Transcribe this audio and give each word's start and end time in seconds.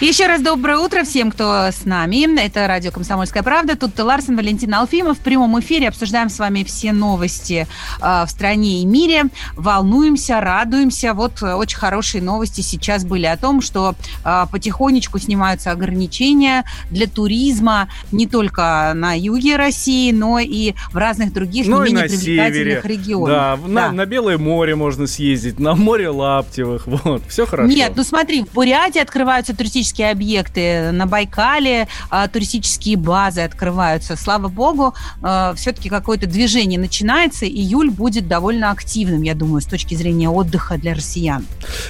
Еще 0.00 0.26
раз 0.26 0.42
доброе 0.42 0.78
утро 0.78 1.02
всем, 1.04 1.30
кто 1.30 1.68
с 1.68 1.84
нами. 1.86 2.38
Это 2.38 2.66
радио 2.66 2.90
«Комсомольская 2.90 3.42
правда». 3.42 3.74
Тут 3.76 3.98
Ларсен, 3.98 4.36
Валентин 4.36 4.74
Алфимов. 4.74 5.18
В 5.18 5.20
прямом 5.20 5.58
эфире 5.60 5.88
обсуждаем 5.88 6.28
с 6.28 6.38
вами 6.38 6.62
все 6.64 6.92
новости 6.92 7.66
э, 8.02 8.24
в 8.26 8.28
стране 8.28 8.82
и 8.82 8.84
мире. 8.84 9.24
Волнуемся, 9.56 10.40
радуемся. 10.40 11.14
Вот 11.14 11.40
э, 11.42 11.54
очень 11.54 11.78
хорошие 11.78 12.22
новости 12.22 12.60
сейчас 12.60 13.04
были 13.04 13.24
о 13.26 13.36
том, 13.38 13.62
что 13.62 13.94
э, 14.24 14.44
потихонечку 14.50 15.18
снимаются 15.18 15.70
ограничения 15.70 16.64
для 16.90 17.06
туризма 17.06 17.88
не 18.12 18.26
только 18.26 18.92
на 18.94 19.16
юге 19.16 19.56
России, 19.56 20.12
но 20.12 20.38
и 20.38 20.74
в 20.92 20.96
разных 20.96 21.32
других 21.32 21.66
Ну 21.66 21.82
менее 21.82 22.04
привлекательных 22.08 22.84
регионах. 22.84 23.28
Да, 23.28 23.56
в- 23.56 23.68
На, 23.68 23.86
Да. 23.86 23.92
на 23.92 24.06
Белое 24.06 24.38
море 24.38 24.74
можно 24.74 25.06
съездить, 25.06 25.58
на 25.58 25.74
море 25.74 26.08
Лаптевых, 26.10 26.82
вот, 26.86 27.22
все 27.28 27.46
хорошо. 27.46 27.72
Нет, 27.72 27.92
ну 27.96 28.02
смотри, 28.02 28.42
в 28.44 28.52
Бурятии 28.52 28.98
открываются 29.00 29.56
туристические 29.56 29.93
объекты, 30.02 30.90
на 30.92 31.06
Байкале 31.06 31.88
а, 32.10 32.28
туристические 32.28 32.96
базы 32.96 33.42
открываются. 33.42 34.16
Слава 34.16 34.48
богу, 34.48 34.94
все-таки 35.56 35.88
какое-то 35.88 36.26
движение 36.26 36.78
начинается. 36.78 37.46
Июль 37.46 37.90
будет 37.90 38.28
довольно 38.28 38.70
активным, 38.70 39.22
я 39.22 39.34
думаю, 39.34 39.60
с 39.60 39.66
точки 39.66 39.94
зрения 39.94 40.28
отдыха 40.28 40.76
для 40.76 40.94
россиян. 40.94 41.46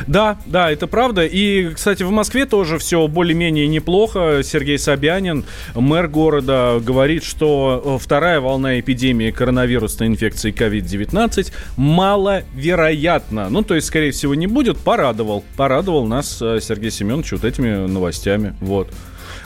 Да, 0.06 0.38
да, 0.46 0.70
это 0.70 0.86
правда. 0.86 1.24
И, 1.24 1.70
кстати, 1.74 2.02
в 2.02 2.10
Москве 2.10 2.46
тоже 2.46 2.78
все 2.78 3.06
более-менее 3.08 3.66
неплохо. 3.66 4.42
Сергей 4.44 4.78
Собянин, 4.78 5.44
мэр 5.74 6.08
города, 6.08 6.80
говорит, 6.80 7.24
что 7.24 7.82
э, 7.84 8.02
вторая 8.02 8.40
волна 8.40 8.80
эпидемии 8.80 9.30
коронавирусной 9.30 10.08
инфекции 10.08 10.52
COVID-19 10.52 11.52
маловероятна. 11.76 13.48
Ну, 13.48 13.62
то 13.62 13.74
есть, 13.74 13.86
скорее 13.86 14.12
всего, 14.12 14.34
не 14.34 14.46
будет. 14.46 14.78
Порадовал. 14.78 15.44
Порадовал 15.56 16.06
нас 16.06 16.38
э, 16.40 16.58
Сергей 16.60 16.90
Семенович 16.90 17.32
вот 17.32 17.44
этими 17.44 17.83
новостями. 17.86 18.54
Вот. 18.60 18.90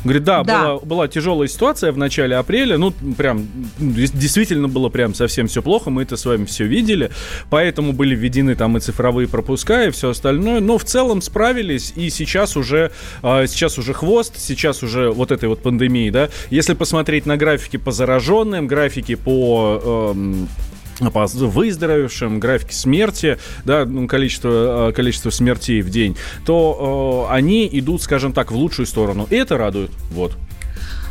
Говорит, 0.05 0.25
да, 0.25 0.44
Да. 0.44 0.62
Была, 0.62 0.78
была 0.81 1.08
тяжелая 1.08 1.48
ситуация 1.48 1.92
в 1.92 1.98
начале 1.98 2.36
апреля, 2.36 2.78
ну, 2.78 2.92
прям, 3.17 3.47
действительно 3.78 4.69
было 4.69 4.89
прям 4.89 5.14
совсем 5.14 5.48
все 5.48 5.62
плохо, 5.62 5.91
мы 5.91 6.03
это 6.03 6.17
с 6.17 6.25
вами 6.25 6.45
все 6.45 6.64
видели, 6.64 7.11
поэтому 7.50 7.92
были 7.92 8.14
введены 8.14 8.55
там 8.55 8.77
и 8.77 8.80
цифровые 8.80 9.28
пропуска, 9.28 9.86
и 9.86 9.91
все 9.91 10.11
остальное, 10.11 10.61
но 10.61 10.78
в 10.78 10.84
целом 10.84 11.20
справились, 11.20 11.92
и 11.97 12.11
сейчас 12.11 12.56
уже, 12.56 12.92
а, 13.22 13.47
сейчас 13.47 13.78
уже 13.78 13.92
хвост, 13.92 14.34
сейчас 14.39 14.83
уже 14.83 15.11
вот 15.11 15.33
этой 15.33 15.48
вот 15.48 15.62
пандемии, 15.62 16.11
да, 16.11 16.28
если 16.50 16.75
посмотреть 16.75 17.27
на 17.27 17.36
графики 17.36 17.77
по 17.77 17.91
зараженным, 17.91 18.67
графики 18.67 19.14
по... 19.17 20.12
эм, 20.14 20.48
по 20.48 20.77
выздоровевшим, 21.00 22.41
графики 22.41 22.72
смерти, 22.72 23.38
да, 23.64 23.84
ну, 23.84 24.06
количество, 24.06 24.88
э, 24.88 24.92
количество 24.92 25.30
смертей 25.30 25.80
в 25.82 25.90
день, 25.90 26.16
то 26.44 27.27
э, 27.30 27.34
они 27.34 27.68
идут, 27.72 28.02
скажем 28.02 28.32
так, 28.32 28.50
в 28.50 28.56
лучшую 28.56 28.86
сторону. 28.86 29.27
И 29.30 29.36
это 29.36 29.56
радует. 29.56 29.90
Вот. 30.10 30.32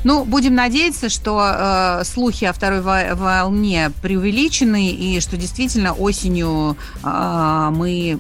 Ну, 0.08 0.23
будем 0.23 0.55
надеяться, 0.55 1.09
что 1.09 1.41
э, 1.44 2.05
слухи 2.05 2.45
о 2.45 2.53
второй 2.53 2.80
во- 2.80 3.13
волне 3.13 3.91
преувеличены, 4.02 4.89
и 4.89 5.19
что 5.19 5.36
действительно 5.36 5.91
осенью 5.91 6.77
э, 7.03 7.69
мы 7.73 8.18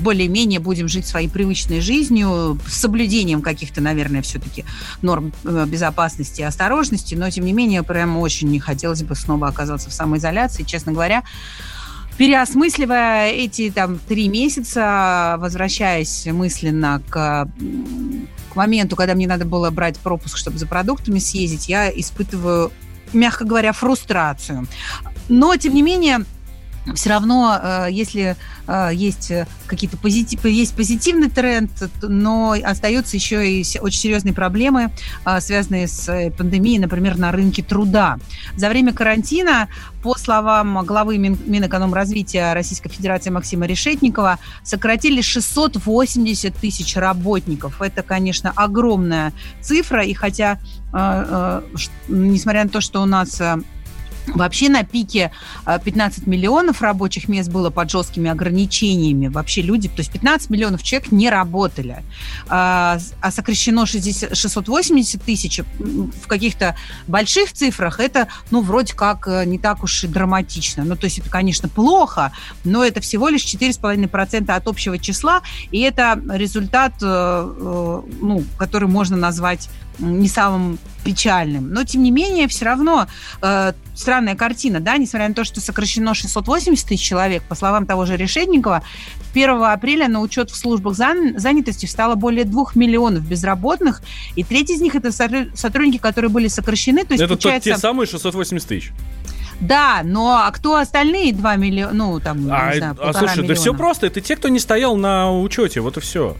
более-менее 0.00 0.58
будем 0.58 0.88
жить 0.88 1.06
своей 1.06 1.28
привычной 1.28 1.80
жизнью, 1.80 2.58
с 2.66 2.80
соблюдением 2.80 3.42
каких-то, 3.42 3.80
наверное, 3.80 4.22
все-таки 4.22 4.64
норм 5.02 5.32
э, 5.44 5.66
безопасности 5.68 6.40
и 6.40 6.44
осторожности, 6.44 7.14
но, 7.14 7.30
тем 7.30 7.44
не 7.44 7.52
менее, 7.52 7.84
прям 7.84 8.16
очень 8.16 8.48
не 8.48 8.58
хотелось 8.58 9.04
бы 9.04 9.14
снова 9.14 9.46
оказаться 9.46 9.90
в 9.90 9.92
самоизоляции, 9.92 10.64
честно 10.64 10.90
говоря. 10.90 11.22
Переосмысливая 12.18 13.30
эти 13.30 13.70
там 13.70 14.00
три 14.00 14.28
месяца, 14.28 15.36
возвращаясь 15.38 16.26
мысленно 16.26 17.00
к, 17.08 17.48
моменту, 18.56 18.96
когда 18.96 19.14
мне 19.14 19.26
надо 19.26 19.44
было 19.44 19.70
брать 19.70 19.98
пропуск, 19.98 20.36
чтобы 20.36 20.58
за 20.58 20.66
продуктами 20.66 21.18
съездить, 21.18 21.68
я 21.68 21.90
испытываю, 21.90 22.72
мягко 23.12 23.44
говоря, 23.44 23.72
фрустрацию. 23.72 24.66
Но, 25.28 25.56
тем 25.56 25.74
не 25.74 25.82
менее, 25.82 26.24
все 26.92 27.10
равно, 27.10 27.58
э, 27.60 27.86
если 27.90 28.36
э, 28.66 28.90
есть 28.92 29.30
э, 29.30 29.46
какие-то 29.66 29.96
позитив, 29.96 30.44
есть 30.44 30.74
позитивный 30.74 31.30
тренд, 31.30 31.70
но 32.02 32.54
остаются 32.62 33.16
еще 33.16 33.48
и 33.48 33.64
очень 33.80 33.98
серьезные 33.98 34.34
проблемы, 34.34 34.92
связанные 35.40 35.88
с 35.88 36.30
пандемией, 36.36 36.78
например, 36.78 37.16
на 37.16 37.32
рынке 37.32 37.62
труда. 37.62 38.18
За 38.56 38.68
время 38.68 38.92
карантина, 38.92 39.68
по 40.02 40.16
словам 40.18 40.84
главы 40.84 41.16
Мин- 41.16 41.38
Минэкономразвития 41.46 42.52
Российской 42.52 42.90
Федерации 42.90 43.30
Максима 43.30 43.66
Решетникова, 43.66 44.38
сократили 44.62 45.22
680 45.22 46.54
тысяч 46.54 46.96
работников. 46.96 47.80
Это, 47.80 48.02
конечно, 48.02 48.52
огромная 48.54 49.32
цифра, 49.62 50.04
и 50.04 50.12
хотя, 50.12 50.58
несмотря 52.08 52.64
на 52.64 52.70
то, 52.70 52.80
что 52.80 53.02
у 53.02 53.06
нас 53.06 53.40
Вообще 54.26 54.68
на 54.68 54.84
пике 54.84 55.30
э, 55.66 55.78
15 55.84 56.26
миллионов 56.26 56.82
рабочих 56.82 57.28
мест 57.28 57.50
было 57.50 57.70
под 57.70 57.90
жесткими 57.90 58.30
ограничениями. 58.30 59.28
Вообще 59.28 59.62
люди, 59.62 59.88
то 59.88 59.98
есть 59.98 60.10
15 60.10 60.50
миллионов 60.50 60.82
человек 60.82 61.12
не 61.12 61.30
работали. 61.30 62.02
А 62.48 62.98
сокращено 63.30 63.86
60 63.86 64.36
680 64.36 65.22
тысяч 65.22 65.60
в 65.60 66.26
каких-то 66.26 66.76
больших 67.06 67.52
цифрах, 67.52 68.00
это, 68.00 68.28
ну, 68.50 68.62
вроде 68.62 68.94
как 68.94 69.26
э, 69.28 69.44
не 69.44 69.58
так 69.58 69.82
уж 69.82 70.04
и 70.04 70.08
драматично. 70.08 70.84
Ну, 70.84 70.96
то 70.96 71.04
есть 71.04 71.18
это, 71.18 71.30
конечно, 71.30 71.68
плохо, 71.68 72.32
но 72.64 72.84
это 72.84 73.00
всего 73.00 73.28
лишь 73.28 73.42
4,5% 73.42 74.50
от 74.50 74.66
общего 74.66 74.98
числа, 74.98 75.42
и 75.70 75.80
это 75.80 76.20
результат, 76.30 76.94
э, 77.02 77.06
э, 77.06 78.02
ну, 78.20 78.44
который 78.58 78.88
можно 78.88 79.16
назвать 79.16 79.68
не 79.98 80.28
самым 80.28 80.78
печальным. 81.04 81.70
Но, 81.70 81.84
тем 81.84 82.02
не 82.02 82.10
менее, 82.10 82.48
все 82.48 82.64
равно 82.64 83.06
э, 83.42 83.72
странная 83.94 84.34
картина, 84.36 84.80
да, 84.80 84.96
несмотря 84.96 85.28
на 85.28 85.34
то, 85.34 85.44
что 85.44 85.60
сокращено 85.60 86.14
680 86.14 86.88
тысяч 86.88 87.02
человек, 87.02 87.42
по 87.42 87.54
словам 87.54 87.86
того 87.86 88.06
же 88.06 88.16
Решетникова, 88.16 88.82
1 89.34 89.62
апреля 89.64 90.08
на 90.08 90.20
учет 90.20 90.50
в 90.50 90.56
службах 90.56 90.94
зан- 90.94 91.38
занятости 91.38 91.86
встало 91.86 92.14
более 92.14 92.44
2 92.44 92.64
миллионов 92.74 93.22
безработных, 93.26 94.02
и 94.36 94.42
треть 94.44 94.70
из 94.70 94.80
них 94.80 94.94
это 94.94 95.08
сотруд- 95.08 95.54
сотрудники, 95.56 95.98
которые 95.98 96.30
были 96.30 96.48
сокращены, 96.48 97.04
то 97.04 97.12
есть, 97.12 97.22
это 97.22 97.34
тот- 97.34 97.42
получается... 97.42 97.70
те 97.70 97.76
самые 97.78 98.06
680 98.06 98.66
тысяч. 98.68 98.92
Да, 99.60 100.00
но 100.04 100.42
а 100.44 100.50
кто 100.50 100.76
остальные 100.76 101.32
2 101.32 101.56
миллиона, 101.56 101.92
ну, 101.92 102.18
там, 102.20 102.48
А, 102.50 102.72
не 102.72 102.78
знаю, 102.78 102.96
а 103.00 103.12
слушай, 103.12 103.36
да 103.36 103.42
миллиона? 103.42 103.54
все 103.54 103.74
просто. 103.74 104.06
Это 104.06 104.20
те, 104.20 104.34
кто 104.36 104.48
не 104.48 104.58
стоял 104.58 104.96
на 104.96 105.32
учете, 105.38 105.80
вот 105.80 105.96
и 105.96 106.00
все. 106.00 106.36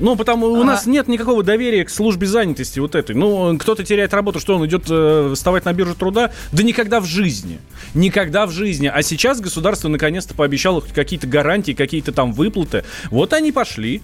Ну, 0.00 0.16
потому 0.16 0.46
у 0.46 0.60
А. 0.60 0.64
нас 0.64 0.86
нет 0.86 1.08
никакого 1.08 1.42
доверия 1.42 1.84
к 1.84 1.90
службе 1.90 2.26
занятости 2.26 2.78
вот 2.78 2.94
этой. 2.94 3.14
Ну, 3.16 3.56
кто-то 3.58 3.84
теряет 3.84 4.14
работу, 4.14 4.40
что 4.40 4.56
он 4.56 4.66
идет 4.66 4.84
э, 4.88 5.32
вставать 5.34 5.64
на 5.64 5.72
биржу 5.72 5.94
труда? 5.94 6.30
Да 6.52 6.62
никогда 6.62 7.00
в 7.00 7.06
жизни. 7.06 7.58
Никогда 7.94 8.46
в 8.46 8.50
жизни. 8.52 8.90
А 8.92 9.02
сейчас 9.02 9.40
государство 9.40 9.88
наконец-то 9.88 10.34
пообещало 10.34 10.80
хоть 10.80 10.92
какие-то 10.92 11.26
гарантии, 11.26 11.72
какие-то 11.72 12.12
там 12.12 12.32
выплаты. 12.32 12.84
Вот 13.10 13.32
они 13.32 13.52
пошли. 13.52 14.02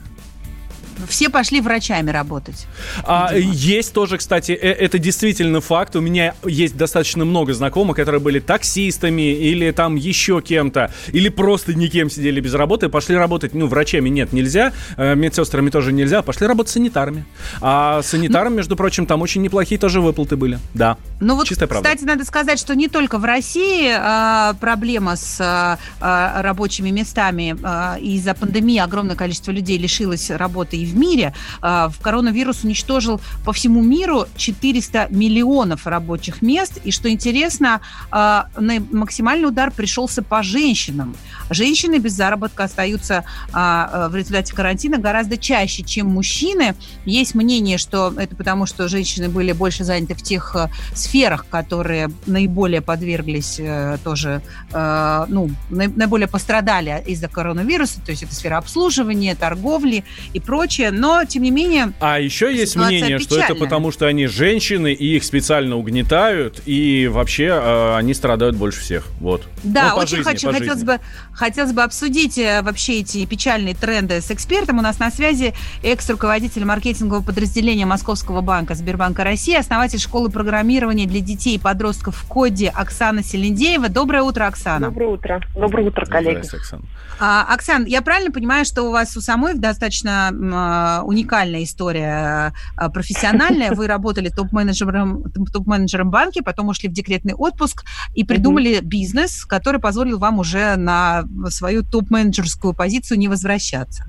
Все 1.08 1.28
пошли 1.28 1.60
врачами 1.60 2.10
работать. 2.10 2.66
А, 3.04 3.32
Видимо. 3.32 3.52
есть 3.54 3.92
тоже, 3.92 4.18
кстати, 4.18 4.52
э- 4.52 4.72
это 4.72 4.98
действительно 4.98 5.60
факт. 5.60 5.96
У 5.96 6.00
меня 6.00 6.34
есть 6.44 6.76
достаточно 6.76 7.24
много 7.24 7.54
знакомых, 7.54 7.96
которые 7.96 8.20
были 8.20 8.40
таксистами 8.40 9.32
или 9.34 9.70
там 9.70 9.96
еще 9.96 10.40
кем-то, 10.40 10.92
или 11.12 11.28
просто 11.28 11.74
никем 11.74 12.10
сидели 12.10 12.40
без 12.40 12.54
работы, 12.54 12.88
пошли 12.88 13.16
работать, 13.16 13.54
ну, 13.54 13.66
врачами 13.66 14.08
нет, 14.08 14.32
нельзя, 14.32 14.72
э, 14.96 15.14
медсестрами 15.14 15.70
тоже 15.70 15.92
нельзя, 15.92 16.22
пошли 16.22 16.46
работать 16.46 16.72
санитарами. 16.72 17.24
А 17.60 18.02
санитарам, 18.02 18.54
между 18.54 18.76
прочим, 18.76 19.06
там 19.06 19.22
очень 19.22 19.42
неплохие 19.42 19.78
тоже 19.78 20.00
выплаты 20.00 20.36
были. 20.36 20.58
Да. 20.74 20.96
Ну 21.20 21.36
вот, 21.36 21.46
Чистая 21.46 21.68
правда. 21.68 21.88
кстати, 21.88 22.04
надо 22.04 22.24
сказать, 22.24 22.58
что 22.58 22.74
не 22.74 22.88
только 22.88 23.18
в 23.18 23.24
России 23.24 23.88
а, 23.96 24.54
проблема 24.54 25.16
с 25.16 25.38
а, 25.40 25.78
а, 26.00 26.42
рабочими 26.42 26.90
местами 26.90 27.56
а, 27.62 27.96
из-за 28.00 28.34
пандемии 28.34 28.78
огромное 28.78 29.16
количество 29.16 29.50
людей 29.50 29.78
лишилось 29.78 30.30
работы 30.30 30.76
и 30.76 30.83
в 30.84 30.96
мире. 30.96 31.34
В 31.60 31.94
коронавирус 32.00 32.64
уничтожил 32.64 33.20
по 33.44 33.52
всему 33.52 33.82
миру 33.82 34.26
400 34.36 35.08
миллионов 35.10 35.86
рабочих 35.86 36.42
мест. 36.42 36.78
И 36.84 36.90
что 36.90 37.10
интересно, 37.10 37.80
максимальный 38.10 39.48
удар 39.48 39.70
пришелся 39.70 40.22
по 40.22 40.42
женщинам. 40.42 41.16
Женщины 41.50 41.98
без 41.98 42.12
заработка 42.12 42.64
остаются 42.64 43.24
в 43.52 44.12
результате 44.14 44.54
карантина 44.54 44.98
гораздо 44.98 45.36
чаще, 45.36 45.82
чем 45.82 46.08
мужчины. 46.08 46.74
Есть 47.04 47.34
мнение, 47.34 47.78
что 47.78 48.12
это 48.16 48.34
потому, 48.36 48.66
что 48.66 48.88
женщины 48.88 49.28
были 49.28 49.52
больше 49.52 49.84
заняты 49.84 50.14
в 50.14 50.22
тех 50.22 50.56
сферах, 50.94 51.46
которые 51.48 52.10
наиболее 52.26 52.80
подверглись 52.80 53.60
тоже, 54.02 54.42
ну, 54.72 55.50
наиболее 55.70 56.28
пострадали 56.28 57.02
из-за 57.06 57.28
коронавируса, 57.28 58.00
то 58.00 58.10
есть 58.10 58.22
это 58.22 58.34
сфера 58.34 58.58
обслуживания, 58.58 59.34
торговли 59.34 60.04
и 60.32 60.40
прочее, 60.40 60.64
но 60.80 61.24
тем 61.24 61.42
не 61.42 61.50
менее... 61.50 61.92
А 62.00 62.20
еще 62.20 62.54
есть 62.54 62.76
мнение, 62.76 63.18
печальная. 63.18 63.20
что 63.20 63.40
это 63.40 63.54
потому, 63.54 63.90
что 63.90 64.06
они 64.06 64.26
женщины, 64.26 64.92
и 64.92 65.16
их 65.16 65.24
специально 65.24 65.76
угнетают, 65.76 66.62
и 66.66 67.08
вообще 67.08 67.44
э, 67.44 67.96
они 67.96 68.14
страдают 68.14 68.56
больше 68.56 68.80
всех. 68.80 69.06
Вот. 69.20 69.42
Да, 69.62 69.90
ну, 69.90 70.02
очень 70.02 70.18
жизни, 70.18 70.30
хочу, 70.30 70.52
хотелось 70.52 70.84
бы, 70.84 71.00
хотелось 71.32 71.72
бы 71.72 71.82
обсудить 71.82 72.38
э, 72.38 72.62
вообще 72.62 73.00
эти 73.00 73.24
печальные 73.26 73.74
тренды 73.74 74.20
с 74.20 74.30
экспертом. 74.30 74.78
У 74.78 74.82
нас 74.82 74.98
на 74.98 75.10
связи 75.10 75.54
экс-руководитель 75.82 76.64
маркетингового 76.64 77.22
подразделения 77.22 77.86
Московского 77.86 78.40
банка 78.40 78.74
Сбербанка 78.74 79.24
России, 79.24 79.54
основатель 79.54 79.98
школы 79.98 80.30
программирования 80.30 81.06
для 81.06 81.20
детей 81.20 81.56
и 81.56 81.58
подростков 81.58 82.16
в 82.16 82.26
коде 82.26 82.68
Оксана 82.68 83.22
Селендеева. 83.22 83.88
Доброе 83.88 84.22
утро, 84.22 84.46
Оксана. 84.46 84.86
Доброе 84.86 85.08
утро. 85.08 85.42
Доброе 85.54 85.88
утро, 85.88 86.06
коллеги. 86.06 86.38
Оксана. 86.38 86.82
А, 87.18 87.46
Оксан, 87.54 87.84
я 87.84 88.02
правильно 88.02 88.32
понимаю, 88.32 88.64
что 88.64 88.82
у 88.82 88.90
вас 88.90 89.16
у 89.16 89.20
самой 89.20 89.54
достаточно 89.54 90.28
а, 90.28 90.63
уникальная 91.04 91.64
история 91.64 92.52
а, 92.76 92.90
профессиональная? 92.90 93.72
Вы 93.72 93.86
работали 93.86 94.28
топ-менеджером, 94.28 95.24
топ-менеджером 95.52 96.10
банки, 96.10 96.40
потом 96.42 96.68
ушли 96.68 96.88
в 96.88 96.92
декретный 96.92 97.34
отпуск 97.34 97.84
и 98.14 98.24
придумали 98.24 98.78
mm-hmm. 98.78 98.84
бизнес, 98.84 99.44
который 99.44 99.80
позволил 99.80 100.18
вам 100.18 100.38
уже 100.38 100.76
на 100.76 101.24
свою 101.48 101.82
топ-менеджерскую 101.82 102.74
позицию 102.74 103.18
не 103.18 103.28
возвращаться. 103.28 104.04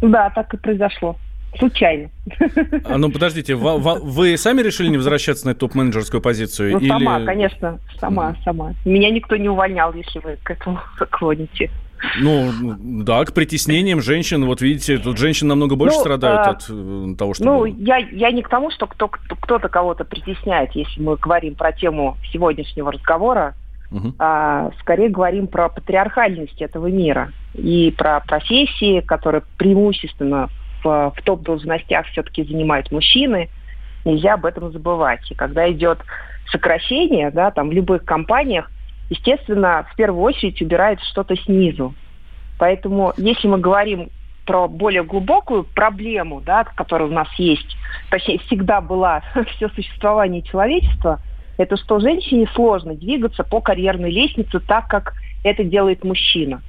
Да, 0.00 0.30
так 0.30 0.52
и 0.54 0.56
произошло 0.56 1.16
случайно. 1.58 2.10
А, 2.84 2.98
ну, 2.98 3.10
подождите, 3.10 3.54
вы, 3.54 3.78
вы 3.78 4.36
сами 4.36 4.62
решили 4.62 4.88
не 4.88 4.96
возвращаться 4.96 5.46
на 5.46 5.54
топ-менеджерскую 5.54 6.20
позицию? 6.20 6.72
Ну, 6.72 6.78
или... 6.78 6.88
сама, 6.88 7.24
конечно, 7.24 7.78
сама, 7.98 8.36
сама. 8.44 8.74
Меня 8.84 9.10
никто 9.10 9.36
не 9.36 9.48
увольнял, 9.48 9.92
если 9.94 10.18
вы 10.20 10.38
к 10.42 10.50
этому 10.50 10.80
клоните. 11.10 11.70
Ну, 12.20 12.50
да, 13.02 13.24
к 13.24 13.32
притеснениям 13.32 14.00
женщин. 14.00 14.44
Вот 14.44 14.60
видите, 14.60 14.98
тут 14.98 15.18
женщины 15.18 15.48
намного 15.48 15.76
больше 15.76 15.96
ну, 15.96 16.00
страдают 16.00 16.46
а, 16.46 16.50
от 16.50 16.66
э, 16.68 17.14
того, 17.18 17.34
что 17.34 17.44
Ну, 17.44 17.64
я, 17.64 17.96
я 17.96 18.30
не 18.30 18.42
к 18.42 18.48
тому, 18.48 18.70
что 18.70 18.86
кто, 18.86 19.08
кто-то 19.08 19.68
кого-то 19.68 20.04
притесняет, 20.04 20.72
если 20.72 21.00
мы 21.00 21.16
говорим 21.16 21.54
про 21.54 21.72
тему 21.72 22.16
сегодняшнего 22.32 22.92
разговора. 22.92 23.54
Угу. 23.90 24.14
А, 24.18 24.70
скорее 24.80 25.08
говорим 25.08 25.46
про 25.46 25.68
патриархальность 25.68 26.60
этого 26.60 26.88
мира 26.88 27.32
и 27.54 27.94
про 27.96 28.20
профессии, 28.20 29.00
которые 29.00 29.42
преимущественно 29.56 30.48
в, 30.82 31.12
в 31.16 31.22
топ-должностях 31.22 32.06
все-таки 32.06 32.44
занимают 32.44 32.90
мужчины. 32.90 33.48
Нельзя 34.04 34.34
об 34.34 34.44
этом 34.44 34.72
забывать. 34.72 35.30
И 35.30 35.34
когда 35.34 35.70
идет 35.70 35.98
сокращение, 36.50 37.30
да, 37.30 37.50
там 37.50 37.70
в 37.70 37.72
любых 37.72 38.04
компаниях, 38.04 38.70
естественно, 39.10 39.86
в 39.92 39.96
первую 39.96 40.22
очередь 40.22 40.60
убирается 40.62 41.06
что-то 41.06 41.36
снизу. 41.36 41.94
Поэтому, 42.58 43.12
если 43.16 43.48
мы 43.48 43.58
говорим 43.58 44.10
про 44.46 44.68
более 44.68 45.02
глубокую 45.02 45.64
проблему, 45.64 46.40
да, 46.40 46.64
которая 46.64 47.08
у 47.08 47.12
нас 47.12 47.28
есть, 47.36 47.76
точнее, 48.10 48.38
всегда 48.46 48.80
была 48.80 49.22
все 49.56 49.68
существование 49.70 50.42
человечества, 50.42 51.20
это 51.58 51.76
что 51.76 52.00
женщине 52.00 52.48
сложно 52.54 52.94
двигаться 52.94 53.42
по 53.42 53.60
карьерной 53.60 54.10
лестнице 54.10 54.60
так, 54.60 54.88
как 54.88 55.14
это 55.42 55.64
делает 55.64 56.04
мужчина. 56.04 56.62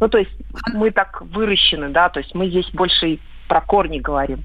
Ну, 0.00 0.08
то 0.08 0.18
есть 0.18 0.30
мы 0.72 0.90
так 0.90 1.20
выращены, 1.20 1.90
да, 1.90 2.08
то 2.08 2.20
есть 2.20 2.34
мы 2.34 2.48
здесь 2.48 2.68
больше 2.72 3.18
про 3.48 3.60
корни 3.60 3.98
говорим. 3.98 4.44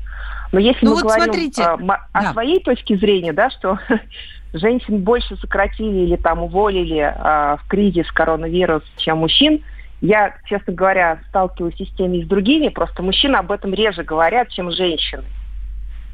Но 0.52 0.60
если 0.60 0.86
ну, 0.86 0.92
мы 0.92 0.96
вот 0.98 1.04
говорим 1.04 1.26
смотрите. 1.26 1.64
А, 1.64 1.74
о 2.14 2.22
да. 2.22 2.32
своей 2.34 2.62
точке 2.62 2.98
зрения, 2.98 3.34
да, 3.34 3.50
что 3.50 3.80
женщин 4.54 5.04
больше 5.04 5.36
сократили 5.38 6.06
или 6.06 6.16
там 6.16 6.44
уволили 6.44 7.00
э, 7.00 7.58
в 7.58 7.68
кризис 7.68 8.10
коронавирус, 8.12 8.84
чем 8.98 9.20
мужчин. 9.20 9.62
Я, 10.02 10.36
честно 10.46 10.74
говоря, 10.74 11.20
сталкиваюсь 11.30 11.80
и 11.80 11.86
с 11.86 11.92
теми, 11.96 12.18
и 12.18 12.26
с 12.26 12.28
другими, 12.28 12.68
просто 12.68 13.02
мужчины 13.02 13.38
об 13.38 13.52
этом 13.52 13.74
реже 13.74 14.04
говорят, 14.04 14.50
чем 14.50 14.72
женщины. 14.72 15.24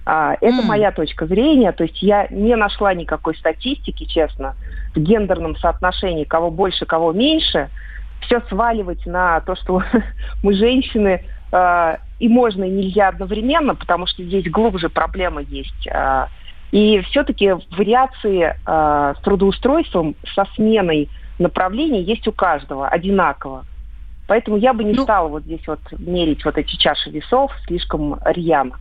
А, 0.05 0.35
это 0.41 0.61
mm. 0.61 0.65
моя 0.65 0.91
точка 0.91 1.27
зрения, 1.27 1.71
то 1.71 1.83
есть 1.83 2.01
я 2.01 2.27
не 2.29 2.55
нашла 2.55 2.93
никакой 2.93 3.35
статистики, 3.35 4.05
честно, 4.05 4.55
в 4.95 4.99
гендерном 4.99 5.55
соотношении, 5.57 6.23
кого 6.23 6.49
больше, 6.49 6.85
кого 6.85 7.11
меньше. 7.11 7.69
Все 8.21 8.41
сваливать 8.49 9.05
на 9.05 9.41
то, 9.41 9.55
что 9.55 9.83
мы 10.43 10.53
женщины, 10.53 11.23
э, 11.51 11.97
и 12.21 12.29
можно, 12.29 12.63
и 12.65 12.69
нельзя 12.69 13.07
одновременно, 13.07 13.73
потому 13.73 14.05
что 14.05 14.23
здесь 14.23 14.49
глубже 14.49 14.89
проблема 14.89 15.41
есть. 15.41 15.87
Э, 15.87 16.27
и 16.71 17.01
все-таки 17.09 17.53
вариации 17.71 18.53
э, 18.53 19.13
с 19.17 19.21
трудоустройством, 19.23 20.15
со 20.35 20.45
сменой 20.53 21.09
направлений 21.39 22.03
есть 22.03 22.27
у 22.27 22.31
каждого 22.31 22.87
одинаково. 22.87 23.65
Поэтому 24.27 24.57
я 24.57 24.73
бы 24.73 24.83
не 24.83 24.93
ну, 24.93 25.03
стала 25.03 25.29
вот 25.29 25.43
здесь 25.43 25.65
вот 25.65 25.79
мерить 25.97 26.45
вот 26.45 26.59
эти 26.59 26.75
чаши 26.75 27.09
весов 27.09 27.51
слишком 27.65 28.19
рьяно. 28.23 28.77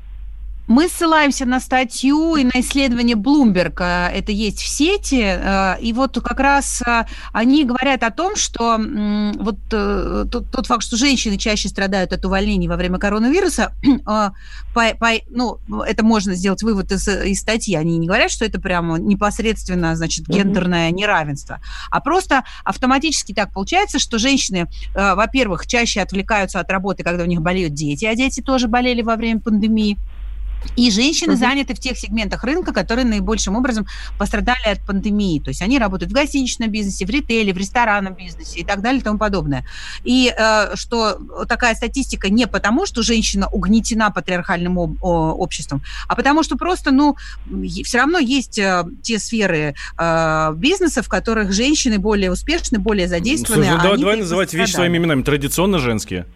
Мы 0.70 0.88
ссылаемся 0.88 1.46
на 1.46 1.58
статью 1.58 2.36
и 2.36 2.44
на 2.44 2.60
исследование 2.60 3.16
Bloomberg. 3.16 3.80
Э, 3.80 4.16
это 4.16 4.30
есть 4.30 4.60
в 4.60 4.68
сети. 4.68 5.20
Э, 5.20 5.74
и 5.80 5.92
вот 5.92 6.16
как 6.22 6.38
раз 6.38 6.80
э, 6.86 7.06
они 7.32 7.64
говорят 7.64 8.04
о 8.04 8.12
том, 8.12 8.36
что 8.36 8.78
вот 8.78 9.56
тот, 9.68 10.48
тот 10.52 10.66
факт, 10.66 10.84
что 10.84 10.96
женщины 10.96 11.38
чаще 11.38 11.68
страдают 11.68 12.12
от 12.12 12.24
увольнений 12.24 12.68
во 12.68 12.76
время 12.76 12.98
коронавируса, 12.98 13.72
по, 14.04 14.32
по, 14.72 15.10
ну, 15.28 15.58
это 15.82 16.04
можно 16.04 16.34
сделать 16.34 16.62
вывод 16.62 16.92
из, 16.92 17.08
из 17.08 17.40
статьи. 17.40 17.74
Они 17.74 17.98
не 17.98 18.06
говорят, 18.06 18.30
что 18.30 18.44
это 18.44 18.60
прямо 18.60 18.96
непосредственно, 18.96 19.96
значит, 19.96 20.28
гендерное 20.28 20.92
неравенство, 20.92 21.60
а 21.90 22.00
просто 22.00 22.44
автоматически 22.62 23.34
так 23.34 23.52
получается, 23.52 23.98
что 23.98 24.18
женщины, 24.18 24.68
во-первых, 24.94 25.66
чаще 25.66 26.00
отвлекаются 26.00 26.60
от 26.60 26.70
работы, 26.70 27.02
когда 27.02 27.24
у 27.24 27.26
них 27.26 27.40
болеют 27.40 27.74
дети, 27.74 28.04
а 28.04 28.14
дети 28.14 28.40
тоже 28.40 28.68
болели 28.68 29.02
во 29.02 29.16
время 29.16 29.40
пандемии. 29.40 29.98
И 30.76 30.90
женщины 30.90 31.32
угу. 31.32 31.40
заняты 31.40 31.74
в 31.74 31.80
тех 31.80 31.98
сегментах 31.98 32.44
рынка, 32.44 32.72
которые 32.72 33.04
наибольшим 33.04 33.56
образом 33.56 33.86
пострадали 34.18 34.68
от 34.72 34.80
пандемии. 34.86 35.40
То 35.40 35.50
есть 35.50 35.62
они 35.62 35.78
работают 35.78 36.12
в 36.12 36.14
гостиничном 36.14 36.70
бизнесе, 36.70 37.06
в 37.06 37.10
ритейле, 37.10 37.52
в 37.52 37.56
ресторанном 37.56 38.14
бизнесе 38.14 38.60
и 38.60 38.64
так 38.64 38.80
далее 38.80 39.00
и 39.00 39.04
тому 39.04 39.18
подобное. 39.18 39.66
И 40.04 40.32
э, 40.36 40.76
что 40.76 41.18
такая 41.48 41.74
статистика 41.74 42.30
не 42.30 42.46
потому, 42.46 42.86
что 42.86 43.02
женщина 43.02 43.48
угнетена 43.48 44.10
патриархальным 44.10 44.78
об, 44.78 45.02
о, 45.02 45.32
обществом, 45.32 45.82
а 46.08 46.14
потому 46.14 46.42
что 46.42 46.56
просто, 46.56 46.90
ну, 46.90 47.16
все 47.84 47.98
равно 47.98 48.18
есть 48.18 48.58
э, 48.58 48.84
те 49.02 49.18
сферы 49.18 49.74
э, 49.98 50.52
бизнеса, 50.54 51.02
в 51.02 51.08
которых 51.08 51.52
женщины 51.52 51.98
более 51.98 52.30
успешны, 52.30 52.78
более 52.78 53.08
задействованы. 53.08 53.64
Слушай, 53.64 53.76
ну, 53.76 53.82
давай, 53.82 53.98
давай 53.98 54.16
называть 54.16 54.52
вещи 54.54 54.72
своими 54.72 54.98
именами. 54.98 55.22
Традиционно 55.22 55.78
женские. 55.78 56.26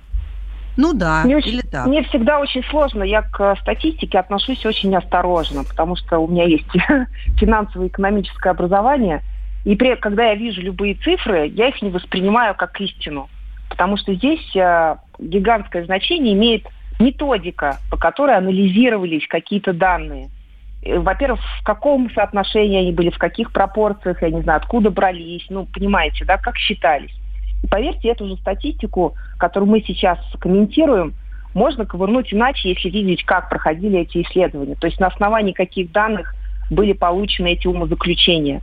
Ну 0.77 0.93
да, 0.93 1.23
мне 1.25 1.39
или 1.39 1.59
очень, 1.59 1.71
так. 1.71 1.87
Мне 1.87 2.03
всегда 2.05 2.41
очень 2.41 2.65
сложно. 2.65 3.03
Я 3.03 3.23
к 3.23 3.57
статистике 3.61 4.19
отношусь 4.19 4.65
очень 4.67 4.95
осторожно, 4.95 5.65
потому 5.65 5.97
что 5.97 6.19
у 6.19 6.29
меня 6.29 6.45
есть 6.45 6.67
финансово 7.39 7.87
экономическое 7.87 8.51
образование. 8.51 9.23
И 9.65 9.77
при, 9.77 9.95
когда 9.97 10.27
я 10.27 10.35
вижу 10.35 10.61
любые 10.61 10.95
цифры, 10.95 11.47
я 11.47 11.69
их 11.69 11.81
не 11.81 11.91
воспринимаю 11.91 12.55
как 12.55 12.81
истину. 12.81 13.29
Потому 13.71 13.97
что 13.97 14.15
здесь 14.15 14.55
э, 14.55 14.97
гигантское 15.19 15.85
значение 15.85 16.35
имеет 16.35 16.67
методика, 17.01 17.79
по 17.91 17.97
которой 17.97 18.37
анализировались 18.37 19.27
какие-то 19.27 19.73
данные. 19.73 20.29
Э, 20.83 20.99
во-первых, 20.99 21.41
в 21.61 21.65
каком 21.65 22.11
соотношении 22.11 22.79
они 22.79 22.93
были, 22.93 23.11
в 23.11 23.19
каких 23.19 23.53
пропорциях, 23.53 24.23
я 24.23 24.31
не 24.31 24.43
знаю, 24.43 24.59
откуда 24.59 24.91
брались, 24.91 25.47
ну, 25.49 25.67
понимаете, 25.67 26.25
да, 26.25 26.37
как 26.37 26.57
считались. 26.57 27.15
Поверьте, 27.71 28.09
эту 28.09 28.27
же 28.29 28.37
статистику, 28.37 29.15
которую 29.39 29.71
мы 29.71 29.81
сейчас 29.81 30.19
комментируем, 30.39 31.15
можно 31.55 31.87
ковырнуть 31.87 32.33
иначе, 32.35 32.71
если 32.71 32.91
видеть, 32.91 33.25
как 33.25 33.49
проходили 33.49 34.01
эти 34.01 34.23
исследования. 34.23 34.75
То 34.75 34.87
есть 34.87 34.99
на 34.99 35.07
основании 35.07 35.53
каких 35.53 35.93
данных 35.93 36.35
были 36.71 36.93
получены 36.93 37.53
эти 37.53 37.67
умозаключения. 37.67 38.61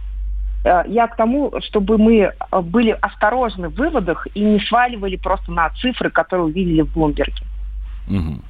Э, 0.63 0.83
я 0.87 1.07
к 1.07 1.15
тому, 1.15 1.53
чтобы 1.61 1.97
мы 1.97 2.19
э, 2.19 2.61
были 2.61 2.97
осторожны 3.01 3.69
в 3.69 3.75
выводах 3.75 4.27
и 4.33 4.41
не 4.41 4.59
сваливали 4.59 5.15
просто 5.15 5.51
на 5.51 5.69
цифры, 5.69 6.09
которые 6.09 6.47
увидели 6.47 6.81
в 6.81 6.93
Блумберге. 6.93 7.43
Угу. 8.07 8.41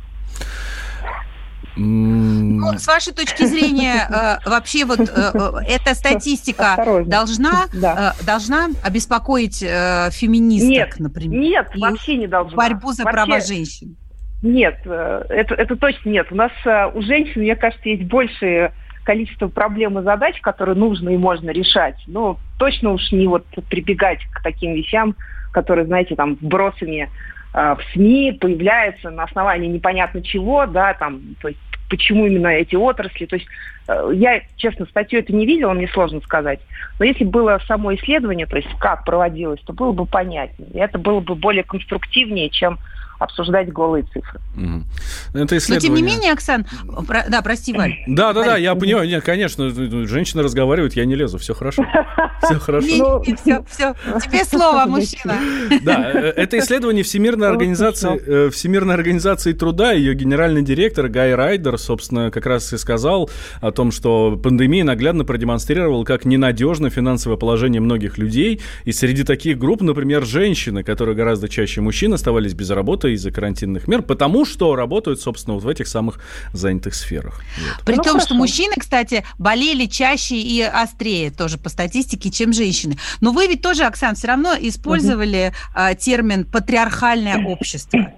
Ну, 1.75 2.77
с 2.77 2.87
вашей 2.87 3.13
точки 3.13 3.43
зрения, 3.45 4.07
э, 4.09 4.49
вообще 4.49 4.85
вот 4.85 4.99
э, 4.99 5.05
э, 5.07 5.51
эта 5.67 5.95
статистика 5.95 7.03
должна, 7.05 7.67
да. 7.73 8.13
должна 8.25 8.69
обеспокоить 8.83 9.59
феминисток, 9.59 10.69
нет, 10.69 10.99
например? 10.99 11.39
Нет, 11.39 11.67
вообще 11.75 12.17
не 12.17 12.27
должна. 12.27 12.55
Борьбу 12.57 12.91
за 12.91 13.03
вообще, 13.03 13.13
права 13.13 13.39
женщин. 13.41 13.95
Нет, 14.41 14.79
это, 14.85 15.55
это 15.55 15.75
точно 15.75 16.09
нет. 16.09 16.27
У 16.31 16.35
нас 16.35 16.51
у 16.93 17.01
женщин, 17.01 17.41
мне 17.41 17.55
кажется, 17.55 17.87
есть 17.87 18.03
большее 18.03 18.73
количество 19.03 19.47
проблем 19.47 19.99
и 19.99 20.03
задач, 20.03 20.39
которые 20.41 20.75
нужно 20.75 21.09
и 21.09 21.17
можно 21.17 21.49
решать. 21.49 21.97
Но 22.07 22.37
точно 22.57 22.91
уж 22.91 23.11
не 23.11 23.27
вот 23.27 23.45
прибегать 23.69 24.19
к 24.31 24.41
таким 24.43 24.73
вещам, 24.73 25.15
которые, 25.51 25.85
знаете, 25.85 26.15
там 26.15 26.37
вбросами 26.39 27.03
э, 27.03 27.09
в 27.53 27.79
СМИ 27.93 28.37
появляются 28.39 29.09
на 29.09 29.23
основании 29.23 29.67
непонятно 29.67 30.21
чего, 30.21 30.65
да, 30.65 30.93
там, 30.93 31.21
то 31.41 31.49
есть 31.49 31.59
почему 31.91 32.25
именно 32.25 32.47
эти 32.47 32.75
отрасли. 32.75 33.25
То 33.25 33.35
есть 33.35 33.47
э, 33.89 34.11
я, 34.13 34.41
честно, 34.55 34.85
статью 34.85 35.19
это 35.19 35.35
не 35.35 35.45
видела, 35.45 35.73
мне 35.73 35.89
сложно 35.89 36.21
сказать. 36.21 36.61
Но 36.97 37.05
если 37.05 37.25
было 37.25 37.59
само 37.67 37.93
исследование, 37.93 38.47
то 38.47 38.55
есть 38.55 38.69
как 38.79 39.03
проводилось, 39.03 39.59
то 39.61 39.73
было 39.73 39.91
бы 39.91 40.05
понятнее. 40.05 40.69
И 40.73 40.77
это 40.77 40.97
было 40.97 41.19
бы 41.19 41.35
более 41.35 41.63
конструктивнее, 41.63 42.49
чем 42.49 42.79
обсуждать 43.21 43.71
голые 43.71 44.03
цифры. 44.03 44.39
Угу. 44.57 45.39
Это 45.39 45.57
исследование... 45.57 45.69
Но 45.69 45.79
тем 45.79 45.93
не 45.93 46.01
менее, 46.01 46.33
Оксан, 46.33 46.65
про... 47.07 47.25
да, 47.29 47.41
прости, 47.43 47.71
Валь. 47.71 47.95
Да, 48.07 48.33
да, 48.33 48.43
да, 48.43 48.57
я 48.57 48.73
понимаю, 48.73 49.07
нет, 49.07 49.23
конечно, 49.23 49.69
женщины 50.07 50.41
разговаривают, 50.41 50.95
я 50.95 51.05
не 51.05 51.15
лезу, 51.15 51.37
все 51.37 51.53
хорошо. 51.53 51.85
Все 52.41 52.57
хорошо. 52.57 53.21
Все, 53.21 53.63
все, 53.69 53.93
тебе 54.19 54.43
слово, 54.49 54.85
мужчина. 54.87 55.35
Да, 55.83 56.11
э, 56.11 56.33
это 56.35 56.57
исследование 56.57 57.03
Всемирной 57.03 57.47
организации, 57.49 58.19
э, 58.19 58.49
Всемирной 58.49 58.95
организации 58.95 59.53
труда, 59.53 59.91
ее 59.91 60.15
генеральный 60.15 60.63
директор 60.63 61.07
Гай 61.07 61.35
Райдер, 61.35 61.77
собственно, 61.77 62.31
как 62.31 62.47
раз 62.47 62.73
и 62.73 62.79
сказал 62.79 63.29
о 63.59 63.71
том, 63.71 63.91
что 63.91 64.39
пандемия 64.41 64.83
наглядно 64.83 65.23
продемонстрировала, 65.23 66.03
как 66.03 66.25
ненадежно 66.25 66.89
финансовое 66.89 67.37
положение 67.37 67.79
многих 67.79 68.17
людей, 68.17 68.59
и 68.85 68.91
среди 68.91 69.23
таких 69.23 69.59
групп, 69.59 69.81
например, 69.81 70.25
женщины, 70.25 70.81
которые 70.81 71.15
гораздо 71.15 71.47
чаще 71.47 71.81
мужчин 71.81 72.11
оставались 72.11 72.55
без 72.55 72.71
работы 72.71 73.10
из-за 73.13 73.31
карантинных 73.31 73.87
мер, 73.87 74.01
потому 74.01 74.45
что 74.45 74.75
работают, 74.75 75.21
собственно, 75.21 75.55
вот 75.55 75.63
в 75.63 75.67
этих 75.67 75.87
самых 75.87 76.19
занятых 76.53 76.95
сферах. 76.95 77.41
Вот. 77.57 77.85
При 77.85 77.95
ну, 77.95 78.03
том, 78.03 78.13
хорошо. 78.13 78.27
что 78.27 78.35
мужчины, 78.35 78.73
кстати, 78.77 79.23
болели 79.37 79.85
чаще 79.85 80.35
и 80.35 80.61
острее 80.61 81.31
тоже 81.31 81.57
по 81.57 81.69
статистике, 81.69 82.31
чем 82.31 82.53
женщины. 82.53 82.97
Но 83.21 83.31
вы 83.31 83.47
ведь 83.47 83.61
тоже, 83.61 83.83
Оксана, 83.83 84.15
все 84.15 84.27
равно 84.27 84.53
использовали 84.59 85.53
угу. 85.73 85.95
термин 85.97 86.45
«патриархальное 86.45 87.45
общество». 87.45 88.11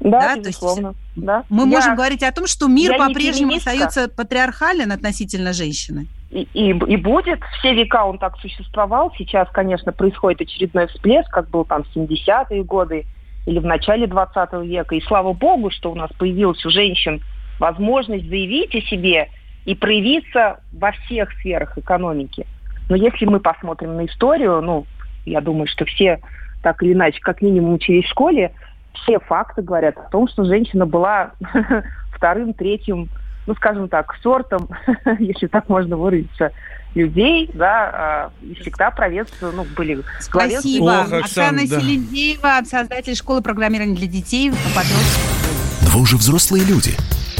Да, 0.00 0.20
да 0.20 0.36
безусловно. 0.36 0.92
То 0.92 0.96
есть 1.14 1.26
да. 1.26 1.44
Мы 1.50 1.64
я, 1.64 1.66
можем 1.66 1.94
говорить 1.94 2.22
о 2.22 2.32
том, 2.32 2.46
что 2.46 2.68
мир 2.68 2.96
по-прежнему 2.96 3.54
остается 3.56 4.08
патриархален 4.08 4.90
относительно 4.90 5.52
женщины. 5.52 6.06
И, 6.30 6.48
и, 6.54 6.70
и 6.70 6.96
будет. 6.96 7.40
Все 7.58 7.74
века 7.74 8.04
он 8.04 8.18
так 8.18 8.38
существовал. 8.38 9.12
Сейчас, 9.18 9.48
конечно, 9.52 9.92
происходит 9.92 10.40
очередной 10.40 10.86
всплеск, 10.86 11.28
как 11.30 11.50
был 11.50 11.64
там 11.64 11.84
в 11.84 11.94
70-е 11.94 12.64
годы 12.64 13.04
или 13.50 13.58
в 13.58 13.66
начале 13.66 14.06
20 14.06 14.52
века. 14.62 14.94
И 14.94 15.00
слава 15.00 15.32
богу, 15.32 15.70
что 15.70 15.90
у 15.90 15.96
нас 15.96 16.08
появилась 16.16 16.64
у 16.64 16.70
женщин 16.70 17.20
возможность 17.58 18.28
заявить 18.28 18.74
о 18.76 18.80
себе 18.82 19.28
и 19.64 19.74
проявиться 19.74 20.60
во 20.72 20.92
всех 20.92 21.32
сферах 21.32 21.76
экономики. 21.76 22.46
Но 22.88 22.94
если 22.94 23.26
мы 23.26 23.40
посмотрим 23.40 23.96
на 23.96 24.06
историю, 24.06 24.62
ну, 24.62 24.86
я 25.26 25.40
думаю, 25.40 25.66
что 25.66 25.84
все 25.84 26.20
так 26.62 26.80
или 26.82 26.92
иначе, 26.92 27.18
как 27.20 27.42
минимум 27.42 27.74
учились 27.74 28.04
в 28.04 28.10
школе, 28.10 28.52
все 28.92 29.18
факты 29.18 29.62
говорят 29.62 29.98
о 29.98 30.08
том, 30.10 30.28
что 30.28 30.44
женщина 30.44 30.86
была 30.86 31.32
вторым, 32.12 32.54
третьим, 32.54 33.08
ну, 33.50 33.56
скажем 33.56 33.88
так, 33.88 34.14
сортом, 34.22 34.68
если 35.18 35.48
так 35.48 35.68
можно 35.68 35.96
выразиться, 35.96 36.52
людей, 36.94 37.50
да, 37.52 37.90
а, 37.92 38.30
и 38.42 38.54
всегда 38.54 38.92
правительство, 38.92 39.50
ну, 39.50 39.66
были... 39.76 40.04
Спасибо. 40.20 41.04
Ох, 41.04 41.12
Оксана, 41.12 41.62
да. 41.66 41.80
Селендеева, 41.80 42.60
создатель 42.64 43.16
школы 43.16 43.42
программирования 43.42 43.96
для 43.96 44.06
детей. 44.06 44.52
Вы 44.52 46.00
уже 46.00 46.16
взрослые 46.16 46.64
люди. 46.64 46.92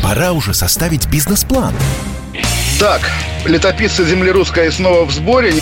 Пора 0.03 0.33
уже 0.33 0.53
составить 0.53 1.09
бизнес-план. 1.09 1.75
Так, 2.81 3.03
летописцы 3.45 4.05
земли 4.05 4.33
русской 4.33 4.73
снова 4.73 5.05
в 5.05 5.13
сборе. 5.13 5.53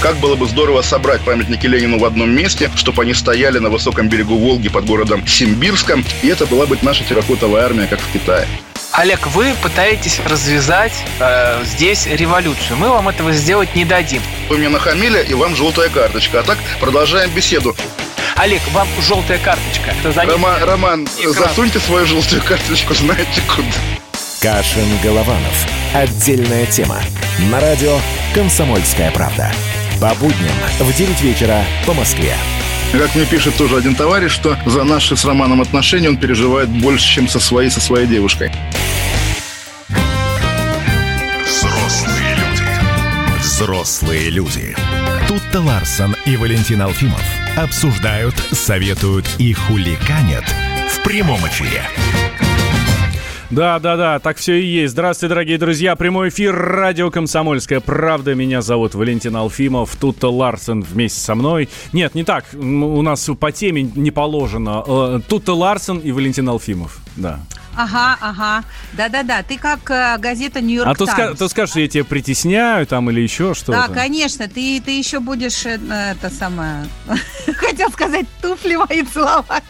Как 0.00 0.16
было 0.18 0.36
бы 0.36 0.46
здорово 0.46 0.82
собрать 0.82 1.22
памятники 1.22 1.66
Ленину 1.66 1.98
в 1.98 2.04
одном 2.04 2.30
месте, 2.30 2.70
чтобы 2.76 3.02
они 3.02 3.14
стояли 3.14 3.58
на 3.58 3.68
высоком 3.68 4.08
берегу 4.08 4.36
Волги 4.36 4.68
под 4.68 4.86
городом 4.86 5.26
Симбирском, 5.26 6.04
и 6.22 6.28
это 6.28 6.46
была 6.46 6.66
бы 6.66 6.78
наша 6.82 7.02
терракотовая 7.02 7.64
армия, 7.64 7.88
как 7.88 7.98
в 7.98 8.12
Китае. 8.12 8.46
Олег, 8.92 9.26
вы 9.28 9.54
пытаетесь 9.60 10.20
развязать 10.24 10.92
э, 11.20 11.62
здесь 11.64 12.06
революцию. 12.06 12.76
Мы 12.78 12.88
вам 12.88 13.08
этого 13.08 13.32
сделать 13.32 13.74
не 13.74 13.84
дадим. 13.84 14.22
Вы 14.48 14.58
мне 14.58 14.68
нахамили, 14.68 15.24
и 15.28 15.34
вам 15.34 15.56
желтая 15.56 15.88
карточка. 15.88 16.40
А 16.40 16.42
так 16.42 16.58
продолжаем 16.80 17.30
беседу. 17.30 17.76
Олег, 18.36 18.62
вам 18.72 18.88
желтая 19.00 19.38
карточка. 19.38 19.94
Рома, 20.30 20.58
Роман, 20.60 21.08
экран. 21.18 21.34
засуньте 21.34 21.80
свою 21.80 22.06
желтую 22.06 22.42
карточку, 22.42 22.94
знаете 22.94 23.42
куда. 23.48 23.66
Кашин-Голованов. 24.40 25.66
Отдельная 25.92 26.66
тема. 26.66 27.00
На 27.50 27.60
радио 27.60 27.98
«Комсомольская 28.34 29.10
правда». 29.10 29.52
По 30.00 30.14
будням 30.14 30.54
в 30.78 30.96
9 30.96 31.20
вечера 31.22 31.64
по 31.84 31.92
Москве. 31.92 32.36
Как 32.92 33.14
мне 33.16 33.26
пишет 33.26 33.56
тоже 33.56 33.76
один 33.76 33.96
товарищ, 33.96 34.30
что 34.30 34.56
за 34.64 34.84
наши 34.84 35.16
с 35.16 35.24
Романом 35.24 35.60
отношения 35.60 36.08
он 36.08 36.16
переживает 36.16 36.68
больше, 36.68 37.06
чем 37.06 37.28
со 37.28 37.40
своей, 37.40 37.68
со 37.68 37.80
своей 37.80 38.06
девушкой. 38.06 38.52
Взрослые 41.44 42.36
люди. 42.36 43.40
Взрослые 43.40 44.30
люди. 44.30 44.76
Тут-то 45.26 45.60
Ларсон 45.60 46.14
и 46.26 46.36
Валентин 46.36 46.80
Алфимов 46.80 47.22
обсуждают, 47.56 48.36
советуют 48.52 49.28
и 49.38 49.52
хуликанят 49.52 50.44
в 50.92 51.02
прямом 51.02 51.40
эфире. 51.48 51.82
Да, 53.50 53.78
да, 53.78 53.96
да, 53.96 54.18
так 54.18 54.36
все 54.36 54.60
и 54.60 54.66
есть. 54.66 54.92
Здравствуйте, 54.92 55.30
дорогие 55.30 55.56
друзья. 55.56 55.96
Прямой 55.96 56.28
эфир 56.28 56.54
радио 56.54 57.10
Комсомольская 57.10 57.80
правда. 57.80 58.34
Меня 58.34 58.60
зовут 58.60 58.94
Валентин 58.94 59.34
Алфимов. 59.36 59.96
Тут 59.96 60.22
Ларсен 60.22 60.82
вместе 60.82 61.18
со 61.20 61.34
мной. 61.34 61.70
Нет, 61.94 62.14
не 62.14 62.24
так. 62.24 62.44
У 62.52 63.00
нас 63.00 63.28
по 63.40 63.50
теме 63.50 63.82
не 63.82 64.10
положено. 64.10 64.84
Э, 64.86 65.20
тут 65.26 65.48
Ларсен 65.48 65.98
и 65.98 66.12
Валентин 66.12 66.46
Алфимов. 66.46 66.98
Да. 67.16 67.40
Ага, 67.74 68.18
ага. 68.20 68.64
Да-да-да. 68.92 69.42
Ты 69.42 69.56
как 69.56 69.90
э, 69.90 70.18
газета 70.18 70.60
Нью-Йорк 70.60 70.90
А 70.90 70.94
то, 70.94 71.04
ска- 71.04 71.34
то 71.34 71.48
скажешь, 71.48 71.76
я 71.76 71.88
тебя 71.88 72.04
притесняю 72.04 72.86
там 72.86 73.08
или 73.08 73.20
еще 73.20 73.54
что-то. 73.54 73.86
Да, 73.86 73.88
конечно. 73.88 74.46
Ты, 74.46 74.82
ты 74.84 74.98
еще 74.98 75.20
будешь 75.20 75.64
э, 75.64 75.78
это 76.10 76.28
самое... 76.28 76.86
Хотел 77.56 77.90
сказать, 77.92 78.26
туфли 78.42 78.76
мои 78.76 79.04
целовать. 79.04 79.62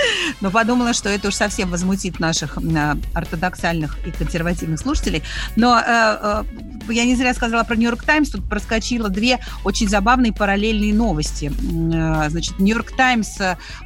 Но 0.40 0.50
подумала, 0.50 0.92
что 0.92 1.08
это 1.08 1.28
уж 1.28 1.34
совсем 1.34 1.70
возмутит 1.70 2.20
наших 2.20 2.58
э, 2.58 2.94
ортодоксальных 3.14 3.98
и 4.06 4.10
консервативных 4.10 4.80
слушателей. 4.80 5.22
Но 5.56 5.78
э, 5.78 5.82
э, 5.86 6.44
я 6.92 7.04
не 7.04 7.16
зря 7.16 7.34
сказала 7.34 7.64
про 7.64 7.76
Нью-Йорк 7.76 8.02
Таймс. 8.04 8.30
Тут 8.30 8.48
проскочило 8.48 9.08
две 9.08 9.38
очень 9.64 9.88
забавные 9.88 10.32
параллельные 10.32 10.94
новости. 10.94 11.52
Э, 11.52 12.28
значит, 12.30 12.58
Нью-Йорк 12.58 12.96
Таймс 12.96 13.38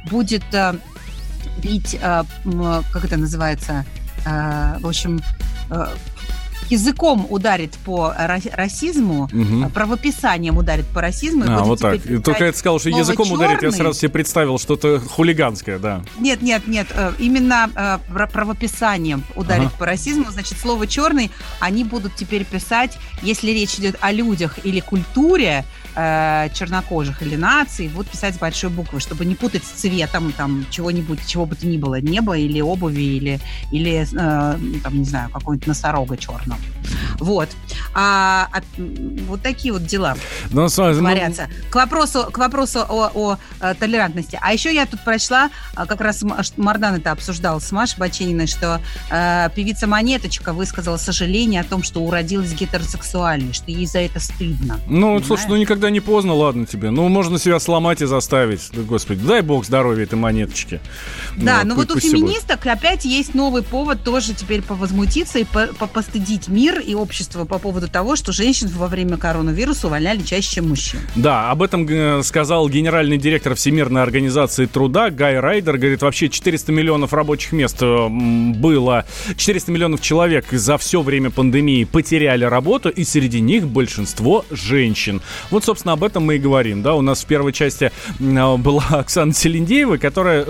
будет 0.09 0.43
бить, 1.61 1.97
как 2.01 3.05
это 3.05 3.15
называется, 3.15 3.85
в 4.25 4.87
общем, 4.87 5.21
языком 6.69 7.25
ударит 7.29 7.77
по 7.85 8.13
расизму, 8.17 9.23
угу. 9.25 9.69
правописанием 9.73 10.57
ударит 10.57 10.85
по 10.87 11.01
расизму. 11.01 11.45
А, 11.47 11.63
вот 11.63 11.79
так. 11.79 12.01
Только 12.23 12.45
это 12.45 12.57
сказал, 12.57 12.79
что 12.79 12.89
языком 12.89 13.27
черный. 13.27 13.45
ударит, 13.45 13.63
я 13.63 13.71
сразу 13.71 13.99
себе 13.99 14.09
представил 14.09 14.59
что-то 14.59 14.99
хулиганское, 14.99 15.79
да. 15.79 16.03
Нет, 16.19 16.41
нет, 16.41 16.67
нет, 16.67 16.87
э, 16.91 17.13
именно 17.19 17.69
э, 17.75 18.25
правописанием 18.31 19.23
ударит 19.35 19.67
ага. 19.67 19.75
по 19.79 19.85
расизму. 19.85 20.31
Значит, 20.31 20.57
слово 20.59 20.87
черный 20.87 21.31
они 21.59 21.83
будут 21.83 22.15
теперь 22.15 22.45
писать, 22.45 22.97
если 23.21 23.51
речь 23.51 23.75
идет 23.75 23.95
о 24.01 24.11
людях 24.11 24.59
или 24.63 24.79
культуре, 24.79 25.65
э, 25.95 26.49
чернокожих 26.53 27.21
или 27.21 27.35
наций, 27.35 27.87
будут 27.87 28.11
писать 28.11 28.35
с 28.35 28.37
большой 28.37 28.69
буквы, 28.69 28.99
чтобы 28.99 29.25
не 29.25 29.35
путать 29.35 29.63
с 29.63 29.69
цветом 29.81 30.31
там 30.31 30.65
чего-нибудь, 30.69 31.25
чего 31.27 31.45
бы 31.45 31.55
то 31.55 31.67
ни 31.67 31.77
было, 31.77 31.99
неба 32.01 32.37
или 32.37 32.61
обуви, 32.61 33.01
или, 33.01 33.39
или 33.71 34.03
э, 34.03 34.79
там, 34.83 34.97
не 34.97 35.05
знаю, 35.05 35.29
какой-нибудь 35.29 35.67
носорога 35.67 36.17
черного. 36.17 36.59
Вот. 37.19 37.49
А, 37.93 38.49
а, 38.51 38.61
вот 39.27 39.41
такие 39.41 39.73
вот 39.73 39.85
дела 39.85 40.15
Но, 40.51 40.63
ну, 40.63 40.67
творятся. 40.69 41.47
Ну... 41.49 41.71
К 41.71 41.75
вопросу, 41.75 42.27
к 42.31 42.37
вопросу 42.37 42.79
о, 42.79 43.11
о, 43.13 43.31
о 43.33 43.37
э, 43.59 43.75
толерантности. 43.75 44.37
А 44.41 44.53
еще 44.53 44.73
я 44.73 44.85
тут 44.85 45.03
прочла, 45.03 45.49
а, 45.75 45.85
как 45.85 46.01
раз 46.01 46.23
Мардан 46.57 46.95
это 46.95 47.11
обсуждал 47.11 47.61
с 47.61 47.71
Машей 47.71 47.99
Бачениной, 47.99 48.47
что 48.47 48.81
э, 49.09 49.49
певица 49.55 49.87
Монеточка 49.87 50.53
высказала 50.53 50.97
сожаление 50.97 51.61
о 51.61 51.63
том, 51.63 51.83
что 51.83 52.01
уродилась 52.01 52.53
гетеросексуальной, 52.53 53.53
что 53.53 53.71
ей 53.71 53.85
за 53.85 53.99
это 53.99 54.19
стыдно. 54.19 54.79
Ну, 54.87 55.01
понимаешь? 55.01 55.25
слушай, 55.25 55.45
ну 55.47 55.55
никогда 55.55 55.82
не 55.89 55.99
поздно, 55.99 56.33
ладно 56.33 56.65
тебе. 56.65 56.89
Ну, 56.89 57.07
можно 57.09 57.37
себя 57.37 57.59
сломать 57.59 58.01
и 58.01 58.05
заставить. 58.05 58.71
Господи, 58.73 59.21
дай 59.25 59.41
бог 59.41 59.65
здоровья 59.65 60.03
этой 60.03 60.15
монеточке. 60.15 60.79
Да, 61.37 61.61
ну, 61.63 61.69
но 61.69 61.75
вот 61.75 61.91
у 61.91 61.99
феминисток 61.99 62.61
будет. 62.63 62.77
опять 62.77 63.05
есть 63.05 63.33
новый 63.33 63.61
повод 63.61 64.03
тоже 64.03 64.33
теперь 64.33 64.61
повозмутиться 64.61 65.39
и 65.39 65.43
по 65.43 65.67
постыдить 65.93 66.47
мир 66.47 66.79
и 66.79 66.95
общество 66.95 67.45
по 67.45 67.59
поводу 67.59 67.73
поводу 67.73 67.91
того, 67.91 68.15
что 68.15 68.31
женщин 68.31 68.67
во 68.67 68.87
время 68.87 69.17
коронавируса 69.17 69.87
увольняли 69.87 70.21
чаще, 70.21 70.55
чем 70.55 70.69
мужчин. 70.69 70.99
Да, 71.15 71.51
об 71.51 71.61
этом 71.63 71.87
э, 71.87 72.21
сказал 72.23 72.69
генеральный 72.69 73.17
директор 73.17 73.55
Всемирной 73.55 74.03
организации 74.03 74.65
труда 74.65 75.09
Гай 75.09 75.39
Райдер. 75.39 75.77
Говорит, 75.77 76.01
вообще 76.01 76.29
400 76.29 76.71
миллионов 76.71 77.13
рабочих 77.13 77.51
мест 77.51 77.77
э, 77.81 78.07
было, 78.09 79.05
400 79.35 79.71
миллионов 79.71 80.01
человек 80.01 80.45
за 80.51 80.77
все 80.77 81.01
время 81.01 81.29
пандемии 81.29 81.83
потеряли 81.83 82.45
работу, 82.45 82.89
и 82.89 83.03
среди 83.03 83.41
них 83.41 83.67
большинство 83.67 84.45
женщин. 84.51 85.21
Вот, 85.49 85.63
собственно, 85.73 85.93
об 85.93 86.03
этом 86.03 86.23
мы 86.23 86.35
и 86.35 86.39
говорим. 86.39 86.83
Да, 86.83 86.93
у 86.93 87.01
нас 87.01 87.23
в 87.23 87.25
первой 87.25 87.51
части 87.51 87.91
э, 88.19 88.57
была 88.57 88.83
Оксана 88.91 89.33
Селендеева, 89.33 89.97
которая, 89.97 90.45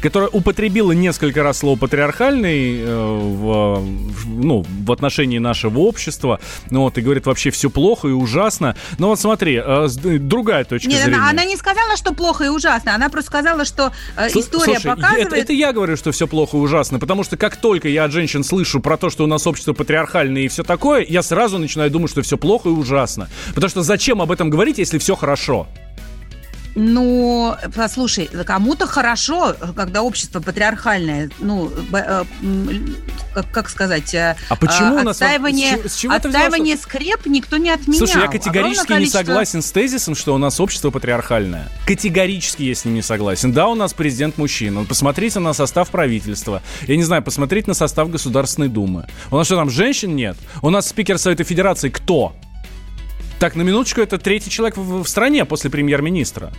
которая 0.00 0.30
употребила 0.30 0.92
несколько 0.92 1.42
раз 1.42 1.58
слово 1.58 1.78
патриархальный 1.78 2.82
в, 2.84 3.84
ну, 4.26 4.64
в 4.86 4.92
отношении 4.92 5.38
нашего 5.38 5.80
общества. 5.80 6.40
Ну, 6.70 6.80
вот, 6.80 6.96
и 6.96 7.02
говорит, 7.02 7.26
вообще 7.26 7.50
все 7.50 7.68
плохо 7.68 8.08
и 8.08 8.12
ужасно. 8.12 8.76
Но 8.96 9.08
вот 9.08 9.20
смотри, 9.20 9.60
э, 9.62 9.88
другая 10.18 10.64
точка 10.64 10.88
Нет, 10.88 11.02
зрения. 11.02 11.18
Она, 11.18 11.30
она 11.30 11.44
не 11.44 11.56
сказала, 11.56 11.96
что 11.96 12.14
плохо 12.14 12.44
и 12.44 12.48
ужасно. 12.48 12.94
Она 12.94 13.10
просто 13.10 13.28
сказала, 13.28 13.66
что 13.66 13.92
э, 14.16 14.28
история 14.28 14.80
Слушай, 14.80 14.96
показывает... 14.96 15.26
Это, 15.26 15.36
это 15.36 15.52
я 15.52 15.72
говорю, 15.74 15.98
что 15.98 16.12
все 16.12 16.26
плохо 16.26 16.56
и 16.56 16.60
ужасно. 16.60 16.98
Потому 16.98 17.24
что 17.24 17.36
как 17.36 17.56
только 17.56 17.88
я 17.88 18.04
от 18.04 18.12
женщин 18.12 18.42
слышу 18.42 18.80
про 18.80 18.96
то, 18.96 19.10
что 19.10 19.24
у 19.24 19.26
нас 19.26 19.46
общество 19.46 19.74
патриархальное 19.74 20.42
и 20.42 20.48
все 20.48 20.62
такое, 20.62 21.04
я 21.06 21.22
сразу 21.22 21.58
начинаю 21.58 21.90
думать, 21.90 22.10
что 22.10 22.22
все 22.22 22.38
плохо 22.38 22.70
и 22.70 22.72
ужасно. 22.72 23.28
Потому 23.54 23.68
что 23.68 23.82
зачем 23.82 24.22
об 24.22 24.29
этом 24.30 24.50
говорить, 24.50 24.78
если 24.78 24.98
все 24.98 25.14
хорошо? 25.14 25.66
Ну, 26.74 27.56
послушай, 27.74 28.30
кому-то 28.46 28.86
хорошо, 28.86 29.56
когда 29.74 30.02
общество 30.02 30.40
патриархальное, 30.40 31.30
ну, 31.40 31.70
э, 31.92 32.24
как, 33.34 33.50
как 33.50 33.68
сказать, 33.68 34.14
э, 34.14 34.36
а 34.48 34.56
почему 34.56 34.96
у 34.96 35.02
нас 35.02 35.20
отстаивание, 35.20 35.88
с 35.88 35.96
чего, 35.96 36.12
с 36.12 36.16
отстаивание 36.16 36.76
взял, 36.76 36.88
скреп 36.88 37.26
никто 37.26 37.56
не 37.56 37.70
отменял. 37.70 38.06
Слушай, 38.06 38.22
я 38.22 38.28
категорически 38.28 38.86
количество... 38.86 39.18
не 39.18 39.24
согласен 39.24 39.62
с 39.62 39.72
тезисом, 39.72 40.14
что 40.14 40.34
у 40.34 40.38
нас 40.38 40.60
общество 40.60 40.90
патриархальное. 40.90 41.68
Категорически 41.86 42.62
я 42.62 42.74
с 42.74 42.84
ним 42.84 42.94
не 42.94 43.02
согласен. 43.02 43.52
Да, 43.52 43.66
у 43.66 43.74
нас 43.74 43.92
президент 43.92 44.38
мужчина. 44.38 44.84
Посмотрите 44.84 45.40
на 45.40 45.52
состав 45.54 45.90
правительства. 45.90 46.62
Я 46.86 46.96
не 46.96 47.02
знаю, 47.02 47.22
посмотрите 47.22 47.66
на 47.68 47.74
состав 47.74 48.10
Государственной 48.10 48.68
Думы. 48.68 49.06
У 49.30 49.36
нас 49.36 49.46
что, 49.46 49.56
там 49.56 49.70
женщин 49.70 50.14
нет? 50.14 50.36
У 50.62 50.70
нас 50.70 50.88
спикер 50.88 51.18
Совета 51.18 51.42
Федерации 51.42 51.88
кто? 51.88 52.34
Так, 53.40 53.56
на 53.56 53.62
минуточку, 53.62 54.02
это 54.02 54.18
третий 54.18 54.50
человек 54.50 54.76
в, 54.76 55.02
в 55.02 55.08
стране 55.08 55.46
после 55.46 55.70
премьер-министра. 55.70 56.52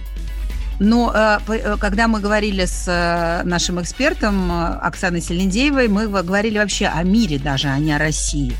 Но 0.79 1.11
э, 1.13 1.37
э, 1.47 1.77
когда 1.79 2.07
мы 2.07 2.19
говорили 2.19 2.65
с 2.65 2.87
э, 2.87 3.47
нашим 3.47 3.79
экспертом 3.79 4.51
Оксаной 4.51 5.21
Селендеевой, 5.21 5.87
мы 5.89 6.07
говорили 6.07 6.57
вообще 6.57 6.87
о 6.87 7.03
мире 7.03 7.37
даже, 7.37 7.67
а 7.67 7.77
не 7.77 7.93
о 7.93 7.99
России 7.99 8.53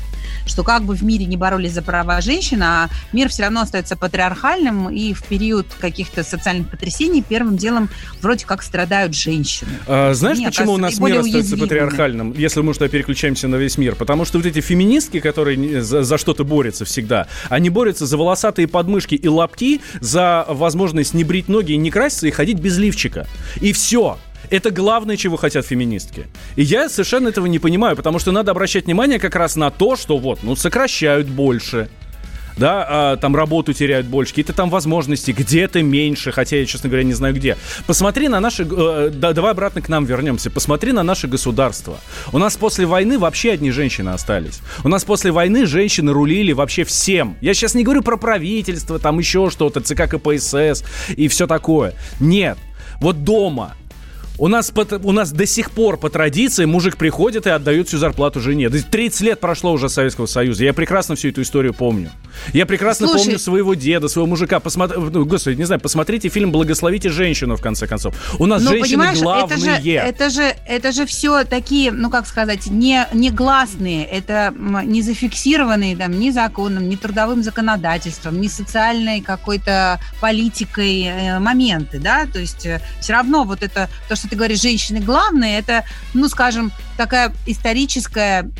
что 0.46 0.62
как 0.62 0.82
бы 0.84 0.94
в 0.94 1.02
мире 1.02 1.24
не 1.26 1.36
боролись 1.36 1.72
за 1.72 1.82
права 1.82 2.20
женщин, 2.20 2.62
а 2.62 2.88
мир 3.12 3.28
все 3.28 3.42
равно 3.42 3.62
остается 3.62 3.96
патриархальным, 3.96 4.90
и 4.90 5.12
в 5.12 5.22
период 5.24 5.66
каких-то 5.80 6.24
социальных 6.24 6.68
потрясений 6.68 7.22
первым 7.22 7.56
делом 7.56 7.88
вроде 8.20 8.46
как 8.46 8.62
страдают 8.62 9.14
женщины. 9.14 9.70
А, 9.86 10.14
знаешь, 10.14 10.38
Они 10.38 10.46
почему 10.46 10.72
у 10.72 10.76
нас 10.78 10.98
мир 10.98 11.20
остается 11.20 11.56
патриархальным, 11.56 12.32
если 12.36 12.60
мы 12.60 12.74
что 12.74 12.88
переключаемся 12.88 13.48
на 13.48 13.56
весь 13.56 13.78
мир? 13.78 13.94
Потому 13.94 14.24
что 14.24 14.38
вот 14.38 14.46
эти 14.46 14.60
феминистки, 14.60 15.20
которые 15.20 15.82
за, 15.82 16.02
за 16.02 16.18
что-то 16.18 16.44
борются 16.44 16.84
всегда, 16.84 17.28
они 17.48 17.70
борются 17.70 18.06
за 18.06 18.16
волосатые 18.16 18.68
подмышки 18.68 19.14
и 19.14 19.28
лапки, 19.28 19.80
за 20.00 20.44
возможность 20.48 21.14
не 21.14 21.24
брить 21.24 21.48
ноги 21.48 21.72
и 21.72 21.76
не 21.76 21.90
краситься 21.90 22.26
и 22.26 22.30
ходить 22.30 22.58
без 22.58 22.78
лифчика. 22.78 23.26
И 23.60 23.72
все. 23.72 24.18
Это 24.52 24.70
главное, 24.70 25.16
чего 25.16 25.38
хотят 25.38 25.64
феминистки. 25.64 26.26
И 26.56 26.62
я 26.62 26.90
совершенно 26.90 27.28
этого 27.28 27.46
не 27.46 27.58
понимаю, 27.58 27.96
потому 27.96 28.18
что 28.18 28.32
надо 28.32 28.50
обращать 28.50 28.84
внимание 28.84 29.18
как 29.18 29.34
раз 29.34 29.56
на 29.56 29.70
то, 29.70 29.96
что 29.96 30.18
вот, 30.18 30.40
ну, 30.42 30.56
сокращают 30.56 31.26
больше, 31.26 31.88
да, 32.58 32.86
а, 32.86 33.16
там 33.16 33.34
работу 33.34 33.72
теряют 33.72 34.06
больше, 34.06 34.32
какие-то 34.32 34.52
там 34.52 34.68
возможности, 34.68 35.30
где-то 35.30 35.82
меньше, 35.82 36.32
хотя 36.32 36.58
я, 36.58 36.66
честно 36.66 36.90
говоря, 36.90 37.04
не 37.04 37.14
знаю 37.14 37.34
где. 37.34 37.56
Посмотри 37.86 38.28
на 38.28 38.40
наши, 38.40 38.68
э, 38.70 39.10
да, 39.14 39.32
давай 39.32 39.52
обратно 39.52 39.80
к 39.80 39.88
нам 39.88 40.04
вернемся, 40.04 40.50
посмотри 40.50 40.92
на 40.92 41.02
наше 41.02 41.28
государство. 41.28 41.96
У 42.30 42.36
нас 42.36 42.58
после 42.58 42.84
войны 42.84 43.18
вообще 43.18 43.52
одни 43.52 43.70
женщины 43.70 44.10
остались. 44.10 44.60
У 44.84 44.88
нас 44.88 45.02
после 45.02 45.32
войны 45.32 45.64
женщины 45.64 46.12
рулили 46.12 46.52
вообще 46.52 46.84
всем. 46.84 47.38
Я 47.40 47.54
сейчас 47.54 47.74
не 47.74 47.84
говорю 47.84 48.02
про 48.02 48.18
правительство, 48.18 48.98
там 48.98 49.18
еще 49.18 49.48
что-то, 49.48 49.80
ЦК 49.80 50.10
КПСС 50.10 50.84
и 51.16 51.28
все 51.28 51.46
такое. 51.46 51.94
Нет. 52.20 52.58
Вот 53.00 53.24
дома 53.24 53.74
у 54.38 54.48
нас, 54.48 54.72
у 55.02 55.12
нас 55.12 55.32
до 55.32 55.46
сих 55.46 55.70
пор 55.70 55.96
по 55.96 56.10
традиции 56.10 56.64
мужик 56.64 56.96
приходит 56.96 57.46
и 57.46 57.50
отдает 57.50 57.88
всю 57.88 57.98
зарплату 57.98 58.40
жене. 58.40 58.68
30 58.68 59.20
лет 59.20 59.40
прошло 59.40 59.72
уже 59.72 59.88
Советского 59.88 60.26
Союза. 60.26 60.64
Я 60.64 60.72
прекрасно 60.72 61.14
всю 61.14 61.28
эту 61.28 61.42
историю 61.42 61.74
помню. 61.74 62.10
Я 62.52 62.66
прекрасно 62.66 63.06
Слушай... 63.06 63.24
помню 63.24 63.38
своего 63.38 63.74
деда, 63.74 64.08
своего 64.08 64.26
мужика. 64.26 64.60
Посмотри, 64.60 64.98
ну, 64.98 65.24
господи, 65.24 65.56
не 65.56 65.64
знаю, 65.64 65.80
посмотрите 65.80 66.28
фильм 66.28 66.50
«Благословите 66.50 67.10
женщину», 67.10 67.56
в 67.56 67.60
конце 67.60 67.86
концов. 67.86 68.14
У 68.38 68.46
нас 68.46 68.62
Но, 68.62 68.70
ну, 68.70 68.76
женщины 68.76 69.12
главные. 69.14 69.96
Это 69.96 70.30
же, 70.30 70.30
это 70.30 70.30
же, 70.30 70.56
это 70.66 70.92
же 70.92 71.06
все 71.06 71.44
такие, 71.44 71.92
ну, 71.92 72.10
как 72.10 72.26
сказать, 72.26 72.66
не, 72.66 73.06
не 73.12 73.30
гласные. 73.30 74.04
Это 74.04 74.54
не 74.84 75.02
зафиксированные 75.02 75.96
там 75.96 76.18
ни 76.18 76.30
законом, 76.30 76.88
ни 76.88 76.96
трудовым 76.96 77.42
законодательством, 77.42 78.40
ни 78.40 78.48
социальной 78.48 79.20
какой-то 79.20 80.00
политикой 80.20 81.04
э, 81.04 81.38
моменты, 81.38 81.98
да? 81.98 82.26
То 82.26 82.38
есть 82.38 82.66
э, 82.66 82.80
все 83.00 83.12
равно 83.12 83.44
вот 83.44 83.62
это, 83.62 83.88
то, 84.08 84.16
что 84.16 84.21
ты 84.28 84.36
говоришь, 84.36 84.60
женщины 84.60 85.00
главные, 85.00 85.58
это, 85.58 85.84
ну, 86.14 86.28
скажем, 86.28 86.72
такая 86.96 87.32
историческая 87.46 88.50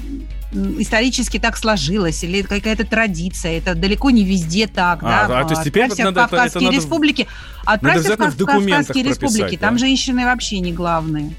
исторически 0.79 1.39
так 1.39 1.57
сложилось, 1.57 2.23
или 2.25 2.43
какая-то 2.43 2.85
традиция. 2.85 3.57
Это 3.57 3.75
далеко 3.75 4.11
не 4.11 4.23
везде 4.23 4.67
так. 4.67 5.03
А, 5.03 5.27
да? 5.27 5.41
а, 5.41 5.45
то 5.45 5.51
есть 5.51 5.65
теперь 5.65 5.85
Отправься 5.85 6.05
надо, 6.05 6.27
в 6.27 6.29
Кавказские 6.29 6.65
это, 6.65 6.77
это 6.77 6.77
республики. 6.77 7.29
Отправься 7.65 8.11
надо 8.11 8.31
в, 8.31 8.35
в 8.39 8.45
Кавказские 8.45 9.05
республики. 9.05 9.57
Да? 9.57 9.69
Там 9.69 9.79
женщины 9.79 10.27
вообще 10.27 10.61
не 10.61 10.73
главные 10.73 11.33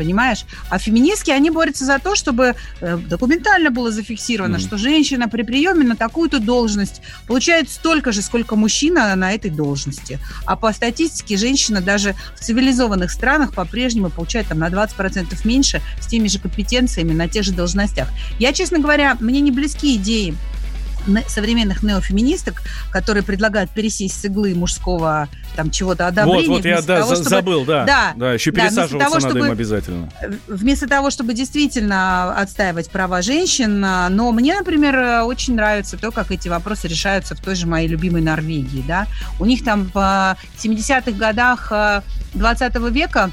понимаешь? 0.00 0.46
А 0.70 0.78
феминистки, 0.78 1.30
они 1.30 1.50
борются 1.50 1.84
за 1.84 1.98
то, 1.98 2.14
чтобы 2.14 2.54
э, 2.80 2.96
документально 2.96 3.70
было 3.70 3.90
зафиксировано, 3.90 4.56
mm-hmm. 4.56 4.66
что 4.66 4.78
женщина 4.78 5.28
при 5.28 5.42
приеме 5.42 5.84
на 5.84 5.94
такую-то 5.94 6.40
должность 6.40 7.02
получает 7.26 7.68
столько 7.68 8.10
же, 8.10 8.22
сколько 8.22 8.56
мужчина 8.56 9.14
на 9.14 9.34
этой 9.34 9.50
должности. 9.50 10.18
А 10.46 10.56
по 10.56 10.72
статистике 10.72 11.36
женщина 11.36 11.82
даже 11.82 12.14
в 12.34 12.40
цивилизованных 12.40 13.10
странах 13.10 13.52
по-прежнему 13.52 14.08
получает 14.08 14.46
там 14.46 14.58
на 14.60 14.68
20% 14.68 15.36
меньше 15.44 15.82
с 16.00 16.06
теми 16.06 16.28
же 16.28 16.38
компетенциями 16.38 17.12
на 17.12 17.28
тех 17.28 17.44
же 17.44 17.52
должностях. 17.52 18.08
Я, 18.38 18.54
честно 18.54 18.78
говоря, 18.78 19.18
мне 19.20 19.42
не 19.42 19.50
близки 19.50 19.96
идеи 19.96 20.34
современных 21.28 21.82
неофеминисток, 21.82 22.62
которые 22.90 23.22
предлагают 23.22 23.70
пересесть 23.70 24.20
с 24.20 24.24
иглы 24.24 24.54
мужского 24.54 25.28
там 25.56 25.70
чего-то 25.70 26.06
одобрения. 26.06 26.48
Вот, 26.48 26.56
вот 26.58 26.64
я 26.64 26.80
да, 26.82 27.00
того, 27.00 27.14
чтобы, 27.14 27.28
забыл, 27.30 27.64
да. 27.64 27.84
Да, 27.84 28.12
да 28.16 28.32
еще 28.34 28.52
пересаживаться 28.52 28.98
да, 28.98 29.04
того, 29.04 29.14
надо 29.16 29.28
чтобы, 29.28 29.46
им 29.46 29.52
обязательно. 29.52 30.08
Вместо 30.46 30.88
того, 30.88 31.10
чтобы 31.10 31.34
действительно 31.34 32.34
отстаивать 32.34 32.90
права 32.90 33.22
женщин, 33.22 33.80
но 33.80 34.32
мне, 34.32 34.56
например, 34.56 35.24
очень 35.24 35.54
нравится 35.54 35.96
то, 35.96 36.10
как 36.10 36.30
эти 36.30 36.48
вопросы 36.48 36.88
решаются 36.88 37.34
в 37.34 37.40
той 37.40 37.54
же 37.54 37.66
моей 37.66 37.88
любимой 37.88 38.22
Норвегии, 38.22 38.84
да. 38.86 39.06
У 39.38 39.44
них 39.44 39.64
там 39.64 39.90
в 39.92 40.36
70-х 40.58 41.12
годах 41.12 41.72
20 42.34 42.76
э, 42.76 42.90
века 42.90 43.30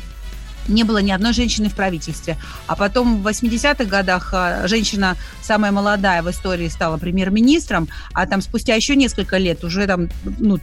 не 0.67 0.83
было 0.83 0.99
ни 0.99 1.11
одной 1.11 1.33
женщины 1.33 1.69
в 1.69 1.75
правительстве. 1.75 2.37
А 2.67 2.75
потом 2.75 3.21
в 3.21 3.27
80-х 3.27 3.85
годах 3.85 4.33
а, 4.33 4.67
женщина 4.67 5.15
самая 5.41 5.71
молодая 5.71 6.21
в 6.21 6.29
истории 6.29 6.67
стала 6.67 6.97
премьер-министром, 6.97 7.87
а 8.13 8.25
там 8.25 8.41
спустя 8.41 8.75
еще 8.75 8.95
несколько 8.95 9.37
лет 9.37 9.63
уже 9.63 9.87
там, 9.87 10.09
ну, 10.39 10.59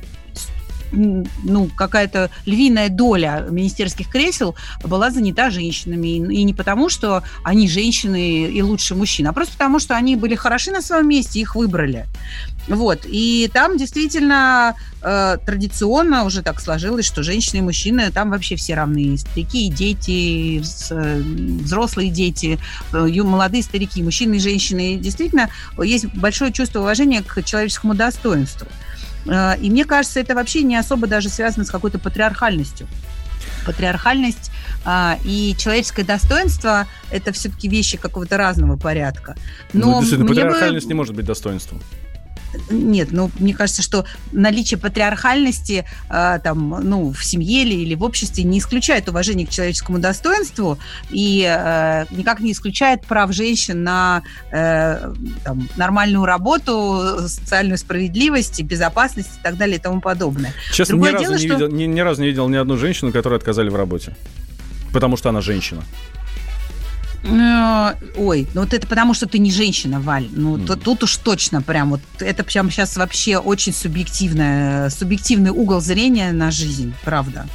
ну, 0.92 1.68
какая-то 1.75 2.31
львиная 2.47 2.88
доля 2.88 3.47
министерских 3.51 4.09
кресел 4.09 4.55
была 4.83 5.11
занята 5.11 5.51
женщинами. 5.51 6.09
И 6.33 6.42
не 6.44 6.55
потому, 6.55 6.88
что 6.88 7.23
они 7.42 7.68
женщины 7.68 8.47
и 8.47 8.62
лучше 8.62 8.94
мужчин, 8.94 9.27
а 9.29 9.33
просто 9.33 9.55
потому, 9.55 9.79
что 9.79 9.97
они 9.97 10.16
были 10.16 10.35
хороши 10.35 10.70
на 10.70 10.83
своем 10.83 11.09
месте, 11.09 11.40
их 11.40 11.57
выбрали. 11.57 12.07
Вот. 12.68 13.01
И 13.05 13.51
там 13.53 13.77
действительно 13.77 14.75
э, 15.03 15.37
традиционно 15.44 16.25
уже 16.25 16.42
так 16.42 16.61
сложилось, 16.61 17.05
что 17.07 17.23
женщины 17.23 17.59
и 17.59 17.62
мужчины 17.62 18.11
там 18.11 18.31
вообще 18.31 18.57
все 18.57 18.75
равны. 18.75 19.18
Старики 19.18 19.68
дети, 19.68 20.61
взрослые 21.62 22.11
дети, 22.11 22.59
э, 22.92 23.23
молодые 23.23 23.62
старики, 23.62 24.03
мужчины 24.03 24.37
и 24.37 24.40
женщины. 24.40 24.94
И 24.94 24.97
действительно 24.97 25.51
есть 25.83 26.07
большое 26.14 26.53
чувство 26.53 26.81
уважения 26.81 27.23
к 27.23 27.42
человеческому 27.42 27.94
достоинству. 27.94 28.66
Э, 29.26 29.58
и 29.58 29.70
мне 29.70 29.84
кажется, 29.84 30.20
это 30.20 30.34
вообще 30.34 30.62
не 30.62 30.76
особо 30.76 31.06
даже 31.06 31.28
связано 31.28 31.64
с 31.64 31.70
какой-то 31.70 31.98
патриархальностью. 31.98 32.87
Патриархальность 33.66 34.50
а, 34.84 35.18
и 35.24 35.54
человеческое 35.58 36.04
достоинство– 36.04 36.87
это 37.10 37.32
все-таки 37.32 37.68
вещи 37.68 37.96
какого-то 37.96 38.37
разного 38.37 38.76
порядка. 38.76 39.37
Но 39.72 39.87
ну, 39.87 40.00
действительно, 40.00 40.28
патриархальность 40.28 40.87
бы... 40.87 40.88
не 40.88 40.94
может 40.94 41.14
быть 41.14 41.24
достоинством. 41.24 41.80
Нет, 42.70 43.08
ну, 43.12 43.30
мне 43.38 43.54
кажется, 43.54 43.82
что 43.82 44.04
наличие 44.32 44.78
патриархальности 44.78 45.84
э, 46.10 46.38
там, 46.42 46.80
ну, 46.82 47.12
в 47.12 47.24
семье 47.24 47.62
или, 47.62 47.74
или 47.74 47.94
в 47.94 48.02
обществе 48.02 48.44
не 48.44 48.58
исключает 48.58 49.08
уважение 49.08 49.46
к 49.46 49.50
человеческому 49.50 49.98
достоинству 49.98 50.78
и 51.10 51.44
э, 51.46 52.06
никак 52.10 52.40
не 52.40 52.52
исключает 52.52 53.04
прав 53.06 53.32
женщин 53.32 53.82
на 53.82 54.22
э, 54.50 55.12
там, 55.44 55.68
нормальную 55.76 56.24
работу, 56.24 57.28
социальную 57.28 57.78
справедливость, 57.78 58.62
безопасность 58.62 59.30
и 59.40 59.42
так 59.42 59.56
далее 59.56 59.76
и 59.76 59.80
тому 59.80 60.00
подобное. 60.00 60.52
Честно, 60.72 60.96
ни 60.96 61.08
разу, 61.08 61.24
дело, 61.24 61.32
не 61.32 61.38
что... 61.38 61.54
видел, 61.54 61.68
ни, 61.68 61.84
ни 61.84 62.00
разу 62.00 62.22
не 62.22 62.28
видел 62.28 62.48
ни 62.48 62.56
одну 62.56 62.76
женщину, 62.76 63.12
которой 63.12 63.36
отказали 63.38 63.68
в 63.68 63.76
работе. 63.76 64.16
Потому 64.92 65.16
что 65.16 65.30
она 65.30 65.40
женщина. 65.40 65.82
Ой, 68.16 68.46
ну 68.54 68.60
вот 68.60 68.74
это 68.74 68.87
потому, 68.87 69.14
что 69.14 69.26
ты 69.26 69.38
не 69.38 69.50
женщина, 69.50 70.00
Валь. 70.00 70.28
Ну, 70.30 70.56
mm. 70.56 70.76
тут, 70.76 71.02
уж 71.02 71.16
точно 71.16 71.62
прям 71.62 71.90
вот 71.90 72.00
это 72.20 72.44
прям 72.44 72.70
сейчас 72.70 72.96
вообще 72.96 73.38
очень 73.38 73.72
субъективное, 73.72 74.90
субъективный 74.90 75.50
угол 75.50 75.80
зрения 75.80 76.32
на 76.32 76.50
жизнь, 76.50 76.94
правда. 77.04 77.46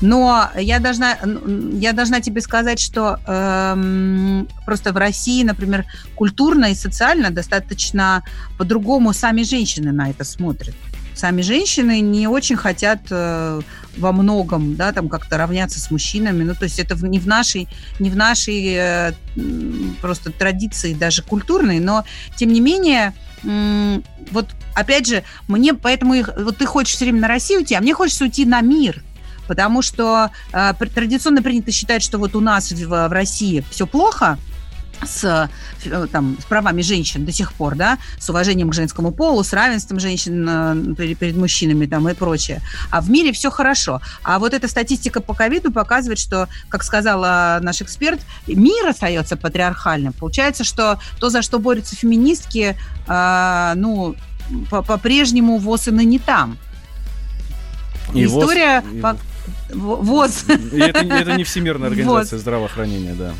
Но 0.00 0.48
я 0.56 0.78
должна, 0.78 1.18
я 1.74 1.92
должна 1.92 2.20
тебе 2.20 2.40
сказать, 2.40 2.80
что 2.80 3.18
эм, 3.26 4.48
просто 4.64 4.92
в 4.92 4.96
России, 4.96 5.42
например, 5.42 5.84
культурно 6.14 6.66
и 6.66 6.74
социально 6.74 7.30
достаточно 7.30 8.22
по-другому 8.56 9.12
сами 9.12 9.42
женщины 9.42 9.92
на 9.92 10.08
это 10.08 10.24
смотрят 10.24 10.74
сами 11.14 11.42
женщины 11.42 12.00
не 12.00 12.26
очень 12.28 12.56
хотят 12.56 13.00
э, 13.10 13.60
во 13.96 14.12
многом, 14.12 14.76
да, 14.76 14.92
там 14.92 15.08
как-то 15.08 15.36
равняться 15.36 15.80
с 15.80 15.90
мужчинами. 15.90 16.44
Ну, 16.44 16.54
то 16.54 16.64
есть 16.64 16.78
это 16.78 16.94
не 17.06 17.18
в 17.18 17.26
нашей, 17.26 17.68
не 17.98 18.10
в 18.10 18.16
нашей 18.16 18.74
э, 18.74 19.12
просто 20.00 20.30
традиции 20.30 20.94
даже 20.94 21.22
культурной, 21.22 21.80
но 21.80 22.04
тем 22.36 22.52
не 22.52 22.60
менее 22.60 23.14
вот 23.42 24.48
опять 24.74 25.06
же, 25.06 25.22
мне 25.48 25.74
поэтому 25.74 26.14
их, 26.14 26.30
вот 26.36 26.58
ты 26.58 26.66
хочешь 26.66 26.94
все 26.94 27.06
время 27.06 27.20
на 27.20 27.28
Россию 27.28 27.60
уйти, 27.60 27.74
а 27.74 27.80
мне 27.80 27.94
хочется 27.94 28.24
уйти 28.24 28.44
на 28.44 28.60
мир, 28.60 29.02
потому 29.48 29.82
что 29.82 30.30
э, 30.52 30.72
традиционно 30.94 31.42
принято 31.42 31.72
считать, 31.72 32.02
что 32.02 32.18
вот 32.18 32.36
у 32.36 32.40
нас 32.40 32.70
в, 32.70 32.86
в 32.86 33.12
России 33.12 33.64
все 33.70 33.86
плохо, 33.86 34.38
с, 35.04 35.48
э, 35.84 36.06
там, 36.12 36.36
с 36.40 36.44
правами 36.44 36.82
женщин 36.82 37.24
до 37.24 37.32
сих 37.32 37.52
пор, 37.52 37.74
да, 37.74 37.98
с 38.18 38.28
уважением 38.28 38.70
к 38.70 38.74
женскому 38.74 39.12
полу, 39.12 39.42
с 39.42 39.52
равенством 39.52 40.00
женщин 40.00 40.46
э, 40.48 40.94
перед, 40.94 41.36
мужчинами 41.36 41.86
там, 41.86 42.08
и 42.08 42.14
прочее. 42.14 42.60
А 42.90 43.00
в 43.00 43.10
мире 43.10 43.32
все 43.32 43.50
хорошо. 43.50 44.00
А 44.22 44.38
вот 44.38 44.54
эта 44.54 44.68
статистика 44.68 45.20
по 45.20 45.34
ковиду 45.34 45.72
показывает, 45.72 46.18
что, 46.18 46.48
как 46.68 46.82
сказала 46.82 47.58
наш 47.62 47.82
эксперт, 47.82 48.20
мир 48.46 48.86
остается 48.86 49.36
патриархальным. 49.36 50.12
Получается, 50.12 50.64
что 50.64 51.00
то, 51.18 51.30
за 51.30 51.42
что 51.42 51.58
борются 51.58 51.96
феминистки, 51.96 52.76
э, 53.06 53.72
ну, 53.76 54.16
по-прежнему 54.70 55.58
ВОЗ 55.58 55.88
и 55.88 55.92
не 55.92 56.18
там. 56.18 56.58
И 58.14 58.24
История... 58.24 58.82
ВОЗ... 58.82 59.16
ВОЗ. 59.72 60.44
Это, 60.72 60.98
это 61.00 61.36
не 61.36 61.44
Всемирная 61.44 61.88
организация 61.88 62.36
ВОЗ. 62.36 62.40
здравоохранения, 62.42 63.14
да. 63.14 63.32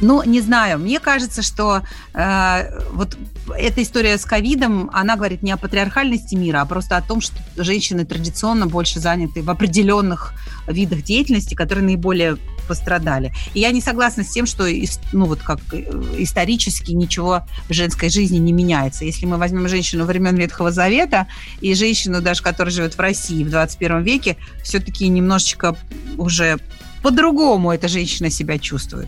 Ну, 0.00 0.22
не 0.22 0.40
знаю, 0.40 0.78
мне 0.78 1.00
кажется, 1.00 1.42
что 1.42 1.82
э, 2.12 2.80
вот 2.92 3.16
эта 3.56 3.82
история 3.82 4.18
с 4.18 4.24
ковидом, 4.24 4.90
она 4.92 5.16
говорит 5.16 5.42
не 5.42 5.52
о 5.52 5.56
патриархальности 5.56 6.34
мира, 6.34 6.60
а 6.60 6.66
просто 6.66 6.96
о 6.96 7.02
том, 7.02 7.20
что 7.20 7.36
женщины 7.56 8.04
традиционно 8.04 8.66
больше 8.66 9.00
заняты 9.00 9.42
в 9.42 9.50
определенных 9.50 10.34
видах 10.66 11.02
деятельности, 11.02 11.54
которые 11.54 11.84
наиболее 11.84 12.36
пострадали. 12.66 13.32
И 13.54 13.60
я 13.60 13.70
не 13.70 13.80
согласна 13.80 14.24
с 14.24 14.28
тем, 14.28 14.44
что 14.46 14.66
ну, 15.12 15.26
вот 15.26 15.40
как 15.40 15.60
э, 15.72 15.78
исторически 16.18 16.92
ничего 16.92 17.46
в 17.68 17.72
женской 17.72 18.10
жизни 18.10 18.38
не 18.38 18.52
меняется. 18.52 19.04
Если 19.04 19.24
мы 19.24 19.38
возьмем 19.38 19.68
женщину 19.68 20.04
времен 20.04 20.36
Ветхого 20.36 20.70
Завета 20.70 21.26
и 21.60 21.74
женщину, 21.74 22.20
даже 22.20 22.42
которая 22.42 22.72
живет 22.72 22.94
в 22.94 23.00
России 23.00 23.44
в 23.44 23.50
21 23.50 24.02
веке, 24.02 24.36
все-таки 24.62 25.08
немножечко 25.08 25.76
уже 26.18 26.58
по-другому 27.06 27.70
эта 27.70 27.86
женщина 27.86 28.30
себя 28.30 28.58
чувствует. 28.58 29.06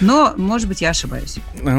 Но, 0.00 0.34
может 0.36 0.68
быть, 0.68 0.82
я 0.82 0.90
ошибаюсь. 0.90 1.38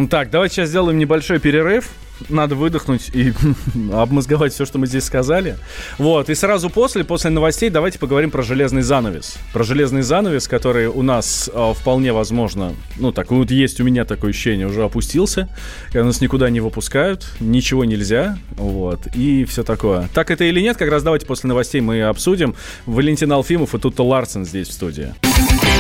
Так, 0.09 0.31
давайте 0.31 0.55
сейчас 0.55 0.69
сделаем 0.69 0.97
небольшой 0.97 1.39
перерыв 1.39 1.87
надо 2.27 2.55
выдохнуть 2.55 3.09
и 3.13 3.33
обмозговать 3.93 4.53
все, 4.53 4.65
что 4.65 4.77
мы 4.77 4.87
здесь 4.87 5.05
сказали. 5.05 5.57
Вот, 5.97 6.29
и 6.29 6.35
сразу 6.35 6.69
после, 6.69 7.03
после 7.03 7.29
новостей, 7.29 7.69
давайте 7.69 7.99
поговорим 7.99 8.31
про 8.31 8.41
железный 8.41 8.81
занавес. 8.81 9.37
Про 9.53 9.63
железный 9.63 10.01
занавес, 10.01 10.47
который 10.47 10.87
у 10.87 11.01
нас 11.01 11.49
э, 11.53 11.73
вполне 11.75 12.13
возможно, 12.13 12.75
ну, 12.97 13.11
так 13.11 13.31
вот 13.31 13.51
есть 13.51 13.79
у 13.79 13.83
меня 13.83 14.05
такое 14.05 14.31
ощущение, 14.31 14.67
уже 14.67 14.83
опустился, 14.83 15.49
и 15.93 15.97
нас 15.97 16.21
никуда 16.21 16.49
не 16.49 16.59
выпускают, 16.59 17.31
ничего 17.39 17.85
нельзя, 17.85 18.37
вот, 18.51 19.07
и 19.15 19.45
все 19.45 19.63
такое. 19.63 20.09
Так 20.13 20.31
это 20.31 20.43
или 20.43 20.59
нет, 20.59 20.77
как 20.77 20.89
раз 20.89 21.03
давайте 21.03 21.25
после 21.25 21.47
новостей 21.47 21.81
мы 21.81 22.01
обсудим. 22.01 22.55
Валентин 22.85 23.31
Алфимов 23.31 23.75
и 23.75 23.79
Тутта 23.79 24.03
Ларсен 24.03 24.45
здесь 24.45 24.67
в 24.67 24.73
студии. 24.73 25.13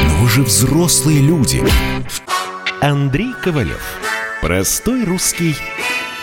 Но 0.07 0.15
вы 0.21 0.29
же 0.29 0.43
взрослые 0.43 1.19
люди. 1.19 1.61
Андрей 2.81 3.33
Ковалев. 3.43 3.81
Простой 4.41 5.03
русский 5.03 5.55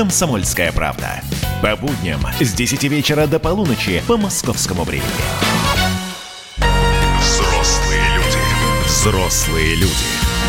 «Комсомольская 0.00 0.72
правда». 0.72 1.20
По 1.60 1.76
будням 1.76 2.22
с 2.40 2.54
10 2.54 2.84
вечера 2.84 3.26
до 3.26 3.38
полуночи 3.38 4.02
по 4.06 4.16
московскому 4.16 4.84
времени. 4.84 5.04
Взрослые 7.20 8.02
люди. 8.14 8.86
Взрослые 8.86 9.74
люди. 9.74 9.92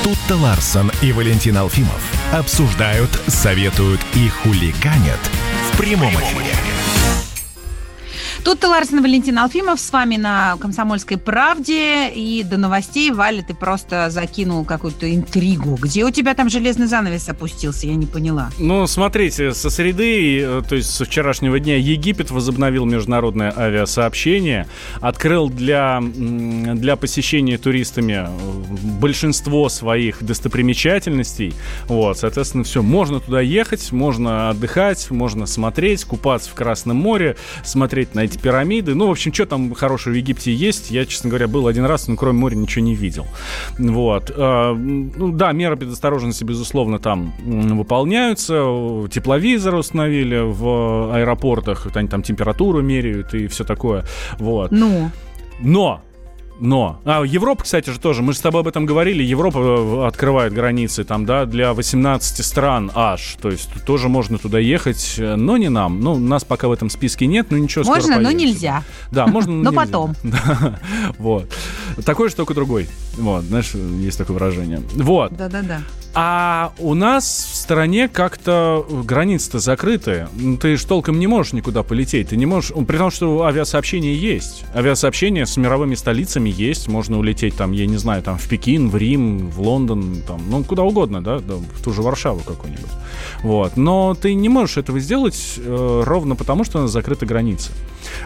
Тут-то 0.05 0.37
Ларсон 0.37 0.89
и 1.01 1.11
Валентин 1.11 1.57
Алфимов 1.57 2.01
обсуждают, 2.31 3.11
советуют 3.27 3.99
и 4.15 4.29
хулиганят 4.29 5.19
в 5.69 5.77
прямом 5.77 6.13
эфире. 6.13 6.55
Тут 8.43 8.63
Ларсен 8.63 9.03
Валентин 9.03 9.37
Алфимов 9.37 9.79
с 9.79 9.91
вами 9.91 10.17
на 10.17 10.57
«Комсомольской 10.59 11.17
правде». 11.17 12.09
И 12.09 12.43
до 12.43 12.57
новостей, 12.57 13.11
Валя, 13.11 13.43
ты 13.47 13.53
просто 13.53 14.09
закинул 14.09 14.65
какую-то 14.65 15.13
интригу. 15.13 15.77
Где 15.79 16.03
у 16.03 16.09
тебя 16.09 16.33
там 16.33 16.49
железный 16.49 16.87
занавес 16.87 17.29
опустился? 17.29 17.85
Я 17.85 17.93
не 17.95 18.07
поняла. 18.07 18.49
Ну, 18.57 18.87
смотрите, 18.87 19.53
со 19.53 19.69
среды, 19.69 20.41
э, 20.41 20.61
то 20.67 20.75
есть 20.75 20.89
со 20.89 21.05
вчерашнего 21.05 21.59
дня, 21.59 21.77
Египет 21.77 22.31
возобновил 22.31 22.85
международное 22.85 23.53
авиасообщение, 23.55 24.67
открыл 25.01 25.49
для, 25.49 26.01
для 26.01 26.95
посещения 26.95 27.59
туристами 27.59 28.25
э, 28.25 28.27
большинство 28.99 29.69
своих 29.69 30.23
достопримечательностей. 30.23 31.53
Вот, 31.87 32.17
соответственно, 32.17 32.63
все, 32.63 32.81
можно 32.81 33.19
туда 33.19 33.39
ехать, 33.39 33.91
можно 33.91 34.49
отдыхать, 34.49 35.11
можно 35.11 35.45
смотреть, 35.45 36.05
купаться 36.05 36.49
в 36.49 36.55
Красном 36.55 36.97
море, 36.97 37.37
смотреть 37.63 38.15
на 38.15 38.30
эти 38.31 38.37
пирамиды. 38.37 38.95
Ну, 38.95 39.07
в 39.07 39.11
общем, 39.11 39.33
что 39.33 39.45
там 39.45 39.73
хорошего 39.73 40.13
в 40.13 40.17
Египте 40.17 40.53
есть? 40.53 40.91
Я, 40.91 41.05
честно 41.05 41.29
говоря, 41.29 41.47
был 41.47 41.67
один 41.67 41.85
раз, 41.85 42.07
но 42.07 42.15
кроме 42.15 42.39
моря 42.39 42.55
ничего 42.55 42.83
не 42.83 42.95
видел. 42.95 43.25
Вот. 43.77 44.31
А, 44.35 44.73
ну, 44.73 45.31
да, 45.31 45.51
меры 45.51 45.75
предосторожности, 45.77 46.43
безусловно, 46.43 46.99
там 46.99 47.33
выполняются. 47.39 48.53
Тепловизоры 49.11 49.77
установили 49.77 50.39
в 50.43 51.13
аэропортах, 51.15 51.87
они 51.93 52.07
там 52.07 52.23
температуру 52.23 52.81
меряют 52.81 53.33
и 53.33 53.47
все 53.47 53.63
такое. 53.63 54.05
Вот. 54.39 54.71
Ну? 54.71 55.11
Но 55.59 56.01
но, 56.61 57.01
а, 57.05 57.23
Европа, 57.23 57.63
кстати 57.63 57.89
же 57.89 57.99
тоже, 57.99 58.21
мы 58.21 58.33
же 58.33 58.39
с 58.39 58.41
тобой 58.41 58.61
об 58.61 58.67
этом 58.67 58.85
говорили, 58.85 59.23
Европа 59.23 59.57
э, 59.57 60.07
открывает 60.07 60.53
границы 60.53 61.03
там, 61.03 61.25
да, 61.25 61.45
для 61.45 61.73
18 61.73 62.45
стран 62.45 62.91
аж, 62.93 63.35
то 63.41 63.49
есть 63.49 63.69
тоже 63.83 64.09
можно 64.09 64.37
туда 64.37 64.59
ехать, 64.59 65.15
но 65.17 65.57
не 65.57 65.69
нам. 65.69 65.99
Ну, 66.01 66.17
нас 66.17 66.43
пока 66.43 66.67
в 66.67 66.71
этом 66.71 66.89
списке 66.91 67.25
нет, 67.25 67.47
но 67.49 67.57
ничего, 67.57 67.83
Можно, 67.83 68.19
но 68.19 68.31
нельзя. 68.31 68.83
Да, 69.11 69.25
можно, 69.27 69.51
но 69.53 69.73
потом. 69.73 70.15
Вот. 71.17 71.51
Такой 72.05 72.29
же, 72.29 72.35
только 72.35 72.53
другой. 72.53 72.87
Вот, 73.17 73.43
знаешь, 73.43 73.73
есть 73.73 74.17
такое 74.17 74.35
выражение. 74.35 74.81
Вот. 74.95 75.35
Да-да-да. 75.35 75.81
А 76.13 76.73
у 76.79 76.93
нас 76.93 77.23
в 77.25 77.55
стране 77.55 78.09
как-то 78.09 78.85
границы-то 78.89 79.59
закрыты. 79.59 80.27
Ну, 80.33 80.57
ты 80.57 80.75
ж 80.75 80.83
толком 80.83 81.19
не 81.19 81.27
можешь 81.27 81.53
никуда 81.53 81.83
полететь. 81.83 82.29
Ты 82.29 82.37
не 82.37 82.45
можешь... 82.45 82.71
При 82.85 82.97
том, 82.97 83.11
что 83.11 83.43
авиасообщение 83.43 84.17
есть. 84.17 84.65
Авиасообщение 84.75 85.45
с 85.45 85.55
мировыми 85.55 85.95
столицами 85.95 86.49
есть. 86.49 86.89
Можно 86.89 87.17
улететь 87.17 87.55
там, 87.55 87.71
я 87.71 87.85
не 87.85 87.95
знаю, 87.95 88.23
там 88.23 88.37
в 88.37 88.45
Пекин, 88.49 88.89
в 88.89 88.97
Рим, 88.97 89.49
в 89.49 89.61
Лондон, 89.61 90.17
там, 90.27 90.41
ну, 90.49 90.63
куда 90.65 90.83
угодно, 90.83 91.23
да, 91.23 91.37
в 91.37 91.81
ту 91.81 91.93
же 91.93 92.01
Варшаву 92.01 92.41
какую-нибудь. 92.41 92.91
Вот. 93.43 93.77
Но 93.77 94.13
ты 94.13 94.33
не 94.33 94.49
можешь 94.49 94.77
этого 94.77 94.99
сделать 94.99 95.53
э, 95.57 96.03
ровно 96.05 96.35
потому, 96.35 96.65
что 96.65 96.79
у 96.79 96.81
нас 96.81 96.91
закрыты 96.91 97.25
границы. 97.25 97.71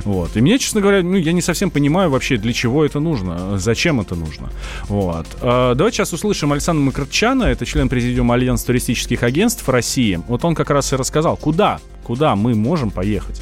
Вот. 0.04 0.36
И 0.36 0.41
мне, 0.41 0.58
честно 0.58 0.82
говоря, 0.82 1.04
ну, 1.04 1.15
я 1.15 1.34
не 1.34 1.41
совсем 1.41 1.69
понимаю 1.69 2.10
вообще, 2.10 2.38
для 2.38 2.54
чего 2.54 2.84
это 2.84 3.00
нужно, 3.00 3.60
зачем 3.60 4.02
это 4.02 4.15
нужно. 4.15 4.50
Вот. 4.83 5.25
Э, 5.41 5.73
давайте 5.75 5.97
сейчас 5.97 6.13
услышим 6.13 6.51
Александра 6.51 6.83
Макарчана, 6.83 7.43
это 7.43 7.65
член 7.65 7.89
президиума 7.89 8.35
Альянса 8.35 8.67
туристических 8.67 9.23
агентств 9.23 9.67
России. 9.69 10.19
Вот 10.27 10.43
он 10.45 10.55
как 10.55 10.69
раз 10.69 10.93
и 10.93 10.95
рассказал, 10.95 11.38
куда, 11.38 11.79
куда 12.03 12.35
мы 12.35 12.55
можем 12.55 12.91
поехать. 12.91 13.41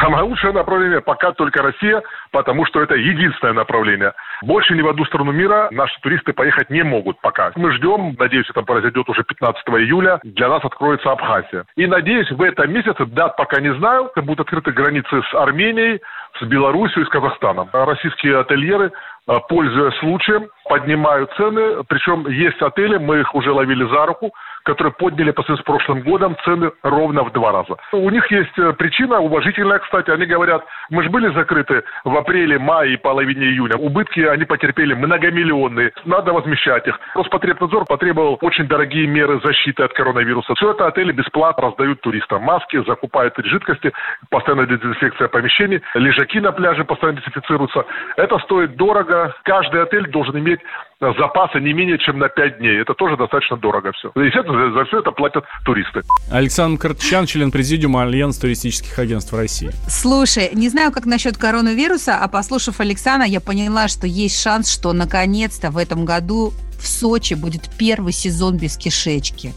Самое 0.00 0.24
лучшее 0.24 0.52
направление 0.52 1.00
пока 1.00 1.32
только 1.32 1.62
Россия, 1.62 2.02
потому 2.30 2.64
что 2.66 2.80
это 2.80 2.94
единственное 2.94 3.52
направление. 3.52 4.12
Больше 4.42 4.74
ни 4.74 4.82
в 4.82 4.88
одну 4.88 5.04
страну 5.04 5.32
мира 5.32 5.68
наши 5.70 5.98
туристы 6.00 6.32
поехать 6.32 6.70
не 6.70 6.82
могут 6.82 7.20
пока. 7.20 7.52
Мы 7.56 7.72
ждем, 7.72 8.14
надеюсь, 8.18 8.48
это 8.48 8.62
произойдет 8.62 9.08
уже 9.08 9.24
15 9.24 9.62
июля, 9.66 10.20
для 10.22 10.48
нас 10.48 10.64
откроется 10.64 11.10
Абхазия. 11.10 11.64
И 11.76 11.86
надеюсь, 11.86 12.30
в 12.30 12.42
этом 12.42 12.72
месяце, 12.72 13.04
дат 13.06 13.36
пока 13.36 13.60
не 13.60 13.74
знаю, 13.74 14.10
будут 14.16 14.40
открыты 14.40 14.72
границы 14.72 15.22
с 15.30 15.34
Арменией, 15.34 16.00
с 16.40 16.42
Белоруссией 16.44 17.06
с 17.06 17.08
Казахстаном. 17.08 17.68
Российские 17.72 18.40
ательеры 18.40 18.92
Э, 19.26 19.38
пользуясь 19.48 19.98
случаем, 20.00 20.48
поднимают 20.68 21.30
цены. 21.36 21.82
Причем 21.88 22.28
есть 22.28 22.60
отели, 22.60 22.98
мы 22.98 23.20
их 23.20 23.34
уже 23.34 23.52
ловили 23.52 23.84
за 23.88 24.06
руку, 24.06 24.32
которые 24.64 24.92
подняли 24.92 25.30
по 25.30 25.42
сравнению 25.42 25.62
с 25.62 25.66
прошлым 25.66 26.00
годом 26.02 26.36
цены 26.44 26.72
ровно 26.82 27.24
в 27.24 27.32
два 27.32 27.52
раза. 27.52 27.76
У 27.92 28.10
них 28.10 28.30
есть 28.30 28.58
э, 28.58 28.72
причина, 28.72 29.20
уважительная, 29.20 29.78
кстати. 29.78 30.10
Они 30.10 30.26
говорят, 30.26 30.64
мы 30.90 31.02
же 31.02 31.10
были 31.10 31.32
закрыты 31.34 31.84
в 32.04 32.16
апреле, 32.16 32.58
мае 32.58 32.94
и 32.94 32.96
половине 32.96 33.46
июня. 33.46 33.76
Убытки 33.76 34.20
они 34.20 34.44
потерпели 34.44 34.94
многомиллионные. 34.94 35.92
Надо 36.04 36.32
возмещать 36.32 36.86
их. 36.86 36.98
Роспотребнадзор 37.14 37.84
потребовал 37.86 38.38
очень 38.40 38.66
дорогие 38.66 39.06
меры 39.06 39.40
защиты 39.44 39.82
от 39.82 39.92
коронавируса. 39.92 40.54
Все 40.54 40.72
это 40.72 40.86
отели 40.86 41.12
бесплатно 41.12 41.68
раздают 41.68 42.00
туристам. 42.00 42.42
Маски, 42.42 42.82
закупают 42.84 43.34
жидкости, 43.44 43.92
постоянная 44.30 44.66
дезинфекция 44.66 45.28
помещений, 45.28 45.82
лежаки 45.94 46.40
на 46.40 46.52
пляже 46.52 46.84
постоянно 46.84 47.20
дезинфицируются. 47.20 47.84
Это 48.16 48.38
стоит 48.38 48.76
дорого, 48.76 48.94
дорого. 48.94 49.34
Каждый 49.44 49.82
отель 49.82 50.08
должен 50.10 50.38
иметь 50.38 50.60
запасы 51.00 51.60
не 51.60 51.72
менее 51.72 51.98
чем 51.98 52.18
на 52.18 52.28
5 52.28 52.58
дней. 52.58 52.80
Это 52.80 52.94
тоже 52.94 53.16
достаточно 53.16 53.56
дорого 53.56 53.92
все. 53.92 54.12
Естественно, 54.14 54.70
за, 54.70 54.78
за 54.78 54.84
все 54.86 54.98
это 55.00 55.10
платят 55.10 55.44
туристы. 55.64 56.02
Александр 56.30 56.80
Картчан, 56.80 57.26
член 57.26 57.50
президиума 57.50 58.02
Альянс 58.02 58.38
туристических 58.38 58.98
агентств 58.98 59.32
России. 59.32 59.70
Слушай, 59.88 60.50
не 60.54 60.68
знаю, 60.68 60.92
как 60.92 61.06
насчет 61.06 61.36
коронавируса, 61.36 62.18
а 62.18 62.28
послушав 62.28 62.80
Александра, 62.80 63.26
я 63.26 63.40
поняла, 63.40 63.88
что 63.88 64.06
есть 64.06 64.40
шанс, 64.40 64.72
что 64.72 64.92
наконец-то 64.92 65.70
в 65.70 65.78
этом 65.78 66.04
году 66.04 66.52
в 66.78 66.86
Сочи 66.86 67.34
будет 67.34 67.70
первый 67.78 68.12
сезон 68.12 68.56
без 68.56 68.76
кишечки. 68.76 69.52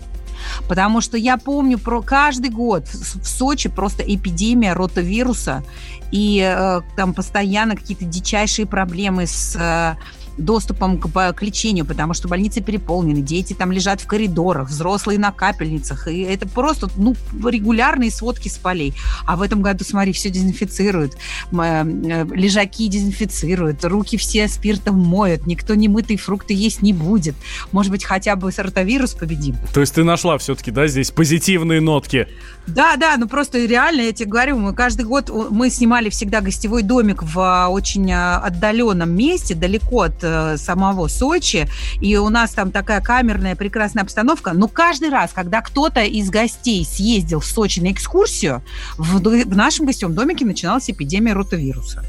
Потому 0.70 1.02
что 1.02 1.18
я 1.18 1.38
помню 1.38 1.78
про 1.78 2.02
каждый 2.02 2.52
год 2.52 2.86
в 2.88 3.26
Сочи 3.26 3.70
просто 3.70 4.04
эпидемия 4.04 4.74
ротавируса, 4.74 5.64
и 6.12 6.42
э, 6.42 6.82
там 6.96 7.14
постоянно 7.14 7.76
какие-то 7.76 8.06
дичайшие 8.06 8.66
проблемы 8.66 9.28
с 9.28 9.56
э, 9.56 9.96
доступом 10.38 11.00
к, 11.00 11.34
к 11.34 11.42
лечению, 11.42 11.86
потому 11.86 12.14
что 12.14 12.28
больницы 12.28 12.62
переполнены, 12.62 13.22
дети 13.22 13.54
там 13.54 13.72
лежат 13.72 14.02
в 14.02 14.08
коридорах, 14.08 14.70
взрослые 14.70 15.20
на 15.20 15.32
капельницах, 15.32 16.08
и 16.08 16.22
это 16.22 16.48
просто 16.48 16.90
ну, 16.96 17.16
регулярные 17.46 18.12
сводки 18.12 18.48
с 18.48 18.58
полей. 18.58 18.94
А 19.26 19.36
в 19.36 19.42
этом 19.42 19.62
году, 19.62 19.84
смотри, 19.84 20.14
все 20.14 20.30
дезинфицируют, 20.30 21.14
э, 21.52 22.26
лежаки 22.34 22.88
дезинфицируют, 22.88 23.84
руки 23.84 24.18
все 24.18 24.48
спиртом 24.48 25.00
моют, 25.00 25.48
никто 25.48 25.76
не 25.76 25.88
мытые 25.88 26.18
фрукты 26.18 26.54
есть 26.54 26.82
не 26.82 26.94
будет. 26.94 27.36
Может 27.72 27.92
быть, 27.92 28.04
хотя 28.04 28.36
бы 28.36 28.52
с 28.52 28.60
ротавирус 28.60 29.14
победим. 29.14 29.56
То 29.74 29.82
есть 29.82 29.96
ты 29.96 30.04
нашла 30.04 30.38
все-таки, 30.38 30.72
да, 30.72 30.88
здесь 30.88 31.12
позитивные 31.12 31.82
нотки? 31.82 32.28
Да, 32.68 32.96
да, 32.98 33.16
ну 33.18 33.28
просто 33.28 33.66
реально, 33.66 34.02
я 34.02 34.14
тебе 34.14 34.30
говорю, 34.30 34.58
мы 34.58 34.74
каждый 34.74 35.06
год, 35.06 35.30
мы 35.50 35.70
снимали 35.70 36.10
всегда 36.10 36.42
гостевой 36.42 36.84
домик 36.84 37.24
в 37.24 37.40
а, 37.40 37.70
очень 37.70 38.12
а, 38.12 38.40
отдаленном 38.40 39.10
месте, 39.10 39.56
далеко 39.56 40.02
от 40.02 40.24
Э, 40.27 40.27
самого 40.58 41.08
Сочи, 41.08 41.70
и 42.02 42.18
у 42.18 42.30
нас 42.30 42.52
там 42.52 42.72
такая 42.72 43.02
камерная 43.02 43.56
прекрасная 43.56 44.04
обстановка, 44.04 44.54
но 44.54 44.68
каждый 44.68 45.10
раз, 45.10 45.32
когда 45.34 45.62
кто-то 45.62 46.04
из 46.04 46.30
гостей 46.30 46.86
съездил 46.86 47.40
в 47.40 47.46
Сочи 47.46 47.80
на 47.80 47.92
экскурсию, 47.92 48.62
в, 48.98 49.20
в 49.20 49.56
нашем 49.56 49.86
гостевом 49.86 50.14
домике 50.14 50.46
начиналась 50.46 50.90
эпидемия 50.90 51.34
ротавируса. 51.34 52.04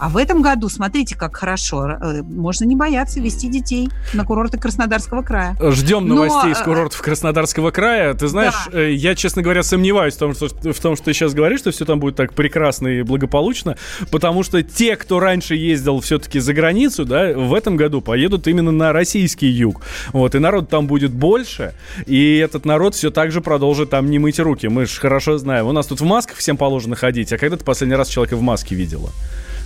А 0.00 0.08
в 0.08 0.16
этом 0.16 0.40
году, 0.40 0.70
смотрите, 0.70 1.14
как 1.14 1.36
хорошо. 1.36 1.86
Э, 1.90 2.22
можно 2.22 2.64
не 2.64 2.74
бояться 2.74 3.20
вести 3.20 3.48
детей 3.48 3.90
на 4.14 4.24
курорты 4.24 4.56
Краснодарского 4.56 5.20
края. 5.20 5.54
Ждем 5.60 6.08
новостей 6.08 6.44
Но... 6.44 6.50
из 6.52 6.60
э, 6.60 6.64
курортов 6.64 7.02
Краснодарского 7.02 7.70
края. 7.70 8.14
Ты 8.14 8.26
знаешь, 8.28 8.54
да. 8.72 8.80
Э, 8.80 8.94
я, 8.94 9.14
честно 9.14 9.42
говоря, 9.42 9.62
сомневаюсь 9.62 10.14
в 10.14 10.18
том, 10.18 10.34
что, 10.34 10.48
в 10.48 10.80
том, 10.80 10.96
что 10.96 11.04
ты 11.04 11.12
сейчас 11.12 11.34
говоришь, 11.34 11.60
что 11.60 11.70
все 11.70 11.84
там 11.84 12.00
будет 12.00 12.16
так 12.16 12.32
прекрасно 12.32 12.88
и 12.88 13.02
благополучно, 13.02 13.76
потому 14.10 14.42
что 14.42 14.62
те, 14.62 14.96
кто 14.96 15.20
раньше 15.20 15.54
ездил 15.54 16.00
все-таки 16.00 16.40
за 16.40 16.54
границу, 16.54 17.04
да, 17.04 17.34
в 17.34 17.52
этом 17.52 17.76
году 17.76 18.00
поедут 18.00 18.48
именно 18.48 18.72
на 18.72 18.94
российский 18.94 19.48
юг. 19.48 19.82
Вот, 20.14 20.34
и 20.34 20.38
народ 20.38 20.70
там 20.70 20.86
будет 20.86 21.12
больше, 21.12 21.74
и 22.06 22.38
этот 22.38 22.64
народ 22.64 22.94
все 22.94 23.10
так 23.10 23.32
же 23.32 23.42
продолжит 23.42 23.90
там 23.90 24.08
не 24.08 24.18
мыть 24.18 24.40
руки. 24.40 24.66
Мы 24.66 24.86
же 24.86 24.98
хорошо 24.98 25.36
знаем. 25.36 25.66
У 25.66 25.72
нас 25.72 25.86
тут 25.86 26.00
в 26.00 26.04
масках 26.04 26.38
всем 26.38 26.56
положено 26.56 26.96
ходить, 26.96 27.34
а 27.34 27.36
когда 27.36 27.58
ты 27.58 27.66
последний 27.66 27.96
раз 27.96 28.08
человека 28.08 28.36
в 28.36 28.40
маске 28.40 28.74
видела? 28.74 29.10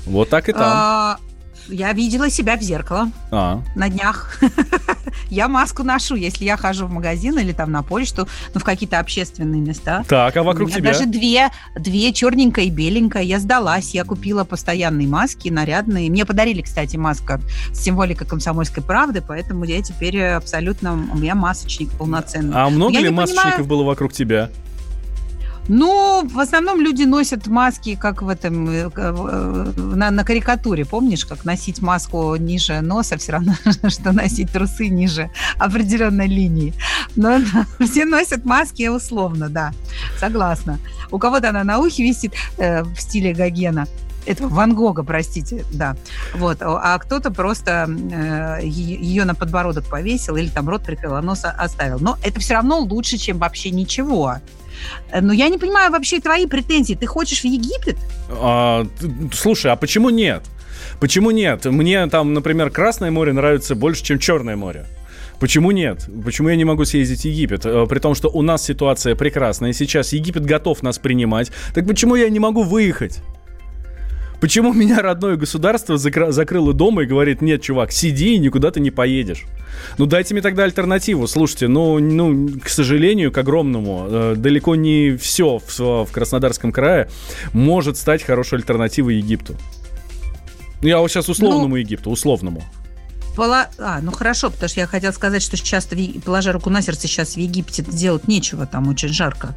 Вот 0.07 0.29
так 0.29 0.49
и 0.49 0.53
там. 0.53 0.63
А, 0.63 1.19
я 1.69 1.93
видела 1.93 2.29
себя 2.29 2.57
в 2.57 2.63
зеркало 2.63 3.11
а. 3.31 3.63
на 3.75 3.89
днях. 3.89 4.39
я 5.31 5.49
маску 5.49 5.83
ношу, 5.83 6.15
если 6.15 6.45
я 6.45 6.57
хожу 6.57 6.87
в 6.87 6.93
магазин 6.93 7.39
или 7.39 7.53
там 7.53 7.73
на 7.73 7.83
почту, 7.83 8.29
ну, 8.53 8.61
в 8.61 8.65
какие-то 8.65 8.99
общественные 8.99 9.61
места. 9.61 10.05
Так, 10.09 10.37
а 10.37 10.43
вокруг 10.43 10.71
тебя? 10.71 10.93
даже 10.93 11.07
две, 11.07 11.51
две 11.79 12.13
черненькая 12.13 12.67
и 12.67 12.71
беленькая. 12.71 13.23
Я 13.23 13.39
сдалась, 13.39 13.95
я 13.95 14.05
купила 14.05 14.45
постоянные 14.45 15.09
маски, 15.09 15.49
нарядные. 15.49 16.11
Мне 16.11 16.25
подарили, 16.25 16.63
кстати, 16.63 16.97
маску 16.97 17.41
с 17.73 17.81
символикой 17.81 18.27
комсомольской 18.27 18.83
правды, 18.83 19.23
поэтому 19.27 19.65
я 19.65 19.81
теперь 19.83 20.21
абсолютно, 20.23 20.93
у 20.93 21.17
меня 21.17 21.35
масочник 21.35 21.91
полноценный. 21.93 22.55
А 22.55 22.69
много 22.69 22.99
ли 22.99 23.09
масочников 23.09 23.51
понимаю... 23.51 23.69
было 23.69 23.83
вокруг 23.85 24.13
тебя? 24.13 24.51
Ну, 25.69 26.27
в 26.29 26.39
основном 26.39 26.81
люди 26.81 27.05
носят 27.05 27.47
маски, 27.47 27.95
как 27.95 28.23
в 28.23 28.29
этом, 28.29 28.69
э, 28.69 28.91
э, 28.95 29.73
на, 29.77 30.11
на 30.11 30.25
карикатуре, 30.25 30.85
помнишь, 30.85 31.25
как 31.25 31.45
носить 31.45 31.81
маску 31.81 32.37
ниже 32.37 32.81
носа, 32.83 33.17
все 33.17 33.33
равно, 33.33 33.55
что 33.89 34.13
носить 34.13 34.53
трусы 34.53 34.89
ниже 34.89 35.31
определенной 35.59 36.27
линии. 36.27 36.75
Но 37.17 37.39
все 37.81 38.05
носят 38.05 38.45
маски 38.45 38.89
условно, 38.89 39.49
да, 39.49 39.73
согласна. 40.19 40.79
У 41.11 41.19
кого-то 41.19 41.49
она 41.49 41.65
на 41.65 41.79
ухе 41.79 42.03
висит 42.03 42.35
э, 42.59 42.83
в 42.83 43.01
стиле 43.01 43.33
Гогена, 43.33 43.87
это 44.27 44.49
Ван 44.49 44.75
Гога, 44.75 45.03
простите, 45.03 45.65
да. 45.73 45.97
Вот. 46.35 46.59
А 46.61 46.99
кто-то 46.99 47.31
просто 47.31 47.89
э, 47.89 48.61
ее 48.65 49.25
на 49.25 49.35
подбородок 49.35 49.85
повесил 49.85 50.37
или 50.37 50.49
там 50.49 50.69
рот 50.69 50.83
прикрыл, 50.83 51.15
а 51.15 51.23
нос 51.23 51.43
оставил. 51.45 51.99
Но 52.01 52.19
это 52.23 52.41
все 52.41 52.55
равно 52.55 52.79
лучше, 52.79 53.19
чем 53.19 53.39
вообще 53.39 53.71
ничего. 53.71 54.37
Э, 55.11 55.21
но 55.21 55.33
я 55.33 55.49
не 55.49 55.59
понимаю 55.59 55.91
вообще 55.91 56.21
твои 56.21 56.47
претензии. 56.47 56.95
Ты 56.95 57.07
хочешь 57.07 57.41
в 57.41 57.45
Египет? 57.45 57.97
А, 58.31 58.87
слушай, 59.33 59.71
а 59.71 59.77
почему 59.77 60.11
нет? 60.11 60.43
Почему 61.01 61.31
нет? 61.31 61.65
Мне 61.65 62.07
там, 62.07 62.35
например, 62.35 62.71
Красное 62.71 63.11
море 63.11 63.33
нравится 63.33 63.75
больше, 63.75 64.05
чем 64.05 64.19
Черное 64.19 64.57
море. 64.57 64.87
Почему 65.41 65.73
нет? 65.73 66.09
Почему 66.25 66.49
я 66.49 66.57
не 66.57 66.65
могу 66.65 66.85
съездить 66.85 67.23
в 67.23 67.25
Египет? 67.25 67.67
Э, 67.67 67.87
при 67.89 67.99
том, 67.99 68.15
что 68.15 68.29
у 68.29 68.43
нас 68.43 68.65
ситуация 68.65 69.15
прекрасная. 69.15 69.73
Сейчас 69.73 70.13
Египет 70.13 70.45
готов 70.45 70.83
нас 70.83 70.99
принимать. 70.99 71.51
Так 71.75 71.87
почему 71.87 72.15
я 72.15 72.29
не 72.29 72.39
могу 72.39 72.63
выехать? 72.63 73.21
Почему 74.45 74.75
меня 74.75 75.01
родное 75.01 75.37
государство 75.37 75.95
закры- 75.95 76.31
закрыло 76.31 76.75
дома 76.75 77.05
и 77.05 77.07
говорит, 77.07 77.41
нет, 77.41 77.63
чувак, 77.63 77.93
сиди 77.93 78.35
и 78.35 78.39
никуда 78.39 78.71
ты 78.71 78.79
не 78.79 78.91
поедешь? 78.91 79.45
Ну, 79.97 80.05
дайте 80.05 80.35
мне 80.35 80.43
тогда 80.43 80.65
альтернативу. 80.65 81.27
Слушайте, 81.27 81.67
ну, 81.67 81.99
ну 81.99 82.51
к 82.63 82.69
сожалению, 82.69 83.33
к 83.33 83.39
огромному, 83.39 84.07
э, 84.07 84.35
далеко 84.37 84.75
не 84.75 85.17
все 85.17 85.61
в, 85.67 86.05
в 86.05 86.13
Краснодарском 86.13 86.73
крае 86.73 87.09
может 87.55 87.97
стать 87.97 88.23
хорошей 88.23 88.59
альтернативой 88.59 89.17
Египту. 89.17 89.57
Ну, 90.83 90.89
я 90.89 90.99
вот 90.99 91.11
сейчас 91.11 91.31
условному 91.31 91.69
ну, 91.69 91.77
Египту, 91.77 92.11
условному. 92.11 92.63
Пола... 93.37 93.69
А, 93.79 94.01
ну 94.01 94.13
хорошо, 94.13 94.51
потому 94.51 94.69
что 94.69 94.81
я 94.81 94.87
хотела 94.87 95.13
сказать, 95.13 95.43
что 95.43 95.57
сейчас, 95.57 95.89
положа 96.25 96.53
руку 96.53 96.71
на 96.71 96.83
сердце, 96.83 97.09
сейчас 97.09 97.35
в 97.35 97.39
Египте 97.39 97.83
делать 97.83 98.29
нечего, 98.29 98.67
там 98.67 98.89
очень 98.89 99.09
жарко. 99.09 99.55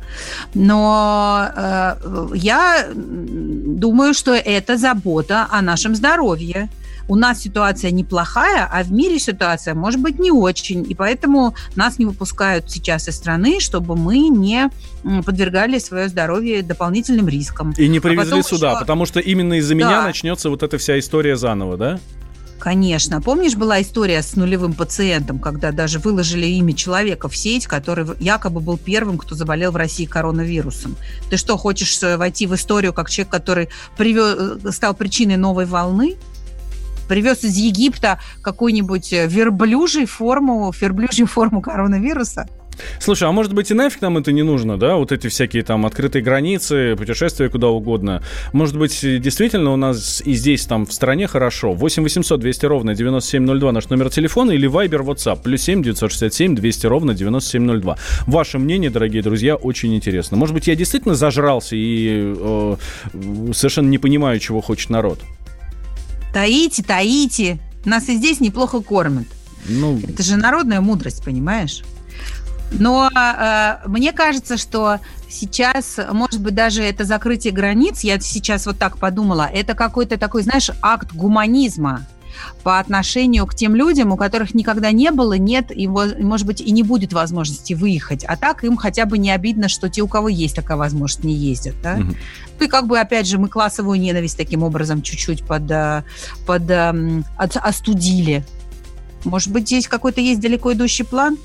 Но 0.53 1.49
э, 1.55 1.95
я 2.35 2.87
думаю, 2.93 4.13
что 4.13 4.33
это 4.33 4.77
забота 4.77 5.47
о 5.51 5.61
нашем 5.61 5.95
здоровье 5.95 6.69
у 7.07 7.15
нас 7.15 7.41
ситуация 7.41 7.91
неплохая, 7.91 8.67
а 8.71 8.83
в 8.83 8.91
мире 8.91 9.19
ситуация 9.19 9.73
может 9.73 10.01
быть 10.01 10.19
не 10.19 10.31
очень. 10.31 10.89
И 10.89 10.93
поэтому 10.93 11.55
нас 11.75 11.99
не 11.99 12.05
выпускают 12.05 12.69
сейчас 12.69 13.07
из 13.07 13.15
страны, 13.15 13.59
чтобы 13.59 13.95
мы 13.95 14.27
не 14.27 14.69
подвергали 15.25 15.79
свое 15.79 16.09
здоровье 16.09 16.61
дополнительным 16.63 17.27
рискам. 17.27 17.73
И 17.77 17.87
не 17.87 17.99
а 17.99 18.01
привезли 18.01 18.39
а 18.39 18.43
сюда, 18.43 18.71
еще... 18.71 18.79
потому 18.79 19.05
что 19.05 19.19
именно 19.19 19.55
из-за 19.55 19.69
да. 19.69 19.75
меня 19.75 20.03
начнется 20.03 20.49
вот 20.49 20.63
эта 20.63 20.77
вся 20.77 20.99
история 20.99 21.37
заново, 21.37 21.77
да? 21.77 21.99
Конечно. 22.59 23.21
Помнишь, 23.21 23.55
была 23.55 23.81
история 23.81 24.21
с 24.21 24.35
нулевым 24.35 24.73
пациентом, 24.73 25.39
когда 25.39 25.71
даже 25.71 25.99
выложили 25.99 26.47
имя 26.47 26.73
человека 26.73 27.29
в 27.29 27.37
сеть, 27.37 27.67
который 27.67 28.05
якобы 28.19 28.59
был 28.61 28.77
первым, 28.77 29.17
кто 29.17 29.35
заболел 29.35 29.71
в 29.71 29.75
России 29.75 30.05
коронавирусом? 30.05 30.95
Ты 31.29 31.37
что, 31.37 31.57
хочешь 31.57 32.01
э, 32.01 32.17
войти 32.17 32.47
в 32.47 32.55
историю 32.55 32.93
как 32.93 33.09
человек, 33.09 33.31
который 33.31 33.69
привез, 33.95 34.59
э, 34.63 34.71
стал 34.71 34.95
причиной 34.95 35.37
новой 35.37 35.65
волны? 35.65 36.15
Привез 37.07 37.43
из 37.43 37.55
Египта 37.55 38.19
какую-нибудь 38.41 39.13
э, 39.13 39.27
верблюжью 39.27 40.07
форму, 40.07 40.73
верблюжью 40.77 41.27
форму 41.27 41.61
коронавируса? 41.61 42.47
Слушай, 42.99 43.27
а 43.27 43.31
может 43.31 43.53
быть 43.53 43.71
и 43.71 43.73
нафиг 43.73 44.01
нам 44.01 44.17
это 44.17 44.31
не 44.31 44.43
нужно, 44.43 44.77
да? 44.77 44.95
Вот 44.95 45.11
эти 45.11 45.27
всякие 45.27 45.63
там 45.63 45.85
открытые 45.85 46.23
границы, 46.23 46.95
путешествия 46.95 47.49
куда 47.49 47.67
угодно. 47.67 48.23
Может 48.53 48.77
быть, 48.77 48.99
действительно 49.01 49.73
у 49.73 49.77
нас 49.77 50.21
и 50.25 50.33
здесь, 50.33 50.65
там, 50.65 50.85
в 50.85 50.93
стране 50.93 51.27
хорошо. 51.27 51.73
8 51.73 52.03
800 52.03 52.39
200 52.39 52.65
ровно 52.65 52.95
9702 52.95 53.71
наш 53.71 53.89
номер 53.89 54.09
телефона 54.09 54.51
или 54.51 54.69
Viber 54.69 55.03
WhatsApp. 55.05 55.41
Плюс 55.43 55.61
7 55.61 55.83
967 55.83 56.55
200 56.55 56.85
ровно 56.87 57.13
9702. 57.13 57.97
Ваше 58.27 58.59
мнение, 58.59 58.89
дорогие 58.89 59.21
друзья, 59.21 59.55
очень 59.55 59.95
интересно. 59.95 60.37
Может 60.37 60.53
быть, 60.53 60.67
я 60.67 60.75
действительно 60.75 61.15
зажрался 61.15 61.75
и 61.75 62.33
э, 62.37 62.75
совершенно 63.53 63.89
не 63.89 63.97
понимаю, 63.97 64.39
чего 64.39 64.61
хочет 64.61 64.89
народ. 64.89 65.19
Таите, 66.33 66.83
таите. 66.83 67.59
Нас 67.85 68.09
и 68.09 68.15
здесь 68.15 68.39
неплохо 68.39 68.81
кормят. 68.81 69.27
Ну... 69.67 69.99
Это 70.07 70.23
же 70.23 70.35
народная 70.37 70.81
мудрость, 70.81 71.23
понимаешь? 71.23 71.83
Но 72.71 73.09
э, 73.09 73.77
мне 73.87 74.11
кажется, 74.11 74.57
что 74.57 74.99
сейчас, 75.29 75.99
может 76.11 76.41
быть, 76.41 76.55
даже 76.55 76.83
это 76.83 77.05
закрытие 77.05 77.53
границ, 77.53 78.01
я 78.01 78.19
сейчас 78.19 78.65
вот 78.65 78.77
так 78.77 78.97
подумала, 78.97 79.49
это 79.51 79.73
какой-то 79.73 80.17
такой, 80.17 80.43
знаешь, 80.43 80.69
акт 80.81 81.13
гуманизма 81.13 82.05
по 82.63 82.79
отношению 82.79 83.45
к 83.45 83.55
тем 83.55 83.75
людям, 83.75 84.11
у 84.11 84.17
которых 84.17 84.53
никогда 84.53 84.91
не 84.91 85.11
было, 85.11 85.33
нет, 85.37 85.71
и, 85.75 85.87
может 85.87 86.45
быть, 86.45 86.61
и 86.61 86.71
не 86.71 86.83
будет 86.83 87.13
возможности 87.13 87.73
выехать. 87.73 88.23
А 88.25 88.35
так 88.35 88.63
им 88.63 88.77
хотя 88.77 89.05
бы 89.05 89.17
не 89.17 89.31
обидно, 89.31 89.69
что 89.69 89.89
те, 89.89 90.01
у 90.01 90.07
кого 90.07 90.29
есть 90.29 90.55
такая 90.55 90.77
возможность, 90.77 91.23
не 91.23 91.33
ездят. 91.33 91.75
Да? 91.81 91.95
Угу. 91.95 92.15
И 92.65 92.67
как 92.67 92.87
бы, 92.87 92.99
опять 92.99 93.27
же, 93.27 93.37
мы 93.37 93.47
классовую 93.47 93.99
ненависть 93.99 94.37
таким 94.37 94.63
образом 94.63 95.01
чуть-чуть 95.01 95.45
под, 95.45 95.69
э, 95.71 96.03
под, 96.45 96.69
э, 96.69 97.23
остудили. 97.37 98.45
Может 99.23 99.51
быть, 99.51 99.63
здесь 99.63 99.87
какой-то 99.87 100.21
есть 100.21 100.41
далеко 100.41 100.73
идущий 100.73 101.03
план? 101.03 101.37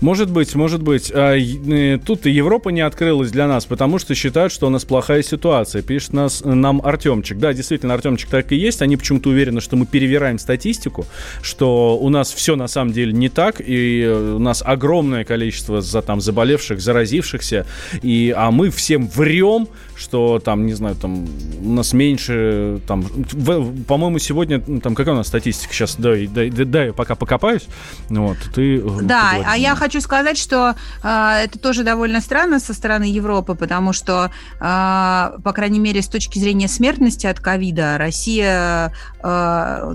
Может 0.00 0.30
быть, 0.30 0.54
может 0.54 0.82
быть. 0.82 1.12
А, 1.14 1.36
э, 1.36 1.98
тут 2.04 2.24
Европа 2.24 2.70
не 2.70 2.80
открылась 2.80 3.30
для 3.30 3.46
нас, 3.46 3.66
потому 3.66 3.98
что 3.98 4.14
считают, 4.14 4.52
что 4.52 4.66
у 4.66 4.70
нас 4.70 4.84
плохая 4.84 5.22
ситуация. 5.22 5.82
Пишет 5.82 6.14
нас, 6.14 6.42
нам 6.44 6.80
Артемчик. 6.82 7.38
Да, 7.38 7.52
действительно, 7.52 7.94
Артемчик 7.94 8.30
так 8.30 8.50
и 8.52 8.56
есть. 8.56 8.80
Они 8.80 8.96
почему-то 8.96 9.28
уверены, 9.28 9.60
что 9.60 9.76
мы 9.76 9.84
перевираем 9.84 10.38
статистику, 10.38 11.06
что 11.42 11.98
у 11.98 12.08
нас 12.08 12.32
все 12.32 12.56
на 12.56 12.66
самом 12.66 12.92
деле 12.92 13.12
не 13.12 13.28
так, 13.28 13.60
и 13.60 14.06
у 14.08 14.38
нас 14.38 14.62
огромное 14.64 15.24
количество 15.24 15.80
за, 15.82 16.00
там, 16.02 16.20
заболевших, 16.20 16.80
заразившихся, 16.80 17.66
и, 18.02 18.32
а 18.36 18.50
мы 18.50 18.70
всем 18.70 19.06
врем, 19.08 19.68
что 20.00 20.40
там, 20.40 20.66
не 20.66 20.72
знаю, 20.72 20.96
там 20.96 21.26
у 21.62 21.72
нас 21.72 21.92
меньше, 21.92 22.80
там, 22.86 23.04
по-моему, 23.86 24.18
сегодня, 24.18 24.62
ну, 24.66 24.80
там, 24.80 24.94
какая 24.94 25.14
у 25.14 25.18
нас 25.18 25.28
статистика? 25.28 25.74
Сейчас, 25.74 25.96
дай, 25.96 26.26
дай, 26.26 26.50
дай, 26.50 26.64
дай 26.64 26.92
пока 26.92 27.14
покопаюсь, 27.14 27.66
вот, 28.08 28.38
ты... 28.54 28.78
Э, 28.78 28.98
да, 29.02 29.34
а 29.46 29.56
я 29.56 29.76
хочу 29.76 29.90
хочу 29.90 30.00
сказать, 30.00 30.38
что 30.38 30.76
э, 31.02 31.44
это 31.44 31.58
тоже 31.58 31.82
довольно 31.82 32.20
странно 32.20 32.60
со 32.60 32.74
стороны 32.74 33.02
Европы, 33.02 33.56
потому 33.56 33.92
что, 33.92 34.30
э, 34.60 34.60
по 34.60 35.52
крайней 35.52 35.80
мере, 35.80 36.00
с 36.00 36.06
точки 36.06 36.38
зрения 36.38 36.68
смертности 36.68 37.26
от 37.26 37.40
ковида, 37.40 37.98
Россия 37.98 38.92
э, 39.20 39.94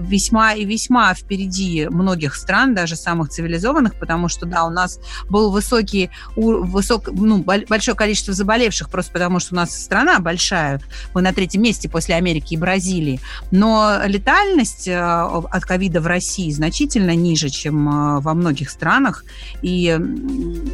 весьма 0.00 0.54
и 0.54 0.64
весьма 0.64 1.14
впереди 1.14 1.86
многих 1.88 2.34
стран, 2.34 2.74
даже 2.74 2.96
самых 2.96 3.28
цивилизованных, 3.28 3.94
потому 3.94 4.28
что, 4.28 4.46
да, 4.46 4.64
у 4.64 4.70
нас 4.70 4.98
был 5.28 5.52
высокий, 5.52 6.10
высок, 6.34 7.08
ну, 7.12 7.38
большое 7.38 7.96
количество 7.96 8.34
заболевших, 8.34 8.90
просто 8.90 9.12
потому 9.12 9.29
что 9.38 9.54
у 9.54 9.56
нас 9.56 9.78
страна 9.78 10.18
большая, 10.18 10.80
мы 11.14 11.22
на 11.22 11.32
третьем 11.32 11.62
месте 11.62 11.88
после 11.88 12.16
Америки 12.16 12.54
и 12.54 12.56
Бразилии, 12.56 13.20
но 13.50 14.00
летальность 14.04 14.88
э, 14.88 14.98
от 14.98 15.64
ковида 15.64 16.00
в 16.00 16.06
России 16.06 16.50
значительно 16.50 17.14
ниже, 17.14 17.50
чем 17.50 17.88
э, 17.88 18.20
во 18.20 18.34
многих 18.34 18.70
странах, 18.70 19.24
и 19.62 19.96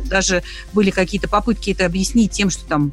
даже 0.08 0.42
были 0.72 0.90
какие-то 0.90 1.28
попытки 1.28 1.70
это 1.70 1.84
объяснить 1.84 2.32
тем, 2.32 2.50
что 2.50 2.64
там 2.66 2.92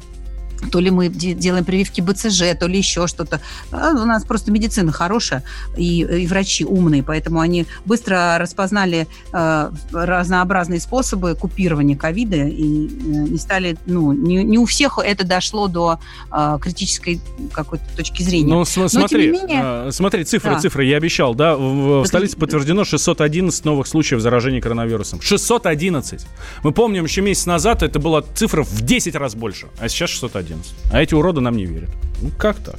то 0.70 0.80
ли 0.80 0.90
мы 0.90 1.08
делаем 1.08 1.64
прививки 1.64 2.00
БЦЖ, 2.00 2.56
то 2.58 2.66
ли 2.66 2.78
еще 2.78 3.06
что-то. 3.06 3.40
А 3.70 3.90
у 3.90 4.04
нас 4.06 4.24
просто 4.24 4.50
медицина 4.50 4.92
хорошая 4.92 5.42
и, 5.76 6.00
и 6.00 6.26
врачи 6.26 6.64
умные, 6.64 7.02
поэтому 7.02 7.40
они 7.40 7.66
быстро 7.84 8.36
распознали 8.38 9.06
э, 9.32 9.70
разнообразные 9.92 10.80
способы 10.80 11.34
купирования 11.34 11.96
ковида 11.96 12.36
и 12.36 12.86
э, 12.86 12.90
не 13.30 13.38
стали, 13.38 13.76
ну, 13.86 14.12
не, 14.12 14.42
не 14.42 14.58
у 14.58 14.64
всех 14.64 14.98
это 14.98 15.24
дошло 15.26 15.68
до 15.68 15.98
э, 16.30 16.58
критической 16.60 17.20
какой-то 17.52 17.84
точки 17.96 18.22
зрения. 18.22 18.52
Ну, 18.52 18.64
см- 18.64 18.90
смотри, 18.90 19.30
менее... 19.30 19.88
э, 19.88 19.92
смотри, 19.92 20.24
цифры, 20.24 20.52
да. 20.52 20.60
цифры, 20.60 20.84
я 20.84 20.96
обещал, 20.96 21.34
да, 21.34 21.56
в, 21.56 22.02
в 22.02 22.06
столице 22.06 22.36
подтверждено 22.36 22.84
611 22.84 23.64
новых 23.64 23.86
случаев 23.86 24.20
заражения 24.20 24.60
коронавирусом. 24.60 25.20
611! 25.20 26.26
Мы 26.62 26.72
помним, 26.72 27.04
еще 27.04 27.20
месяц 27.22 27.46
назад 27.46 27.82
это 27.82 27.98
была 27.98 28.22
цифра 28.34 28.62
в 28.62 28.82
10 28.82 29.14
раз 29.14 29.34
больше, 29.34 29.68
а 29.78 29.88
сейчас 29.88 30.10
611. 30.10 30.53
11. 30.54 30.74
А 30.90 31.02
эти 31.02 31.14
уроды 31.14 31.40
нам 31.40 31.56
не 31.56 31.66
верят. 31.66 31.90
Ну, 32.20 32.30
как 32.38 32.56
так? 32.58 32.78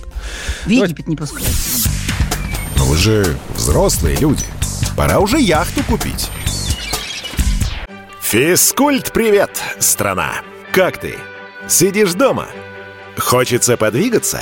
В 0.66 0.70
Египет 0.70 1.08
не 1.08 1.16
пускают. 1.16 1.50
Но 2.78 2.86
вы 2.86 2.98
же 2.98 3.38
взрослые 3.56 4.18
люди. 4.18 4.46
Пора 4.96 5.20
уже 5.20 5.40
яхту 5.40 5.84
купить. 5.84 6.30
Физкульт-привет, 8.22 9.62
страна! 9.80 10.42
Как 10.72 10.98
ты? 10.98 11.16
Сидишь 11.68 12.14
дома? 12.16 12.48
Хочется 13.18 13.78
подвигаться? 13.78 14.42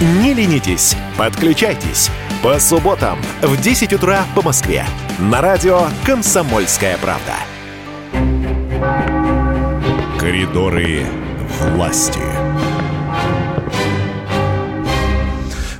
Не 0.00 0.32
ленитесь, 0.32 0.96
подключайтесь. 1.18 2.10
По 2.42 2.58
субботам 2.58 3.18
в 3.42 3.60
10 3.60 3.92
утра 3.92 4.24
по 4.34 4.40
Москве. 4.40 4.86
На 5.18 5.42
радио 5.42 5.82
«Комсомольская 6.06 6.96
правда». 6.96 7.34
Коридоры 10.18 11.00
власти. 11.74 12.18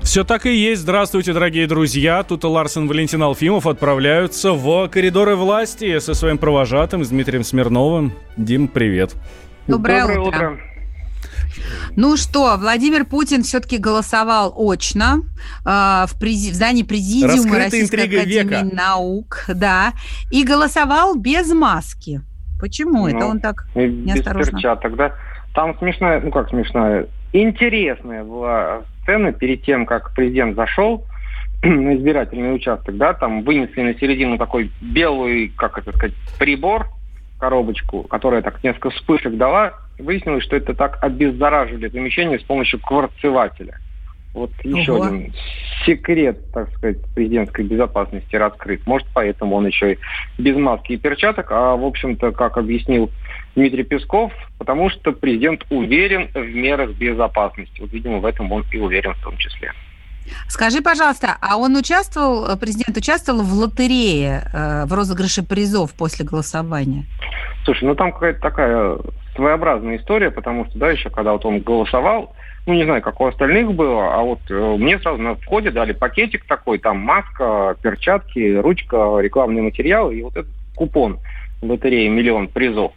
Все 0.02 0.22
так 0.22 0.44
и 0.44 0.54
есть. 0.54 0.82
Здравствуйте, 0.82 1.32
дорогие 1.32 1.66
друзья. 1.66 2.22
Тут 2.22 2.44
Ларсен 2.44 2.88
Валентин 2.88 3.22
Алфимов 3.22 3.66
отправляются 3.66 4.52
в 4.52 4.88
коридоры 4.88 5.34
власти 5.34 5.98
со 5.98 6.12
своим 6.12 6.36
провожатым, 6.36 7.04
с 7.04 7.08
Дмитрием 7.08 7.42
Смирновым. 7.42 8.12
Дим, 8.36 8.68
привет. 8.68 9.14
Доброе, 9.66 10.02
Доброе 10.02 10.20
утро. 10.20 10.50
утро. 10.50 10.69
Ну 11.96 12.16
что, 12.16 12.56
Владимир 12.56 13.04
Путин 13.04 13.42
все-таки 13.42 13.78
голосовал 13.78 14.54
очно 14.56 15.22
э, 15.64 16.06
в, 16.06 16.18
прези... 16.18 16.50
в 16.50 16.54
здании 16.54 16.82
президиума 16.82 17.34
Раскрытая 17.34 17.64
Российской 17.64 18.04
Академии 18.04 18.64
века. 18.64 18.74
Наук, 18.74 19.44
да, 19.48 19.92
и 20.30 20.44
голосовал 20.44 21.16
без 21.16 21.52
маски. 21.52 22.20
Почему? 22.60 23.08
Ну, 23.08 23.08
Это 23.08 23.26
он 23.26 23.40
так 23.40 23.66
неосторожно? 23.74 24.40
Без 24.40 24.50
перчаток, 24.50 24.96
да. 24.96 25.14
Там 25.54 25.76
смешная, 25.78 26.20
ну 26.20 26.30
как 26.30 26.48
смешная, 26.50 27.08
интересная 27.32 28.22
была 28.22 28.82
сцена 29.02 29.32
перед 29.32 29.64
тем, 29.64 29.86
как 29.86 30.14
президент 30.14 30.56
зашел 30.56 31.06
на 31.62 31.96
избирательный 31.96 32.54
участок, 32.54 32.96
да, 32.96 33.14
там 33.14 33.42
вынесли 33.42 33.82
на 33.82 33.94
середину 33.94 34.38
такой 34.38 34.70
белый, 34.80 35.52
как 35.56 35.78
это 35.78 35.92
сказать, 35.92 36.14
прибор, 36.38 36.88
коробочку, 37.38 38.02
которая 38.04 38.42
так 38.42 38.62
несколько 38.62 38.90
вспышек 38.90 39.36
дала, 39.36 39.72
выяснилось, 40.02 40.44
что 40.44 40.56
это 40.56 40.74
так 40.74 41.02
обеззараживали 41.02 41.88
помещение 41.88 42.38
с 42.38 42.42
помощью 42.42 42.80
кварцевателя. 42.80 43.78
Вот 44.32 44.52
еще 44.62 44.92
Ого. 44.92 45.04
один 45.04 45.32
секрет, 45.84 46.38
так 46.52 46.70
сказать, 46.74 46.98
президентской 47.14 47.64
безопасности 47.64 48.36
раскрыт. 48.36 48.86
Может, 48.86 49.08
поэтому 49.12 49.56
он 49.56 49.66
еще 49.66 49.94
и 49.94 49.98
без 50.38 50.56
маски 50.56 50.92
и 50.92 50.96
перчаток, 50.96 51.50
а, 51.50 51.74
в 51.74 51.84
общем-то, 51.84 52.30
как 52.30 52.56
объяснил 52.56 53.10
Дмитрий 53.56 53.82
Песков, 53.82 54.32
потому 54.58 54.88
что 54.90 55.12
президент 55.12 55.66
уверен 55.70 56.28
в 56.32 56.54
мерах 56.54 56.92
безопасности. 56.92 57.80
Вот, 57.80 57.92
видимо, 57.92 58.18
в 58.18 58.26
этом 58.26 58.52
он 58.52 58.64
и 58.70 58.78
уверен 58.78 59.14
в 59.14 59.22
том 59.22 59.36
числе. 59.36 59.72
Скажи, 60.48 60.82
пожалуйста, 60.82 61.36
а 61.40 61.56
он 61.56 61.76
участвовал, 61.76 62.56
президент 62.56 62.96
участвовал 62.96 63.42
в 63.42 63.52
лотерее, 63.52 64.44
э, 64.52 64.84
в 64.86 64.92
розыгрыше 64.92 65.42
призов 65.42 65.92
после 65.94 66.24
голосования? 66.24 67.04
Слушай, 67.64 67.84
ну 67.84 67.94
там 67.94 68.12
какая-то 68.12 68.40
такая 68.40 68.98
своеобразная 69.34 69.96
история, 69.98 70.30
потому 70.30 70.66
что, 70.66 70.78
да, 70.78 70.90
еще 70.90 71.10
когда 71.10 71.32
вот 71.32 71.44
он 71.44 71.60
голосовал, 71.60 72.34
ну, 72.66 72.74
не 72.74 72.84
знаю, 72.84 73.02
как 73.02 73.20
у 73.20 73.26
остальных 73.26 73.72
было, 73.72 74.14
а 74.14 74.22
вот 74.22 74.40
э, 74.50 74.76
мне 74.78 74.98
сразу 74.98 75.20
на 75.20 75.34
входе 75.36 75.70
дали 75.70 75.92
пакетик 75.92 76.44
такой, 76.46 76.78
там 76.78 76.98
маска, 76.98 77.76
перчатки, 77.80 78.56
ручка, 78.56 79.18
рекламный 79.18 79.62
материал 79.62 80.10
и 80.10 80.22
вот 80.22 80.36
этот 80.36 80.50
купон 80.74 81.18
лотереи 81.62 82.08
«Миллион 82.08 82.48
призов». 82.48 82.92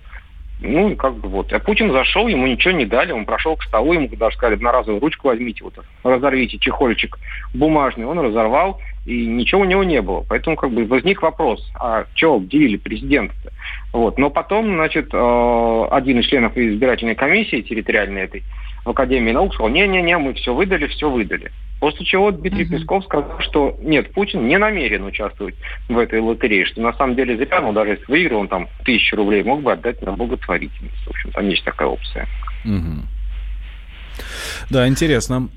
Ну, 0.61 0.91
и 0.91 0.95
как 0.95 1.15
бы 1.15 1.27
вот. 1.27 1.51
А 1.51 1.59
Путин 1.59 1.91
зашел, 1.91 2.27
ему 2.27 2.47
ничего 2.47 2.73
не 2.73 2.85
дали, 2.85 3.11
он 3.11 3.25
прошел 3.25 3.55
к 3.57 3.63
столу, 3.63 3.93
ему 3.93 4.07
даже 4.07 4.37
сказали, 4.37 4.55
одноразовую 4.55 5.01
ручку 5.01 5.27
возьмите, 5.27 5.63
вот 5.63 5.73
разорвите 6.03 6.57
чехольчик 6.57 7.17
бумажный. 7.53 8.05
Он 8.05 8.19
разорвал, 8.19 8.79
и 9.05 9.25
ничего 9.25 9.61
у 9.61 9.65
него 9.65 9.83
не 9.83 10.01
было. 10.01 10.25
Поэтому 10.27 10.55
как 10.55 10.71
бы 10.71 10.85
возник 10.85 11.21
вопрос, 11.21 11.69
а 11.75 12.05
что 12.15 12.35
обделили 12.35 12.77
президента-то? 12.77 13.51
Вот. 13.91 14.17
Но 14.17 14.29
потом, 14.29 14.75
значит, 14.75 15.09
э, 15.13 15.87
один 15.91 16.19
из 16.19 16.27
членов 16.27 16.57
избирательной 16.57 17.15
комиссии 17.15 17.61
территориальной 17.61 18.21
этой 18.21 18.43
в 18.85 18.89
Академии 18.89 19.31
наук 19.31 19.53
сказал, 19.53 19.69
не-не-не, 19.69 20.17
мы 20.17 20.33
все 20.33 20.53
выдали, 20.53 20.87
все 20.87 21.09
выдали. 21.09 21.51
После 21.79 22.05
чего 22.05 22.31
Дмитрий 22.31 22.65
uh-huh. 22.65 22.79
Песков 22.79 23.03
сказал, 23.05 23.39
что 23.39 23.77
нет, 23.81 24.13
Путин 24.13 24.47
не 24.47 24.57
намерен 24.57 25.03
участвовать 25.03 25.55
в 25.89 25.97
этой 25.97 26.19
лотерее, 26.19 26.65
что 26.65 26.81
на 26.81 26.93
самом 26.93 27.15
деле 27.15 27.35
зря, 27.37 27.61
но 27.61 27.73
даже 27.73 27.91
если 27.91 28.05
выиграл, 28.07 28.41
он 28.41 28.47
там 28.47 28.67
тысячу 28.85 29.17
рублей 29.17 29.43
мог 29.43 29.61
бы 29.61 29.71
отдать 29.71 30.01
на 30.01 30.13
благотворительность. 30.13 31.05
В 31.05 31.09
общем, 31.09 31.31
там 31.31 31.49
есть 31.49 31.63
такая 31.65 31.89
опция. 31.89 32.27
Uh-huh. 32.65 33.01
Да, 34.69 34.87
интересно. 34.87 35.49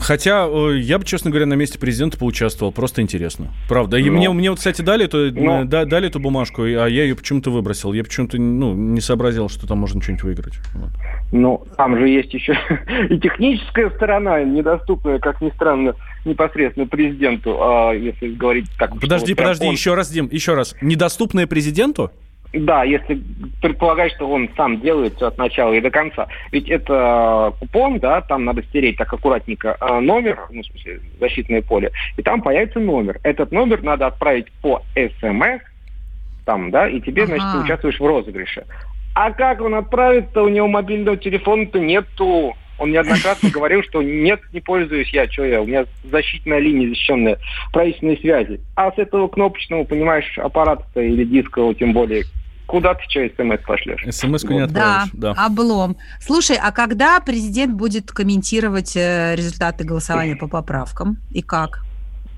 Хотя 0.00 0.46
я 0.74 0.98
бы, 0.98 1.04
честно 1.04 1.30
говоря, 1.30 1.46
на 1.46 1.54
месте 1.54 1.78
президента 1.78 2.18
поучаствовал. 2.18 2.72
Просто 2.72 3.02
интересно. 3.02 3.52
Правда. 3.68 3.96
И 3.96 4.04
ну, 4.04 4.16
мне, 4.16 4.30
мне 4.30 4.50
вот, 4.50 4.58
кстати, 4.58 4.82
дали, 4.82 5.04
эту, 5.06 5.32
ну, 5.32 5.64
да, 5.64 5.84
дали 5.84 6.08
эту 6.08 6.20
бумажку, 6.20 6.62
а 6.62 6.86
я 6.86 7.04
ее 7.04 7.14
почему-то 7.14 7.50
выбросил. 7.50 7.92
Я 7.92 8.04
почему-то 8.04 8.38
ну, 8.38 8.74
не 8.74 9.00
сообразил, 9.00 9.48
что 9.48 9.66
там 9.66 9.78
можно 9.78 10.02
что-нибудь 10.02 10.24
выиграть. 10.24 10.54
Вот. 10.74 10.90
Ну, 11.32 11.64
там 11.76 11.98
же 11.98 12.08
есть 12.08 12.32
еще 12.32 12.56
и 13.10 13.18
техническая 13.18 13.90
сторона, 13.90 14.42
недоступная, 14.42 15.18
как 15.18 15.40
ни 15.40 15.50
странно, 15.50 15.94
непосредственно 16.24 16.86
президенту, 16.86 17.58
а 17.60 17.92
если 17.92 18.32
говорить 18.34 18.66
так... 18.78 18.98
Подожди, 19.00 19.34
подожди, 19.34 19.66
он... 19.66 19.72
еще 19.72 19.94
раз, 19.94 20.10
Дим, 20.10 20.28
еще 20.30 20.54
раз. 20.54 20.74
Недоступная 20.80 21.46
президенту? 21.46 22.10
Да, 22.52 22.84
если 22.84 23.20
предполагать, 23.60 24.12
что 24.12 24.28
он 24.28 24.48
сам 24.56 24.80
делает 24.80 25.16
все 25.16 25.26
от 25.26 25.38
начала 25.38 25.72
и 25.72 25.80
до 25.80 25.90
конца. 25.90 26.28
Ведь 26.52 26.68
это 26.68 27.52
купон, 27.58 27.98
да, 27.98 28.20
там 28.20 28.44
надо 28.44 28.62
стереть 28.62 28.96
так 28.96 29.12
аккуратненько 29.12 29.76
а, 29.80 30.00
номер, 30.00 30.40
ну, 30.50 30.62
в 30.62 30.66
смысле, 30.66 31.00
защитное 31.18 31.62
поле, 31.62 31.92
и 32.16 32.22
там 32.22 32.42
появится 32.42 32.80
номер. 32.80 33.18
Этот 33.22 33.52
номер 33.52 33.82
надо 33.82 34.06
отправить 34.06 34.50
по 34.62 34.82
СМС, 34.94 35.60
там, 36.44 36.70
да, 36.70 36.88
и 36.88 37.00
тебе, 37.00 37.24
ага. 37.24 37.36
значит, 37.36 37.52
ты 37.52 37.58
участвуешь 37.64 38.00
в 38.00 38.06
розыгрыше. 38.06 38.64
А 39.14 39.32
как 39.32 39.62
он 39.62 39.74
отправит-то? 39.74 40.42
У 40.42 40.48
него 40.48 40.68
мобильного 40.68 41.16
телефона-то 41.16 41.78
нету. 41.78 42.54
Он 42.78 42.90
неоднократно 42.90 43.50
говорил, 43.50 43.82
что 43.82 44.02
нет, 44.02 44.40
не 44.52 44.60
пользуюсь 44.60 45.08
я, 45.10 45.30
что 45.30 45.44
я, 45.44 45.62
у 45.62 45.66
меня 45.66 45.86
защитная 46.10 46.58
линия 46.58 46.88
защищенная 46.88 47.38
правительственной 47.72 48.18
связи. 48.18 48.60
А 48.74 48.92
с 48.92 48.98
этого 48.98 49.28
кнопочного, 49.28 49.84
понимаешь, 49.84 50.38
аппарата 50.38 51.00
или 51.00 51.24
дискового 51.24 51.74
тем 51.74 51.92
более, 51.92 52.24
куда 52.66 52.94
ты 52.94 53.02
что 53.08 53.28
смс 53.28 53.64
пошлешь? 53.66 54.04
СМС-ку 54.10 54.52
не 54.52 54.60
отправишь. 54.60 55.10
Да, 55.14 55.34
да, 55.34 55.44
облом. 55.46 55.96
Слушай, 56.20 56.58
а 56.62 56.72
когда 56.72 57.20
президент 57.20 57.74
будет 57.74 58.10
комментировать 58.10 58.96
э, 58.96 59.34
результаты 59.36 59.84
голосования 59.84 60.36
по 60.36 60.48
поправкам 60.48 61.18
и 61.30 61.42
как? 61.42 61.80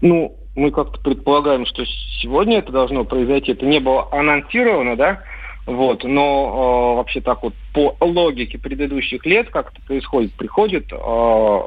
Ну, 0.00 0.36
мы 0.54 0.70
как-то 0.70 1.00
предполагаем, 1.00 1.66
что 1.66 1.84
сегодня 2.20 2.58
это 2.58 2.72
должно 2.72 3.04
произойти. 3.04 3.52
Это 3.52 3.64
не 3.66 3.80
было 3.80 4.08
анонсировано, 4.12 4.96
да? 4.96 5.22
Вот, 5.68 6.02
но 6.02 6.94
э, 6.94 6.96
вообще 6.96 7.20
так 7.20 7.42
вот 7.42 7.52
по 7.74 7.94
логике 8.00 8.56
предыдущих 8.56 9.26
лет, 9.26 9.50
как 9.50 9.70
это 9.72 9.82
происходит, 9.86 10.32
приходит 10.32 10.90
э, 10.90 11.60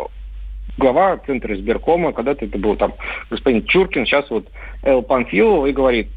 глава 0.79 1.17
Центра 1.27 1.53
избиркома, 1.53 2.11
когда-то 2.11 2.45
это 2.45 2.57
был 2.57 2.75
там 2.77 2.95
господин 3.29 3.63
Чуркин, 3.63 4.07
сейчас 4.07 4.27
вот 4.31 4.47
Эл 4.81 5.03
Панфилов 5.03 5.67
и 5.67 5.71
говорит, 5.71 6.07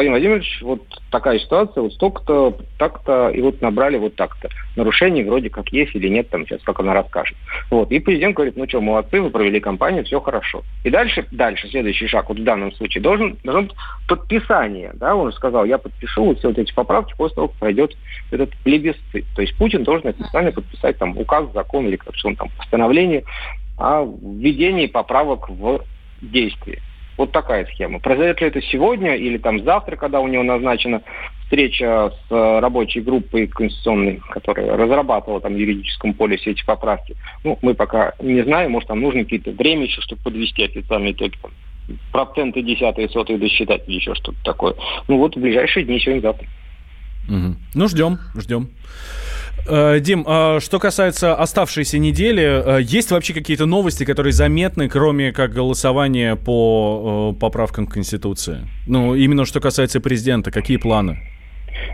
Владимир 0.00 0.12
Владимирович, 0.12 0.62
вот 0.62 0.82
такая 1.10 1.38
ситуация, 1.38 1.82
вот 1.82 1.92
столько-то, 1.92 2.56
так-то, 2.78 3.28
и 3.28 3.42
вот 3.42 3.60
набрали 3.60 3.98
вот 3.98 4.16
так-то. 4.16 4.48
Нарушений 4.76 5.22
вроде 5.22 5.50
как 5.50 5.68
есть 5.72 5.94
или 5.94 6.08
нет, 6.08 6.30
там 6.30 6.46
сейчас 6.46 6.62
как 6.62 6.80
она 6.80 6.94
расскажет. 6.94 7.36
Вот. 7.70 7.90
И 7.92 7.98
президент 8.00 8.34
говорит, 8.34 8.56
ну 8.56 8.66
что, 8.66 8.80
молодцы, 8.80 9.20
вы 9.20 9.28
провели 9.30 9.60
кампанию, 9.60 10.04
все 10.04 10.20
хорошо. 10.20 10.62
И 10.84 10.90
дальше, 10.90 11.26
дальше, 11.30 11.68
следующий 11.68 12.06
шаг, 12.06 12.30
вот 12.30 12.38
в 12.38 12.44
данном 12.44 12.72
случае, 12.72 13.02
должен, 13.02 13.36
должен 13.44 13.66
быть 13.66 13.76
подписание, 14.08 14.92
да, 14.94 15.14
он 15.14 15.30
же 15.30 15.36
сказал, 15.36 15.64
я 15.66 15.76
подпишу 15.76 16.24
вот 16.24 16.38
все 16.38 16.48
вот 16.48 16.58
эти 16.58 16.72
поправки 16.72 17.14
после 17.16 17.34
того, 17.34 17.48
как 17.48 17.56
пройдет 17.58 17.96
этот 18.30 18.56
плебисцит. 18.64 19.26
То 19.34 19.42
есть 19.42 19.56
Путин 19.58 19.84
должен 19.84 20.08
официально 20.08 20.50
подписать 20.50 20.96
там 20.98 21.16
указ, 21.18 21.52
закон 21.52 21.86
или 21.86 21.96
как 21.96 22.14
что 22.14 22.28
он 22.28 22.36
там, 22.36 22.48
постановление 22.56 23.24
о 23.76 24.04
введении 24.04 24.86
поправок 24.86 25.48
в 25.48 25.82
действие. 26.22 26.80
Вот 27.20 27.32
такая 27.32 27.66
схема. 27.66 27.98
Произойдет 27.98 28.40
ли 28.40 28.46
это 28.46 28.62
сегодня 28.62 29.14
или 29.14 29.36
там 29.36 29.62
завтра, 29.62 29.96
когда 29.96 30.20
у 30.20 30.26
него 30.26 30.42
назначена 30.42 31.02
встреча 31.42 32.10
с 32.10 32.32
э, 32.32 32.58
рабочей 32.60 33.00
группой 33.00 33.46
конституционной, 33.46 34.22
которая 34.30 34.74
разрабатывала 34.74 35.38
там 35.42 35.52
в 35.52 35.58
юридическом 35.58 36.14
поле 36.14 36.38
все 36.38 36.52
эти 36.52 36.64
поправки. 36.64 37.14
Ну, 37.44 37.58
мы 37.60 37.74
пока 37.74 38.14
не 38.22 38.42
знаем, 38.42 38.70
может, 38.70 38.88
там 38.88 39.02
нужно 39.02 39.24
какие-то 39.24 39.50
время 39.50 39.82
еще, 39.82 40.00
чтобы 40.00 40.22
подвести 40.22 40.64
официальные 40.64 41.12
итоги, 41.12 41.34
там, 41.42 41.50
проценты 42.10 42.62
десятые, 42.62 43.10
сотые 43.10 43.38
досчитать 43.38 43.86
или 43.86 43.96
еще 43.96 44.14
что-то 44.14 44.38
такое. 44.42 44.74
Ну 45.06 45.18
вот 45.18 45.36
в 45.36 45.40
ближайшие 45.40 45.84
дни, 45.84 46.00
сегодня-завтра. 46.00 46.48
Угу. 47.28 47.56
Ну, 47.74 47.88
ждем, 47.88 48.18
ждем. 48.34 48.70
Э, 49.68 50.00
Дим, 50.00 50.24
а 50.26 50.60
что 50.60 50.78
касается 50.78 51.34
оставшейся 51.34 51.98
недели, 51.98 52.78
э, 52.78 52.82
есть 52.82 53.10
вообще 53.10 53.34
какие-то 53.34 53.66
новости, 53.66 54.04
которые 54.04 54.32
заметны, 54.32 54.88
кроме 54.88 55.32
как 55.32 55.52
голосования 55.52 56.36
по 56.36 57.32
э, 57.34 57.40
поправкам 57.40 57.86
к 57.86 57.92
Конституции? 57.92 58.68
Ну, 58.86 59.14
именно 59.14 59.44
что 59.44 59.60
касается 59.60 60.00
президента, 60.00 60.50
какие 60.50 60.76
планы? 60.76 61.18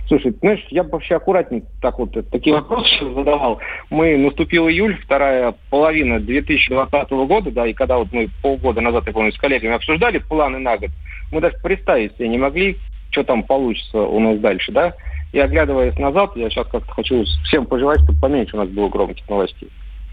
Слушай, 0.08 0.34
знаешь, 0.40 0.64
я 0.70 0.84
бы 0.84 0.90
вообще 0.90 1.16
аккуратнее 1.16 1.64
так 1.80 1.98
вот 1.98 2.12
такие 2.30 2.54
вопросы 2.54 3.12
задавал. 3.14 3.60
Мы 3.90 4.16
наступил 4.16 4.68
июль, 4.68 4.98
вторая 5.04 5.54
половина 5.70 6.20
2020 6.20 7.10
года, 7.10 7.50
да, 7.50 7.66
и 7.66 7.72
когда 7.72 7.98
вот 7.98 8.12
мы 8.12 8.28
полгода 8.42 8.80
назад, 8.80 9.04
я 9.06 9.12
помню, 9.12 9.32
с 9.32 9.38
коллегами 9.38 9.74
обсуждали 9.74 10.18
планы 10.18 10.58
на 10.58 10.76
год, 10.76 10.90
мы 11.32 11.40
даже 11.40 11.56
представить 11.62 12.16
себе 12.16 12.28
не 12.28 12.38
могли, 12.38 12.78
что 13.10 13.24
там 13.24 13.42
получится 13.42 13.98
у 13.98 14.20
нас 14.20 14.38
дальше, 14.38 14.72
да. 14.72 14.94
И 15.32 15.38
оглядываясь 15.38 15.98
назад, 15.98 16.36
я 16.36 16.48
сейчас 16.48 16.66
как-то 16.68 16.92
хочу 16.92 17.24
всем 17.44 17.66
пожелать, 17.66 18.00
чтобы 18.02 18.18
поменьше 18.20 18.56
у 18.56 18.60
нас 18.60 18.68
было 18.68 18.88
громких 18.88 19.28
новостей. 19.28 19.68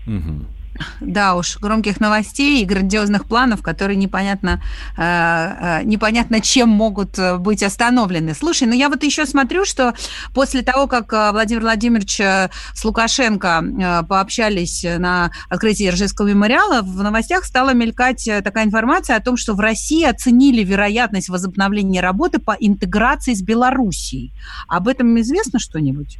Угу. 0.05 0.62
Да 1.01 1.35
уж, 1.35 1.57
громких 1.59 1.99
новостей 1.99 2.61
и 2.61 2.65
грандиозных 2.65 3.25
планов, 3.25 3.61
которые 3.61 3.95
непонятно, 3.97 4.61
э, 4.97 5.01
э, 5.01 5.83
непонятно 5.83 6.41
чем 6.41 6.69
могут 6.69 7.19
э, 7.19 7.37
быть 7.37 7.63
остановлены. 7.63 8.33
Слушай, 8.33 8.67
ну 8.67 8.73
я 8.73 8.89
вот 8.89 9.03
еще 9.03 9.25
смотрю, 9.25 9.65
что 9.65 9.93
после 10.33 10.61
того, 10.61 10.87
как 10.87 11.11
Владимир 11.11 11.61
Владимирович 11.61 12.19
с 12.19 12.85
Лукашенко 12.85 14.05
пообщались 14.07 14.83
на 14.83 15.31
открытии 15.49 15.89
Ржевского 15.89 16.27
мемориала, 16.27 16.81
в 16.81 17.01
новостях 17.03 17.45
стала 17.45 17.73
мелькать 17.73 18.27
такая 18.43 18.65
информация 18.65 19.15
о 19.15 19.21
том, 19.21 19.37
что 19.37 19.53
в 19.53 19.59
России 19.59 20.03
оценили 20.03 20.63
вероятность 20.63 21.29
возобновления 21.29 22.01
работы 22.01 22.39
по 22.39 22.55
интеграции 22.59 23.33
с 23.33 23.41
Белоруссией. 23.41 24.33
Об 24.67 24.87
этом 24.87 25.19
известно 25.19 25.59
что-нибудь? 25.59 26.17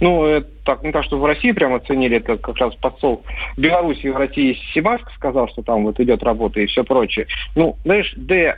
Ну, 0.00 0.24
это 0.24 0.48
так, 0.64 0.82
не 0.82 0.92
так, 0.92 1.04
что 1.04 1.18
в 1.18 1.24
России 1.24 1.52
прямо 1.52 1.76
оценили, 1.76 2.18
это 2.18 2.36
как 2.36 2.56
раз 2.56 2.74
посол 2.76 3.22
Беларуси 3.56 4.08
в 4.08 4.16
России 4.16 4.58
Сибаск 4.72 5.10
сказал, 5.14 5.48
что 5.48 5.62
там 5.62 5.84
вот 5.84 6.00
идет 6.00 6.22
работа 6.22 6.60
и 6.60 6.66
все 6.66 6.84
прочее. 6.84 7.26
Ну, 7.54 7.76
знаешь, 7.84 8.12
Д. 8.16 8.56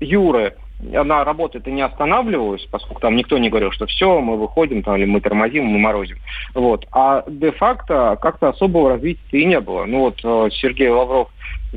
Юры 0.00 0.54
она 0.94 1.24
работает 1.24 1.66
и 1.66 1.72
не 1.72 1.82
останавливалась, 1.82 2.64
поскольку 2.70 3.00
там 3.00 3.16
никто 3.16 3.36
не 3.38 3.50
говорил, 3.50 3.72
что 3.72 3.86
все, 3.86 4.20
мы 4.20 4.36
выходим, 4.36 4.82
там, 4.82 4.96
или 4.96 5.06
мы 5.06 5.20
тормозим, 5.20 5.64
мы 5.64 5.78
морозим. 5.78 6.18
Вот. 6.54 6.86
А 6.92 7.24
де-факто 7.26 8.16
как-то 8.20 8.50
особого 8.50 8.90
развития 8.90 9.20
и 9.30 9.44
не 9.44 9.60
было. 9.60 9.86
Ну 9.86 10.00
вот 10.00 10.20
э, 10.22 10.50
Сергей 10.52 10.88
Лавров 10.88 11.28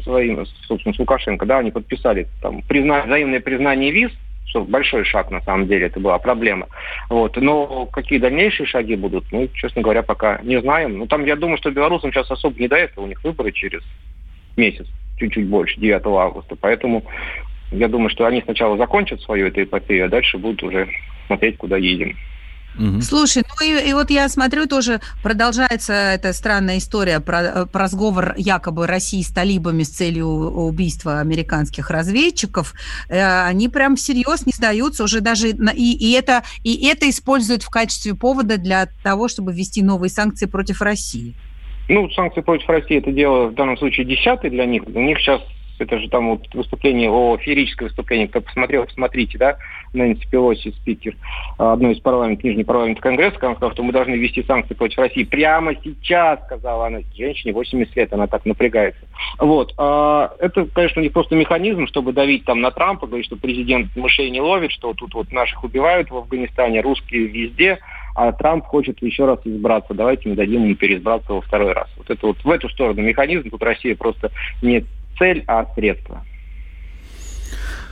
своим, 0.03 0.45
собственно, 0.67 0.93
с 0.93 0.99
Лукашенко, 0.99 1.45
да, 1.45 1.59
они 1.59 1.71
подписали 1.71 2.27
там 2.41 2.61
призна... 2.61 3.01
взаимное 3.01 3.39
признание 3.39 3.91
виз, 3.91 4.11
что 4.45 4.63
большой 4.63 5.05
шаг 5.05 5.31
на 5.31 5.41
самом 5.41 5.67
деле, 5.67 5.87
это 5.87 5.99
была 5.99 6.17
проблема. 6.19 6.67
Вот. 7.09 7.37
Но 7.37 7.85
какие 7.85 8.19
дальнейшие 8.19 8.67
шаги 8.67 8.95
будут, 8.95 9.25
ну, 9.31 9.47
честно 9.53 9.81
говоря, 9.81 10.03
пока 10.03 10.39
не 10.43 10.59
знаем. 10.59 10.97
Ну, 10.97 11.07
там, 11.07 11.25
я 11.25 11.35
думаю, 11.35 11.57
что 11.57 11.71
белорусам 11.71 12.11
сейчас 12.11 12.29
особо 12.29 12.59
не 12.59 12.67
до 12.67 12.75
этого. 12.75 13.05
У 13.05 13.07
них 13.07 13.23
выборы 13.23 13.51
через 13.51 13.81
месяц, 14.57 14.87
чуть-чуть 15.17 15.47
больше, 15.47 15.79
9 15.79 16.01
августа. 16.05 16.55
Поэтому 16.59 17.05
я 17.71 17.87
думаю, 17.87 18.09
что 18.09 18.25
они 18.25 18.41
сначала 18.41 18.77
закончат 18.77 19.21
свою 19.21 19.47
эту 19.47 19.63
эпопею, 19.63 20.05
а 20.05 20.09
дальше 20.09 20.37
будут 20.37 20.61
уже 20.63 20.89
смотреть, 21.27 21.57
куда 21.57 21.77
едем. 21.77 22.17
Угу. 22.79 23.01
Слушай, 23.01 23.43
ну 23.47 23.65
и, 23.65 23.89
и 23.89 23.93
вот 23.93 24.09
я 24.09 24.29
смотрю, 24.29 24.65
тоже 24.65 25.01
продолжается 25.21 25.93
эта 25.93 26.33
странная 26.33 26.77
история 26.77 27.19
про, 27.19 27.65
про 27.65 27.83
разговор 27.83 28.33
якобы 28.37 28.87
России 28.87 29.21
с 29.21 29.29
талибами 29.29 29.83
с 29.83 29.89
целью 29.89 30.27
убийства 30.27 31.19
американских 31.19 31.89
разведчиков. 31.89 32.73
Э, 33.09 33.45
они 33.45 33.67
прям 33.67 33.95
всерьез 33.95 34.45
не 34.45 34.53
сдаются 34.53 35.03
уже 35.03 35.19
даже, 35.19 35.49
и, 35.49 35.53
и, 35.53 36.11
это, 36.13 36.43
и 36.63 36.87
это 36.87 37.09
используют 37.09 37.63
в 37.63 37.69
качестве 37.69 38.15
повода 38.15 38.57
для 38.57 38.87
того, 39.03 39.27
чтобы 39.27 39.53
ввести 39.53 39.81
новые 39.81 40.09
санкции 40.09 40.45
против 40.45 40.81
России. 40.81 41.35
Ну, 41.89 42.09
санкции 42.11 42.41
против 42.41 42.69
России 42.69 42.97
это 42.97 43.11
дело 43.11 43.47
в 43.47 43.55
данном 43.55 43.77
случае 43.77 44.05
десятый 44.05 44.49
для 44.49 44.65
них. 44.65 44.83
У 44.87 45.01
них 45.01 45.19
сейчас 45.19 45.41
это 45.81 45.99
же 45.99 46.09
там 46.09 46.29
вот 46.29 46.53
выступление, 46.53 47.09
о, 47.09 47.37
феерическое 47.37 47.89
выступление, 47.89 48.27
кто 48.27 48.41
посмотрел, 48.41 48.85
посмотрите, 48.85 49.37
да, 49.37 49.57
Нэнси 49.93 50.27
Пелоси, 50.29 50.71
спикер 50.71 51.15
одной 51.57 51.93
из 51.93 51.99
парламентов, 51.99 52.43
Нижней 52.43 52.63
парламента 52.63 53.01
Конгресса, 53.01 53.37
она 53.41 53.55
сказала, 53.55 53.73
что 53.73 53.83
мы 53.83 53.91
должны 53.91 54.15
ввести 54.15 54.43
санкции 54.43 54.73
против 54.73 54.99
России 54.99 55.23
прямо 55.23 55.73
сейчас, 55.83 56.39
сказала 56.45 56.87
она, 56.87 56.99
женщине 57.15 57.53
80 57.53 57.95
лет, 57.95 58.13
она 58.13 58.27
так 58.27 58.45
напрягается. 58.45 59.01
Вот. 59.37 59.73
А, 59.77 60.33
это, 60.39 60.65
конечно, 60.65 60.99
не 60.99 61.09
просто 61.09 61.35
механизм, 61.35 61.87
чтобы 61.87 62.13
давить 62.13 62.45
там 62.45 62.61
на 62.61 62.71
Трампа, 62.71 63.07
говорить, 63.07 63.25
что 63.25 63.35
президент 63.35 63.95
мышей 63.95 64.29
не 64.29 64.41
ловит, 64.41 64.71
что 64.71 64.93
тут 64.93 65.13
вот 65.13 65.31
наших 65.31 65.63
убивают 65.63 66.09
в 66.09 66.17
Афганистане, 66.17 66.81
русские 66.81 67.27
везде, 67.27 67.79
а 68.15 68.31
Трамп 68.31 68.65
хочет 68.65 69.01
еще 69.01 69.25
раз 69.25 69.39
избраться. 69.45 69.93
Давайте 69.93 70.29
мы 70.29 70.35
дадим 70.35 70.65
ему 70.65 70.75
переизбраться 70.75 71.33
во 71.33 71.41
второй 71.41 71.73
раз. 71.73 71.87
Вот 71.97 72.09
это 72.09 72.27
вот 72.27 72.43
в 72.43 72.49
эту 72.49 72.69
сторону 72.69 73.01
механизм. 73.01 73.49
Тут 73.49 73.63
Россия 73.63 73.95
просто 73.95 74.31
не 74.61 74.85
цель, 75.21 75.43
а 75.47 75.67
средство. 75.75 76.25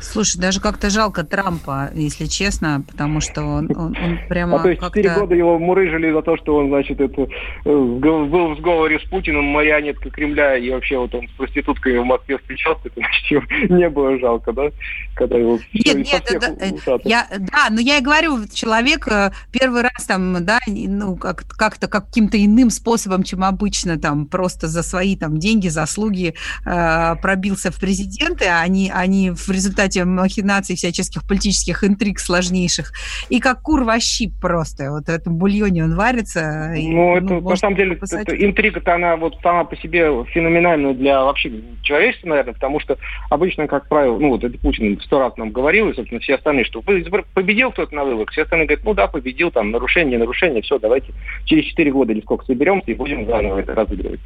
Слушай, 0.02 0.40
даже 0.40 0.62
как-то 0.62 0.90
жалко 0.90 1.24
Трампа, 1.24 1.90
если 1.94 2.26
честно, 2.26 2.84
потому 2.88 3.22
что 3.22 3.44
он, 3.44 3.70
он, 3.76 3.96
он 4.02 4.20
прямо 4.28 4.60
А 4.60 4.64
то 4.64 4.70
есть 4.70 4.82
четыре 4.82 5.14
года 5.14 5.36
его 5.36 5.60
мурыжили 5.60 6.12
за 6.12 6.22
то, 6.22 6.38
что 6.38 6.56
он, 6.56 6.70
значит, 6.70 7.00
это, 7.00 7.22
э, 7.22 7.28
был 7.66 8.56
в 8.56 8.58
сговоре 8.60 9.00
с 9.00 9.04
Путиным, 9.10 9.46
марионетка 9.46 10.10
Кремля, 10.10 10.58
и 10.58 10.70
вообще 10.72 10.98
вот 10.98 11.14
он 11.16 11.28
с 11.28 11.32
проститутками 11.32 11.98
в 11.98 12.06
Москве 12.06 12.38
встречался, 12.38 12.82
это 12.86 13.02
значит, 13.02 13.44
не 13.70 13.90
было 13.90 14.18
жалко, 14.20 14.54
да? 14.54 14.70
Когда 15.16 15.38
его 15.38 15.60
нет, 15.74 15.98
нет, 15.98 16.24
это, 16.26 16.56
э, 16.60 17.00
я, 17.04 17.28
да, 17.38 17.68
но 17.70 17.82
я 17.82 17.98
и 17.98 18.02
говорю, 18.02 18.48
человек 18.54 19.08
э, 19.08 19.32
первый 19.52 19.82
раз 19.82 20.06
там, 20.08 20.46
да, 20.46 20.60
ну, 20.68 21.16
как, 21.18 21.46
как-то 21.48 21.88
каким-то 21.88 22.44
иным 22.44 22.70
способом, 22.70 23.24
чем 23.24 23.44
обычно, 23.44 24.00
там, 24.00 24.26
просто 24.26 24.68
за 24.68 24.84
свои 24.84 25.16
там 25.16 25.38
деньги, 25.38 25.68
заслуги 25.68 26.36
э, 26.66 27.16
пробился 27.22 27.72
в 27.72 27.80
президенты, 27.80 28.46
а 28.46 28.62
они, 28.62 28.92
они 28.94 29.32
в 29.32 29.50
результате 29.50 29.89
результате 29.90 30.06
махинаций 30.06 30.76
всяческих 30.76 31.28
политических 31.28 31.84
интриг 31.84 32.20
сложнейших. 32.20 32.92
И 33.30 33.40
как 33.40 33.62
кур 33.62 33.84
во 33.84 34.00
щип 34.00 34.32
просто. 34.42 34.92
Вот 34.92 35.06
в 35.06 35.10
этом 35.10 35.36
бульоне 35.36 35.84
он 35.84 35.96
варится. 35.96 36.74
Ну, 36.76 37.16
и, 37.16 37.18
это, 37.18 37.34
ну, 37.34 37.50
на 37.50 37.56
самом 37.56 37.76
деле, 37.76 38.00
это, 38.00 38.46
интрига-то 38.46 38.96
она 38.96 39.16
вот 39.16 39.38
сама 39.42 39.64
по 39.64 39.76
себе 39.78 40.10
феноменальная 40.26 40.94
для 40.94 41.24
вообще 41.24 41.52
человечества, 41.82 42.30
наверное, 42.30 42.54
потому 42.54 42.80
что 42.80 42.98
обычно, 43.30 43.68
как 43.68 43.88
правило, 43.88 44.18
ну, 44.18 44.30
вот 44.30 44.44
это 44.44 44.58
Путин 44.58 45.00
сто 45.02 45.20
раз 45.20 45.36
нам 45.38 45.52
говорил, 45.52 45.90
и, 45.90 45.96
собственно, 45.96 46.22
все 46.22 46.36
остальные, 46.36 46.66
что 46.66 46.82
победил 46.82 47.72
кто-то 47.72 47.96
на 47.96 48.04
выборах, 48.04 48.32
все 48.32 48.44
остальные 48.44 48.68
говорят, 48.68 48.86
ну 48.86 48.94
да, 48.94 49.08
победил, 49.08 49.52
там, 49.52 49.72
нарушение, 49.72 50.20
нарушение, 50.20 50.62
все, 50.62 50.80
давайте 50.80 51.14
через 51.46 51.66
4 51.66 51.92
года 51.92 52.14
или 52.14 52.22
сколько 52.22 52.46
соберемся 52.46 52.92
и 52.92 52.96
будем 52.96 53.26
заново 53.26 53.60
это 53.60 53.74
разыгрывать. 53.74 54.20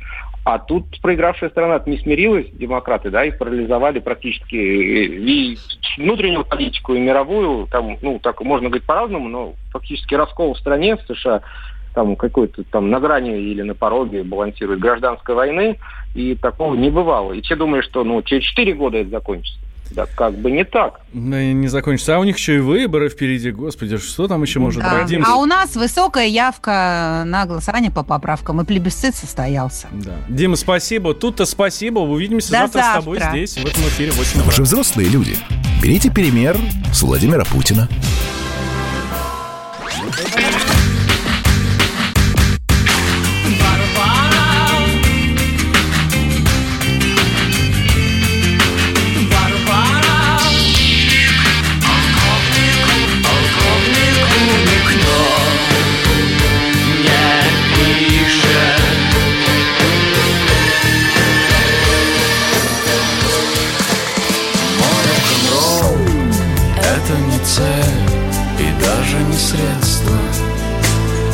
А 0.45 0.59
тут 0.59 0.99
проигравшая 1.01 1.49
страна 1.51 1.81
не 1.85 1.97
смирилась, 1.97 2.47
демократы, 2.51 3.09
да, 3.09 3.23
и 3.23 3.31
парализовали 3.31 3.99
практически 3.99 4.55
и 4.55 5.57
внутреннюю 5.97 6.43
политику, 6.43 6.93
и 6.95 6.99
мировую, 6.99 7.67
там, 7.67 7.97
ну, 8.01 8.19
так 8.19 8.41
можно 8.41 8.67
говорить 8.67 8.85
по-разному, 8.85 9.29
но 9.29 9.53
фактически 9.71 10.15
раскол 10.15 10.53
в 10.53 10.59
стране, 10.59 10.97
в 10.97 11.01
США, 11.13 11.41
там 11.93 12.17
какой-то 12.17 12.63
там 12.65 12.89
на 12.89 12.99
грани 12.99 13.39
или 13.39 13.61
на 13.61 13.73
пороге 13.73 14.23
балансирует 14.23 14.79
гражданской 14.79 15.33
войны, 15.33 15.79
и 16.13 16.35
такого 16.35 16.75
не 16.75 16.89
бывало. 16.89 17.31
И 17.31 17.41
все 17.41 17.55
думают, 17.55 17.85
что 17.85 18.03
ну, 18.03 18.21
через 18.21 18.43
4 18.43 18.73
года 18.73 18.97
это 18.97 19.11
закончится. 19.11 19.59
Да 19.93 20.05
как 20.05 20.33
бы 20.33 20.51
не 20.51 20.63
так. 20.63 21.01
Да, 21.13 21.43
не 21.43 21.67
закончится. 21.67 22.15
А 22.15 22.19
у 22.19 22.23
них 22.23 22.37
еще 22.37 22.57
и 22.57 22.59
выборы 22.59 23.09
впереди. 23.09 23.51
Господи, 23.51 23.97
что 23.97 24.27
там 24.27 24.41
еще 24.41 24.59
может 24.59 24.81
да. 24.81 25.03
быть? 25.03 25.19
А 25.25 25.35
у 25.35 25.45
нас 25.45 25.75
высокая 25.75 26.27
явка 26.27 27.23
на 27.25 27.45
голосование 27.45 27.91
по 27.91 28.03
поправкам. 28.03 28.61
И 28.61 28.65
плебисцит 28.65 29.15
состоялся. 29.15 29.87
Да. 29.91 30.13
Дима, 30.27 30.55
спасибо. 30.55 31.13
Тут-то 31.13 31.45
спасибо. 31.45 31.99
Увидимся 31.99 32.51
До 32.51 32.57
завтра, 32.59 32.79
завтра 32.79 33.01
с 33.01 33.03
тобой 33.03 33.19
здесь, 33.19 33.57
в 33.57 33.65
этом 33.65 33.83
эфире 33.83 34.11
8 34.11 34.31
утра. 34.31 34.43
Вы 34.43 34.51
же 34.51 34.63
взрослые 34.63 35.09
люди. 35.09 35.35
Берите 35.81 36.11
пример 36.11 36.57
с 36.91 37.03
Владимира 37.03 37.45
Путина. 37.45 37.87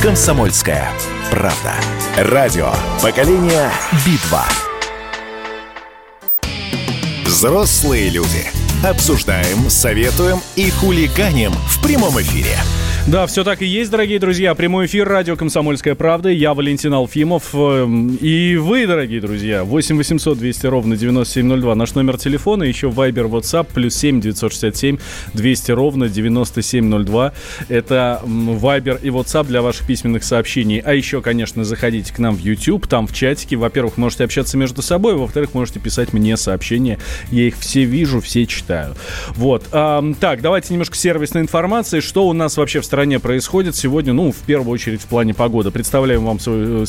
«Комсомольская 0.02 0.90
правда». 1.30 1.76
Радио 2.16 2.72
«Поколение 3.02 3.70
Битва». 4.06 4.46
Взрослые 7.26 8.10
люди. 8.10 8.50
Обсуждаем, 8.82 9.70
советуем 9.70 10.40
и 10.56 10.70
хулиганим 10.70 11.52
в 11.52 11.84
прямом 11.84 12.20
эфире– 12.22 12.58
да, 13.08 13.26
все 13.26 13.44
так 13.44 13.62
и 13.62 13.66
есть, 13.66 13.90
дорогие 13.92 14.20
друзья. 14.20 14.54
Прямой 14.56 14.86
эфир 14.86 15.08
радио 15.08 15.36
«Комсомольская 15.36 15.96
правда». 15.96 16.30
Я 16.30 16.54
Валентин 16.54 16.94
Алфимов. 16.94 17.54
Эм, 17.54 18.16
и 18.16 18.56
вы, 18.58 18.86
дорогие 18.86 19.22
друзья, 19.22 19.64
8 19.64 19.98
800 19.98 20.38
200 20.38 20.68
ровно 20.68 20.98
9702. 20.98 21.76
Наш 21.76 21.96
номер 21.96 22.18
телефона, 22.18 22.64
еще 22.64 22.88
Viber, 22.88 23.30
WhatsApp, 23.30 23.68
плюс 23.74 23.96
7 23.96 24.22
967 24.22 24.98
200 25.34 25.72
ровно 25.72 26.10
9702. 26.10 27.34
Это 27.70 28.22
Viber 28.26 29.00
и 29.02 29.08
WhatsApp 29.08 29.48
для 29.48 29.62
ваших 29.62 29.88
письменных 29.88 30.24
сообщений. 30.24 30.80
А 30.80 30.94
еще, 30.94 31.22
конечно, 31.22 31.64
заходите 31.64 32.14
к 32.14 32.20
нам 32.20 32.36
в 32.36 32.40
YouTube, 32.40 32.88
там 32.88 33.08
в 33.08 33.14
чатике. 33.14 33.56
Во-первых, 33.56 33.98
можете 33.98 34.24
общаться 34.26 34.58
между 34.58 34.82
собой, 34.82 35.16
во-вторых, 35.16 35.54
можете 35.54 35.80
писать 35.80 36.14
мне 36.14 36.38
сообщения. 36.38 37.00
Я 37.32 37.44
их 37.44 37.58
все 37.58 37.86
вижу, 37.86 38.20
все 38.20 38.46
читаю. 38.46 38.96
Вот. 39.30 39.68
Так, 39.70 40.42
давайте 40.42 40.74
немножко 40.74 40.96
сервисной 40.96 41.44
информации. 41.44 42.02
Что 42.02 42.28
у 42.28 42.34
нас 42.34 42.58
вообще 42.58 42.82
в 42.82 42.86
стране 42.90 43.20
происходит 43.20 43.76
сегодня, 43.76 44.14
ну, 44.14 44.32
в 44.32 44.38
первую 44.38 44.74
очередь 44.74 45.04
в 45.04 45.06
плане 45.06 45.36
погоды. 45.36 45.70
Представляем 45.70 46.26
вам 46.26 46.40
свою, 46.40 46.88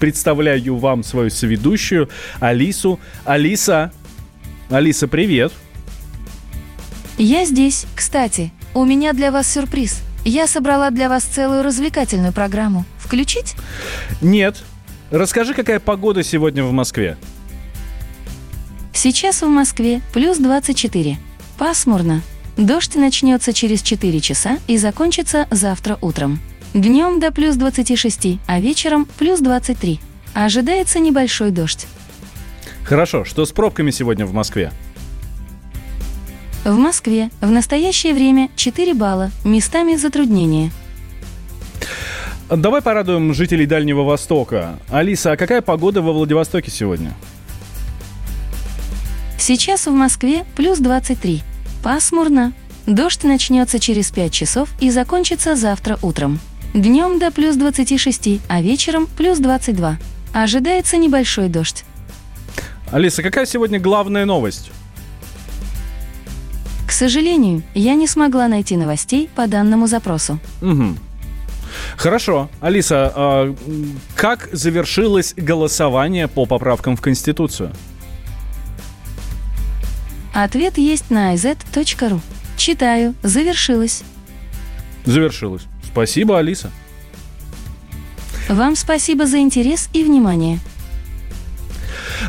представляю 0.00 0.76
вам 0.76 1.04
свою 1.04 1.30
соведущую 1.30 2.08
Алису. 2.40 2.98
Алиса, 3.24 3.92
Алиса, 4.70 5.06
привет. 5.06 5.52
Я 7.16 7.44
здесь. 7.44 7.86
Кстати, 7.94 8.52
у 8.74 8.84
меня 8.84 9.12
для 9.12 9.30
вас 9.30 9.48
сюрприз. 9.52 10.02
Я 10.24 10.48
собрала 10.48 10.90
для 10.90 11.08
вас 11.08 11.22
целую 11.22 11.62
развлекательную 11.62 12.32
программу. 12.32 12.84
Включить? 12.98 13.54
Нет. 14.20 14.56
Расскажи, 15.12 15.54
какая 15.54 15.78
погода 15.78 16.24
сегодня 16.24 16.64
в 16.64 16.72
Москве? 16.72 17.16
Сейчас 18.92 19.42
в 19.42 19.46
Москве 19.46 20.00
плюс 20.12 20.38
24. 20.38 21.18
Пасмурно. 21.56 22.22
Дождь 22.56 22.94
начнется 22.94 23.52
через 23.52 23.82
4 23.82 24.18
часа 24.20 24.58
и 24.66 24.78
закончится 24.78 25.46
завтра 25.50 25.98
утром. 26.00 26.40
Днем 26.72 27.20
до 27.20 27.30
плюс 27.30 27.56
26, 27.56 28.38
а 28.46 28.60
вечером 28.60 29.06
плюс 29.18 29.40
23. 29.40 30.00
Ожидается 30.34 30.98
небольшой 30.98 31.50
дождь. 31.50 31.86
Хорошо, 32.84 33.24
что 33.24 33.44
с 33.44 33.52
пробками 33.52 33.90
сегодня 33.90 34.26
в 34.26 34.32
Москве? 34.32 34.72
В 36.64 36.76
Москве 36.76 37.30
в 37.40 37.50
настоящее 37.50 38.14
время 38.14 38.48
4 38.56 38.94
балла, 38.94 39.30
местами 39.44 39.96
затруднения. 39.96 40.70
Давай 42.48 42.80
порадуем 42.80 43.34
жителей 43.34 43.66
Дальнего 43.66 44.02
Востока. 44.02 44.78
Алиса, 44.88 45.32
а 45.32 45.36
какая 45.36 45.62
погода 45.62 46.00
во 46.00 46.12
Владивостоке 46.12 46.70
сегодня? 46.70 47.12
Сейчас 49.38 49.86
в 49.86 49.92
Москве 49.92 50.44
плюс 50.56 50.78
23. 50.78 51.42
Пасмурно. 51.86 52.52
Дождь 52.88 53.22
начнется 53.22 53.78
через 53.78 54.10
5 54.10 54.32
часов 54.32 54.68
и 54.80 54.90
закончится 54.90 55.54
завтра 55.54 56.00
утром. 56.02 56.40
Днем 56.74 57.20
до 57.20 57.30
плюс 57.30 57.54
26, 57.54 58.40
а 58.48 58.60
вечером 58.60 59.06
плюс 59.16 59.38
22. 59.38 59.96
Ожидается 60.32 60.96
небольшой 60.96 61.48
дождь. 61.48 61.84
Алиса, 62.90 63.22
какая 63.22 63.46
сегодня 63.46 63.78
главная 63.78 64.24
новость? 64.24 64.72
К 66.88 66.90
сожалению, 66.90 67.62
я 67.72 67.94
не 67.94 68.08
смогла 68.08 68.48
найти 68.48 68.76
новостей 68.76 69.30
по 69.36 69.46
данному 69.46 69.86
запросу. 69.86 70.40
Угу. 70.62 70.96
Хорошо. 71.96 72.50
Алиса, 72.60 73.12
а 73.14 73.54
как 74.16 74.48
завершилось 74.50 75.34
голосование 75.36 76.26
по 76.26 76.46
поправкам 76.46 76.96
в 76.96 77.00
Конституцию? 77.00 77.70
Ответ 80.38 80.76
есть 80.76 81.10
на 81.10 81.32
iz.ru. 81.32 82.20
Читаю. 82.58 83.14
Завершилось. 83.22 84.02
Завершилось. 85.06 85.62
Спасибо, 85.82 86.38
Алиса. 86.38 86.70
Вам 88.50 88.76
спасибо 88.76 89.24
за 89.24 89.38
интерес 89.38 89.88
и 89.94 90.04
внимание. 90.04 90.58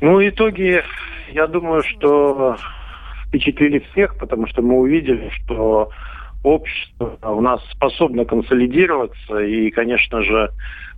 Ну, 0.00 0.26
итоги, 0.26 0.82
я 1.32 1.46
думаю, 1.46 1.82
что 1.82 2.56
впечатлили 3.32 3.78
всех, 3.90 4.16
потому 4.18 4.46
что 4.46 4.60
мы 4.60 4.78
увидели, 4.78 5.30
что 5.30 5.90
общество 6.44 7.18
у 7.22 7.40
нас 7.40 7.60
способно 7.70 8.26
консолидироваться. 8.26 9.38
И, 9.38 9.70
конечно 9.70 10.22
же, 10.22 10.50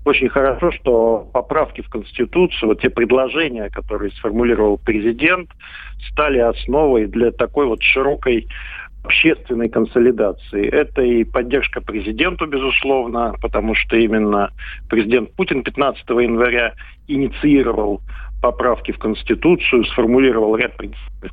очень 0.04 0.28
хорошо, 0.28 0.72
что 0.72 1.28
поправки 1.32 1.80
в 1.82 1.88
Конституцию, 1.88 2.70
вот 2.70 2.80
те 2.80 2.90
предложения, 2.90 3.70
которые 3.70 4.10
сформулировал 4.12 4.78
президент, 4.78 5.48
стали 6.10 6.38
основой 6.38 7.06
для 7.06 7.30
такой 7.30 7.66
вот 7.66 7.82
широкой 7.82 8.48
общественной 9.04 9.68
консолидации. 9.68 10.66
Это 10.66 11.02
и 11.02 11.24
поддержка 11.24 11.80
президенту, 11.80 12.46
безусловно, 12.46 13.34
потому 13.40 13.74
что 13.74 13.96
именно 13.96 14.50
президент 14.88 15.32
Путин 15.34 15.62
15 15.62 16.08
января 16.08 16.72
инициировал 17.06 18.00
поправки 18.44 18.92
в 18.92 18.98
Конституцию, 18.98 19.86
сформулировал 19.86 20.54
ряд 20.54 20.72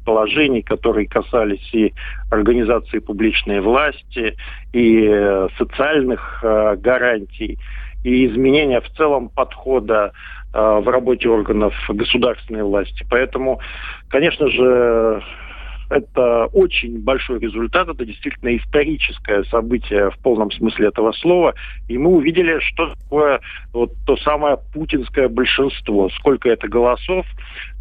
положений, 0.06 0.62
которые 0.62 1.10
касались 1.10 1.70
и 1.74 1.94
организации 2.30 3.00
публичной 3.00 3.60
власти, 3.60 4.38
и 4.72 5.10
э, 5.12 5.50
социальных 5.58 6.40
э, 6.42 6.78
гарантий, 6.78 7.60
и 8.06 8.28
изменения 8.28 8.80
в 8.80 8.90
целом 8.92 9.28
подхода 9.28 10.14
э, 10.54 10.80
в 10.82 10.88
работе 10.88 11.28
органов 11.28 11.74
государственной 11.90 12.64
власти. 12.64 13.06
Поэтому, 13.10 13.60
конечно 14.08 14.48
же, 14.48 15.22
это 15.92 16.46
очень 16.54 17.04
большой 17.04 17.40
результат, 17.40 17.90
это 17.90 18.06
действительно 18.06 18.56
историческое 18.56 19.44
событие 19.44 20.10
в 20.10 20.18
полном 20.20 20.50
смысле 20.52 20.88
этого 20.88 21.12
слова. 21.12 21.54
И 21.90 21.98
мы 21.98 22.12
увидели, 22.12 22.60
что 22.60 22.96
такое 22.96 23.42
вот 23.74 23.92
то 24.06 24.16
самое 24.18 24.58
путинское 24.74 25.28
большинство, 25.28 26.10
сколько 26.12 26.50
это 26.50 26.68
голосов, 26.70 27.26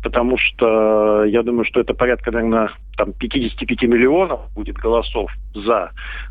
потому 0.03 0.37
что 0.39 1.25
я 1.25 1.43
думаю, 1.43 1.65
что 1.65 1.81
это 1.81 1.95
порядка, 1.95 2.33
наверное, 2.33 2.71
там 2.97 3.13
55 3.13 3.83
миллионов 3.83 4.41
будет 4.55 4.77
голосов 4.77 5.31
за. 5.55 5.91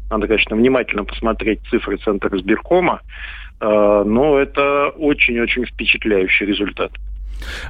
Надо, 0.10 0.28
конечно, 0.28 0.56
внимательно 0.58 1.06
посмотреть 1.06 1.62
цифры 1.70 1.98
Центра 1.98 2.38
избиркома, 2.38 3.00
э, 3.62 4.04
но 4.06 4.38
это 4.38 4.90
очень-очень 4.90 5.66
впечатляющий 5.66 6.46
результат. 6.46 6.92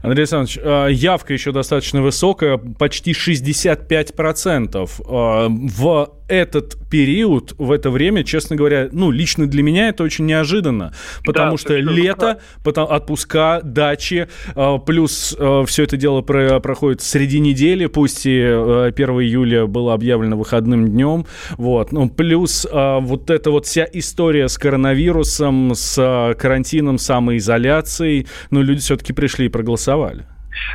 Андрей 0.02 0.22
Александрович, 0.24 0.60
а, 0.62 0.88
явка 0.88 1.34
еще 1.34 1.52
достаточно 1.52 2.02
высокая, 2.02 2.58
почти 2.58 3.14
65%. 3.14 5.02
А, 5.06 5.48
в 5.50 6.19
этот 6.30 6.78
период, 6.90 7.54
в 7.58 7.72
это 7.72 7.90
время, 7.90 8.24
честно 8.24 8.56
говоря, 8.56 8.90
ну, 8.92 9.12
лично 9.12 9.48
для 9.48 9.64
меня 9.64 9.90
это 9.90 10.04
очень 10.04 10.26
неожиданно, 10.26 10.94
потому 11.26 11.52
да, 11.52 11.58
что 11.58 11.76
лето, 11.76 12.40
потом 12.64 12.92
отпуска, 12.92 13.62
дачи, 13.64 14.28
а, 14.56 14.78
плюс 14.78 15.36
все 15.66 15.84
это 15.84 15.98
дело 15.98 16.22
про, 16.22 16.60
проходит 16.60 17.02
среди 17.02 17.40
недели, 17.40 17.88
пусть 17.88 18.26
и 18.26 18.40
1 18.40 19.10
июля 19.22 19.66
было 19.66 19.94
объявлено 19.94 20.38
выходным 20.38 20.88
днем, 20.90 21.26
вот, 21.58 21.92
ну, 21.92 22.10
плюс 22.10 22.68
вот 22.72 23.30
эта 23.30 23.52
вот 23.52 23.66
вся 23.66 23.88
история 23.92 24.48
с 24.48 24.58
коронавирусом, 24.58 25.74
с 25.76 26.36
карантином, 26.40 26.98
самоизоляцией, 26.98 28.28
ну, 28.52 28.62
люди 28.62 28.82
все-таки 28.82 29.14
пришли 29.14 29.48
и 29.48 29.50
проголосовали. 29.50 30.26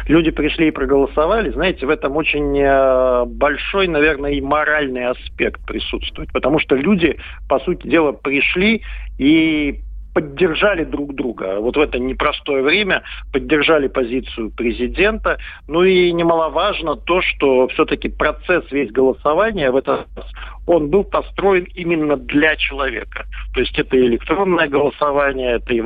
Люди 0.07 0.31
пришли 0.31 0.69
и 0.69 0.71
проголосовали. 0.71 1.51
Знаете, 1.51 1.87
в 1.87 1.91
этом 1.91 2.17
очень 2.17 2.59
э, 2.59 3.25
большой, 3.27 3.89
наверное, 3.89 4.33
и 4.33 4.41
моральный 4.41 5.07
аспект 5.07 5.65
присутствует. 5.67 6.33
Потому 6.33 6.59
что 6.59 6.75
люди, 6.75 7.19
по 7.49 7.59
сути 7.61 7.87
дела, 7.87 8.13
пришли 8.13 8.83
и 9.19 9.81
поддержали 10.15 10.85
друг 10.85 11.15
друга. 11.15 11.59
Вот 11.59 11.77
в 11.77 11.81
это 11.81 11.99
непростое 11.99 12.63
время 12.63 13.03
поддержали 13.33 13.89
позицию 13.89 14.51
президента. 14.51 15.39
Ну 15.67 15.83
и 15.83 16.13
немаловажно 16.13 16.97
то, 16.97 17.21
что 17.21 17.69
все-таки 17.69 18.09
процесс 18.09 18.65
весь 18.71 18.93
голосования 18.93 19.71
в 19.71 19.77
этот 19.77 20.07
раз, 20.17 20.27
он 20.67 20.89
был 20.89 21.05
построен 21.05 21.67
именно 21.75 22.17
для 22.17 22.57
человека. 22.57 23.27
То 23.53 23.61
есть 23.61 23.77
это 23.79 23.99
электронное 23.99 24.69
голосование, 24.69 25.57
это 25.57 25.75
и 25.75 25.81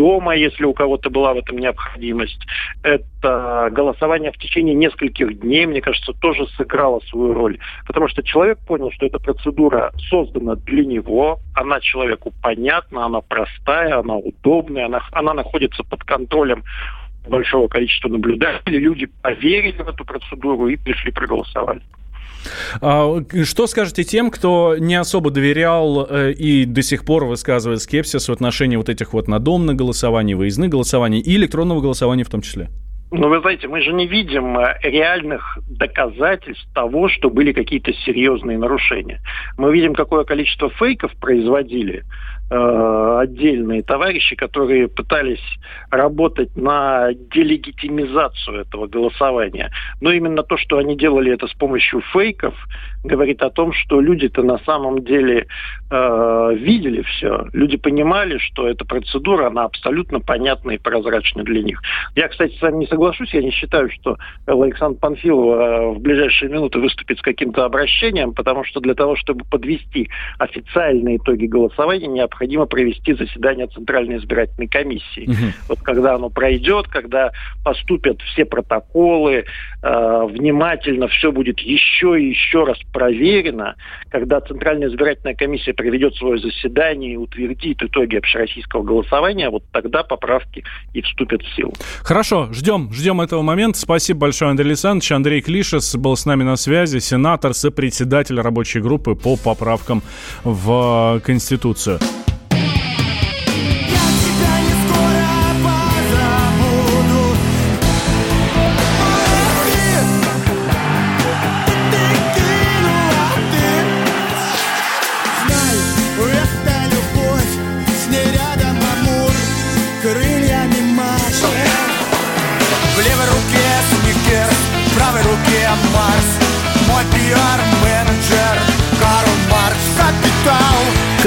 дома, 0.00 0.34
если 0.34 0.64
у 0.64 0.72
кого-то 0.72 1.10
была 1.10 1.34
в 1.34 1.36
этом 1.36 1.58
необходимость. 1.58 2.40
Это 2.82 3.68
голосование 3.70 4.32
в 4.32 4.38
течение 4.38 4.74
нескольких 4.74 5.40
дней, 5.40 5.66
мне 5.66 5.82
кажется, 5.82 6.14
тоже 6.14 6.46
сыграло 6.56 7.00
свою 7.00 7.34
роль. 7.34 7.58
Потому 7.86 8.08
что 8.08 8.22
человек 8.22 8.58
понял, 8.60 8.90
что 8.92 9.04
эта 9.04 9.18
процедура 9.18 9.92
создана 10.08 10.54
для 10.54 10.86
него, 10.86 11.40
она 11.54 11.80
человеку 11.80 12.32
понятна, 12.42 13.04
она 13.04 13.20
простая, 13.20 13.98
она 13.98 14.16
удобная, 14.16 14.86
она, 14.86 15.02
она 15.12 15.34
находится 15.34 15.84
под 15.84 16.02
контролем 16.04 16.64
большого 17.28 17.68
количества 17.68 18.08
наблюдателей. 18.08 18.78
Люди 18.78 19.06
поверили 19.20 19.82
в 19.82 19.88
эту 19.88 20.06
процедуру 20.06 20.66
и 20.68 20.76
пришли 20.76 21.12
проголосовать. 21.12 21.82
А, 22.80 23.22
что 23.44 23.66
скажете 23.66 24.04
тем, 24.04 24.30
кто 24.30 24.76
не 24.78 24.94
особо 24.94 25.30
доверял 25.30 26.06
э, 26.08 26.32
и 26.32 26.64
до 26.64 26.82
сих 26.82 27.04
пор 27.04 27.24
высказывает 27.24 27.82
скепсис 27.82 28.28
в 28.28 28.32
отношении 28.32 28.76
вот 28.76 28.88
этих 28.88 29.12
вот 29.12 29.28
надомных 29.28 29.76
голосований, 29.76 30.34
выездных 30.34 30.70
голосований 30.70 31.20
и 31.20 31.36
электронного 31.36 31.80
голосования 31.80 32.24
в 32.24 32.30
том 32.30 32.42
числе? 32.42 32.68
Ну, 33.12 33.28
вы 33.28 33.40
знаете, 33.40 33.66
мы 33.66 33.80
же 33.80 33.92
не 33.92 34.06
видим 34.06 34.56
э, 34.56 34.78
реальных 34.82 35.58
доказательств 35.68 36.66
того, 36.72 37.08
что 37.08 37.28
были 37.28 37.52
какие-то 37.52 37.92
серьезные 37.92 38.56
нарушения. 38.56 39.20
Мы 39.58 39.72
видим, 39.72 39.94
какое 39.94 40.24
количество 40.24 40.70
фейков 40.70 41.12
производили 41.20 42.04
отдельные 42.50 43.82
товарищи, 43.82 44.34
которые 44.34 44.88
пытались 44.88 45.42
работать 45.90 46.56
на 46.56 47.12
делегитимизацию 47.12 48.62
этого 48.62 48.88
голосования. 48.88 49.70
Но 50.00 50.10
именно 50.10 50.42
то, 50.42 50.56
что 50.56 50.78
они 50.78 50.96
делали 50.96 51.32
это 51.32 51.46
с 51.46 51.54
помощью 51.54 52.00
фейков, 52.12 52.54
говорит 53.04 53.42
о 53.42 53.50
том, 53.50 53.72
что 53.72 54.00
люди-то 54.00 54.42
на 54.42 54.58
самом 54.58 55.04
деле 55.04 55.46
э, 55.90 56.54
видели 56.56 57.02
все. 57.02 57.46
Люди 57.52 57.76
понимали, 57.76 58.38
что 58.38 58.66
эта 58.66 58.84
процедура, 58.84 59.46
она 59.46 59.64
абсолютно 59.64 60.20
понятна 60.20 60.72
и 60.72 60.78
прозрачна 60.78 61.44
для 61.44 61.62
них. 61.62 61.80
Я, 62.16 62.28
кстати, 62.28 62.56
с 62.56 62.62
вами 62.62 62.78
не 62.78 62.86
соглашусь, 62.86 63.32
я 63.32 63.42
не 63.42 63.52
считаю, 63.52 63.90
что 63.90 64.16
Александр 64.46 64.98
Панфилова 64.98 65.54
э, 65.54 65.90
в 65.94 66.00
ближайшие 66.00 66.50
минуты 66.50 66.80
выступит 66.80 67.18
с 67.18 67.22
каким-то 67.22 67.64
обращением, 67.64 68.34
потому 68.34 68.64
что 68.64 68.80
для 68.80 68.94
того, 68.94 69.14
чтобы 69.14 69.44
подвести 69.44 70.10
официальные 70.38 71.18
итоги 71.18 71.46
голосования, 71.46 72.08
необходимо 72.08 72.39
провести 72.66 73.14
заседание 73.14 73.66
Центральной 73.66 74.18
избирательной 74.18 74.68
комиссии. 74.68 75.28
Угу. 75.28 75.52
Вот 75.68 75.80
когда 75.82 76.14
оно 76.14 76.30
пройдет, 76.30 76.88
когда 76.88 77.32
поступят 77.64 78.20
все 78.22 78.44
протоколы, 78.44 79.44
э, 79.82 80.26
внимательно 80.30 81.08
все 81.08 81.32
будет 81.32 81.60
еще 81.60 82.20
и 82.20 82.30
еще 82.30 82.64
раз 82.64 82.78
проверено, 82.92 83.76
когда 84.10 84.40
Центральная 84.40 84.88
избирательная 84.88 85.34
комиссия 85.34 85.72
проведет 85.72 86.14
свое 86.16 86.38
заседание 86.38 87.14
и 87.14 87.16
утвердит 87.16 87.82
итоги 87.82 88.16
общероссийского 88.16 88.82
голосования, 88.82 89.50
вот 89.50 89.64
тогда 89.72 90.02
поправки 90.02 90.64
и 90.92 91.02
вступят 91.02 91.42
в 91.42 91.54
силу. 91.54 91.72
Хорошо, 92.02 92.48
ждем, 92.52 92.92
ждем 92.92 93.20
этого 93.20 93.42
момента. 93.42 93.78
Спасибо 93.78 94.20
большое, 94.20 94.50
Андрей 94.50 94.68
Александрович. 94.68 95.12
Андрей 95.12 95.40
Клишес 95.40 95.96
был 95.96 96.16
с 96.16 96.26
нами 96.26 96.42
на 96.42 96.56
связи, 96.56 96.98
сенатор, 96.98 97.54
сопредседатель 97.54 98.40
рабочей 98.40 98.80
группы 98.80 99.14
по 99.14 99.36
поправкам 99.36 100.02
в 100.44 101.20
Конституцию. 101.24 101.98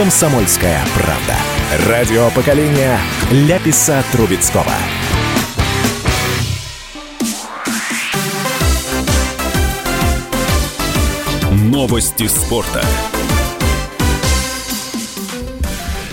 «Комсомольская 0.04 0.82
правда». 0.96 1.90
Радио 1.90 2.30
поколения 2.32 3.00
Ляписа 3.32 4.04
Трубецкого. 4.12 4.66
Новости 11.54 12.28
спорта. 12.28 12.82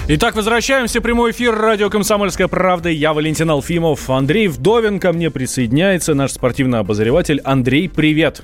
Итак, 0.06 0.36
возвращаемся. 0.36 1.00
Прямой 1.00 1.32
эфир 1.32 1.52
радио 1.56 1.90
«Комсомольская 1.90 2.46
правда». 2.46 2.90
Я 2.90 3.12
Валентин 3.12 3.50
Алфимов. 3.50 4.08
Андрей 4.08 4.46
Вдовин 4.46 5.00
ко 5.00 5.12
мне 5.12 5.32
присоединяется, 5.32 6.14
наш 6.14 6.30
спортивный 6.30 6.78
обозреватель. 6.78 7.40
Андрей, 7.40 7.88
привет. 7.88 8.42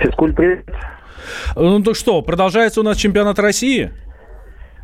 Физкуль, 0.00 0.34
привет. 0.34 0.66
Ну 1.54 1.80
так 1.80 1.94
что, 1.94 2.22
продолжается 2.22 2.80
у 2.80 2.82
нас 2.82 2.96
чемпионат 2.96 3.38
России? 3.38 3.92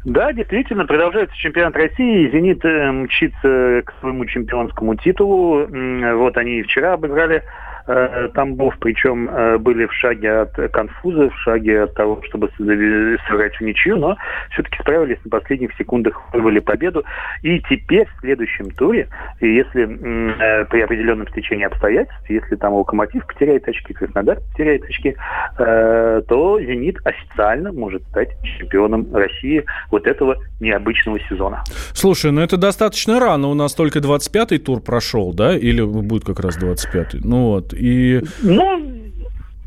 Да, 0.05 0.33
действительно, 0.35 0.85
продолжается 0.85 1.35
чемпионат 1.37 1.75
России. 1.77 2.31
«Зенит» 2.31 2.63
э, 2.65 2.93
мчится 2.93 3.83
к 3.87 3.95
своему 4.01 4.27
чемпионскому 4.27 4.97
титулу. 4.97 5.67
Вот 5.67 6.37
они 6.37 6.63
вчера 6.63 6.93
обыграли 6.93 7.43
Тамбов, 7.87 8.75
причем 8.81 9.29
э, 9.29 9.59
были 9.59 9.87
в 9.87 9.93
шаге 9.93 10.41
от 10.41 10.55
конфуза, 10.73 11.31
в 11.31 11.39
шаге 11.41 11.83
от 11.83 11.95
того, 11.95 12.21
чтобы 12.25 12.51
сыграть 12.57 13.57
в 13.57 13.61
ничью, 13.61 13.97
но 13.97 14.17
все-таки 14.53 14.79
справились 14.81 15.19
на 15.25 15.31
последних 15.31 15.75
секундах, 15.77 16.21
вырвали 16.33 16.61
победу. 16.61 17.05
И 17.43 17.61
теперь 17.61 18.07
в 18.07 18.21
следующем 18.21 18.71
туре, 18.71 19.09
если 19.41 19.83
э, 19.85 20.65
при 20.67 20.81
определенном 20.81 21.29
стечении 21.29 21.67
обстоятельств, 21.67 22.29
если 22.29 22.57
там 22.57 22.73
Локомотив 22.75 23.27
потеряет 23.27 23.69
очки, 23.69 23.93
Краснодар 23.93 24.41
потеряет 24.53 24.85
очки, 24.85 25.17
то 25.57 26.59
«Зенит» 26.61 26.99
официально 27.05 27.73
может 27.73 28.03
стать 28.09 28.31
чемпионом 28.59 29.15
России 29.15 29.65
вот 29.91 30.07
этого 30.07 30.37
необычного 30.61 31.21
сезона. 31.29 31.63
Слушай, 31.93 32.33
ну 32.33 32.41
это 32.41 32.57
достаточно 32.57 33.21
рано, 33.21 33.49
у 33.49 33.55
нас 33.55 33.75
только 33.75 33.99
25-й 33.99 34.59
тур 34.59 34.81
прошел, 34.81 35.33
да, 35.33 35.57
или 35.57 35.83
будет 35.83 36.25
как 36.25 36.41
раз 36.41 36.59
25-й? 36.59 37.21
Ну 37.23 37.51
вот, 37.51 37.74
и... 37.77 38.21
Ну, 38.43 38.94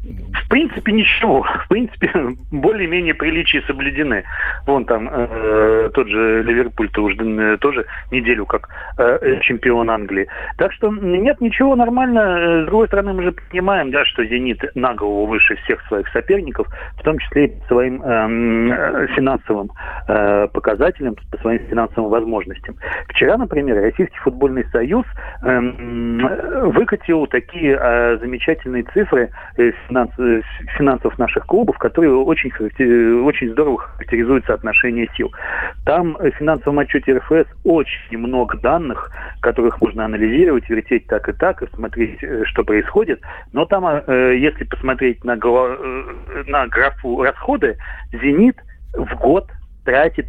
в 0.07 0.49
принципе, 0.49 0.91
ничего. 0.91 1.43
В 1.43 1.67
принципе, 1.67 2.11
более-менее 2.51 3.13
приличия 3.13 3.61
соблюдены. 3.67 4.23
Вон 4.65 4.85
там 4.85 5.09
э, 5.11 5.89
тот 5.93 6.07
же 6.07 6.43
Ливерпуль-то 6.43 7.03
уже 7.03 7.17
э, 7.17 7.57
тоже 7.57 7.85
неделю 8.11 8.45
как 8.45 8.69
э, 8.97 9.39
чемпион 9.41 9.89
Англии. 9.89 10.27
Так 10.57 10.71
что 10.73 10.89
нет, 10.89 11.41
ничего, 11.41 11.75
нормально. 11.75 12.19
Э, 12.19 12.63
с 12.63 12.65
другой 12.67 12.87
стороны, 12.87 13.13
мы 13.13 13.23
же 13.23 13.35
понимаем, 13.51 13.91
да, 13.91 14.05
что 14.05 14.25
«Зенит» 14.25 14.63
на 14.75 14.93
голову 14.93 15.25
выше 15.25 15.55
всех 15.63 15.81
своих 15.87 16.07
соперников, 16.09 16.67
в 16.97 17.03
том 17.03 17.17
числе 17.19 17.45
и 17.45 17.47
по 17.47 17.67
своим 17.67 18.01
эм, 18.01 18.71
э, 18.71 19.07
финансовым 19.15 19.69
э, 20.07 20.47
показателям, 20.53 21.15
по 21.31 21.37
своим 21.39 21.59
финансовым 21.67 22.09
возможностям. 22.09 22.75
Вчера, 23.09 23.37
например, 23.37 23.81
Российский 23.81 24.17
футбольный 24.19 24.65
союз 24.71 25.05
э, 25.43 25.59
выкатил 26.67 27.27
такие 27.27 27.77
э, 27.79 28.17
замечательные 28.19 28.83
цифры 28.93 29.29
э, 29.57 29.71
финанс, 29.97 30.11
э, 30.19 30.41
финансов 30.77 31.17
наших 31.17 31.45
клубов, 31.45 31.77
которые 31.77 32.13
очень, 32.13 32.51
очень 33.23 33.51
здорово 33.51 33.79
характеризуют 33.79 34.45
соотношение 34.45 35.07
сил. 35.15 35.31
Там 35.85 36.15
в 36.19 36.29
финансовом 36.31 36.79
отчете 36.79 37.17
РФС 37.17 37.47
очень 37.63 38.17
много 38.17 38.57
данных, 38.57 39.11
которых 39.41 39.81
можно 39.81 40.05
анализировать, 40.05 40.69
вертеть 40.69 41.07
так 41.07 41.27
и 41.29 41.33
так, 41.33 41.61
и 41.61 41.67
смотреть, 41.75 42.21
э, 42.21 42.43
что 42.45 42.63
происходит. 42.63 43.21
Но 43.53 43.65
там, 43.65 43.85
э, 43.85 44.37
если 44.37 44.63
посмотреть 44.63 45.23
на, 45.23 45.35
на 45.35 46.67
графу 46.67 47.23
расходы, 47.23 47.77
«Зенит» 48.11 48.57
в 48.93 49.15
год 49.15 49.49
тратит 49.85 50.27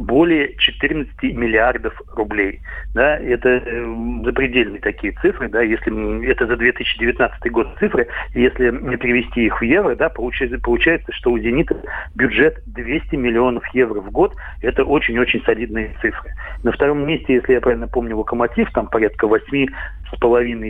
более 0.00 0.56
14 0.56 1.22
миллиардов 1.22 2.00
рублей. 2.14 2.60
Да, 2.94 3.16
это 3.16 3.48
э, 3.48 3.94
запредельные 4.24 4.80
такие 4.80 5.12
цифры, 5.22 5.48
да, 5.48 5.62
если 5.62 6.26
это 6.26 6.46
за 6.46 6.56
2019 6.56 7.52
год 7.52 7.68
цифры, 7.78 8.08
если 8.34 8.70
перевести 8.96 9.46
их 9.46 9.60
в 9.60 9.64
евро, 9.64 9.94
да, 9.94 10.08
получается, 10.08 10.58
получается, 10.58 11.12
что 11.12 11.32
у 11.32 11.38
«Зенита» 11.38 11.76
бюджет 12.14 12.62
200 12.66 13.16
миллионов 13.16 13.66
евро 13.74 14.00
в 14.00 14.10
год, 14.10 14.34
это 14.62 14.84
очень-очень 14.84 15.42
солидные 15.44 15.94
цифры. 16.00 16.32
На 16.62 16.72
втором 16.72 17.06
месте, 17.06 17.34
если 17.34 17.54
я 17.54 17.60
правильно 17.60 17.88
помню, 17.88 18.16
«Локомотив», 18.16 18.70
там 18.72 18.88
порядка 18.88 19.26
8 19.26 19.66
с 20.05 20.05
половиной 20.05 20.05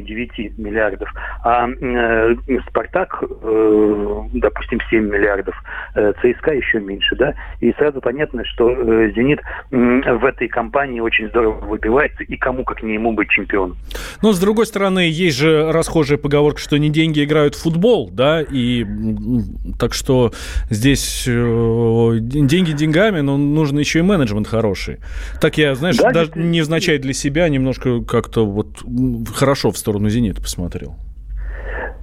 9 0.03 0.59
миллиардов, 0.59 1.12
а 1.45 1.68
э, 1.68 2.37
«Спартак», 2.68 3.22
э, 3.22 4.20
допустим, 4.34 4.80
7 4.91 5.05
миллиардов, 5.05 5.55
э, 5.95 6.12
ЦСКА 6.20 6.53
еще 6.53 6.80
меньше, 6.80 7.16
да, 7.16 7.34
и 7.61 7.72
сразу 7.72 8.01
понятно, 8.01 8.45
что 8.45 8.70
э, 8.70 9.12
«Зенит» 9.14 9.41
в 9.70 10.24
этой 10.24 10.49
компании 10.49 11.01
очень 11.01 11.28
здорово 11.28 11.64
выбивается, 11.64 12.22
и 12.22 12.37
кому, 12.37 12.64
как 12.64 12.82
не 12.82 12.95
ему, 12.95 13.12
быть 13.12 13.28
чемпионом. 13.28 13.76
Но, 14.22 14.32
с 14.32 14.41
другой 14.41 14.66
стороны, 14.66 15.09
есть 15.11 15.37
же 15.37 15.72
расхожая 15.72 16.18
поговорка, 16.18 16.61
что 16.61 16.76
не 16.78 16.91
деньги 16.91 17.24
играют 17.24 17.55
в 17.55 17.62
футбол, 17.62 18.11
да, 18.11 18.43
и 18.43 18.87
так 19.78 19.95
что 19.95 20.32
здесь 20.70 21.24
э, 21.26 22.18
деньги 22.20 22.72
деньгами, 22.72 23.20
но 23.20 23.37
нужно 23.37 23.78
еще 23.78 24.01
и 24.01 24.03
менеджмент 24.03 24.47
хороший. 24.47 24.99
Так 25.41 25.59
я, 25.59 25.74
знаешь, 25.74 25.97
да, 25.97 26.11
даже 26.11 26.32
невзначай 26.34 26.99
для 26.99 27.12
себя 27.12 27.49
немножко 27.49 28.03
как-то 28.03 28.47
вот 28.47 28.82
хорошо 29.35 29.70
в 29.70 29.79
сторону 29.79 30.09
«Зенита» 30.09 30.41
посмотрел. 30.41 30.97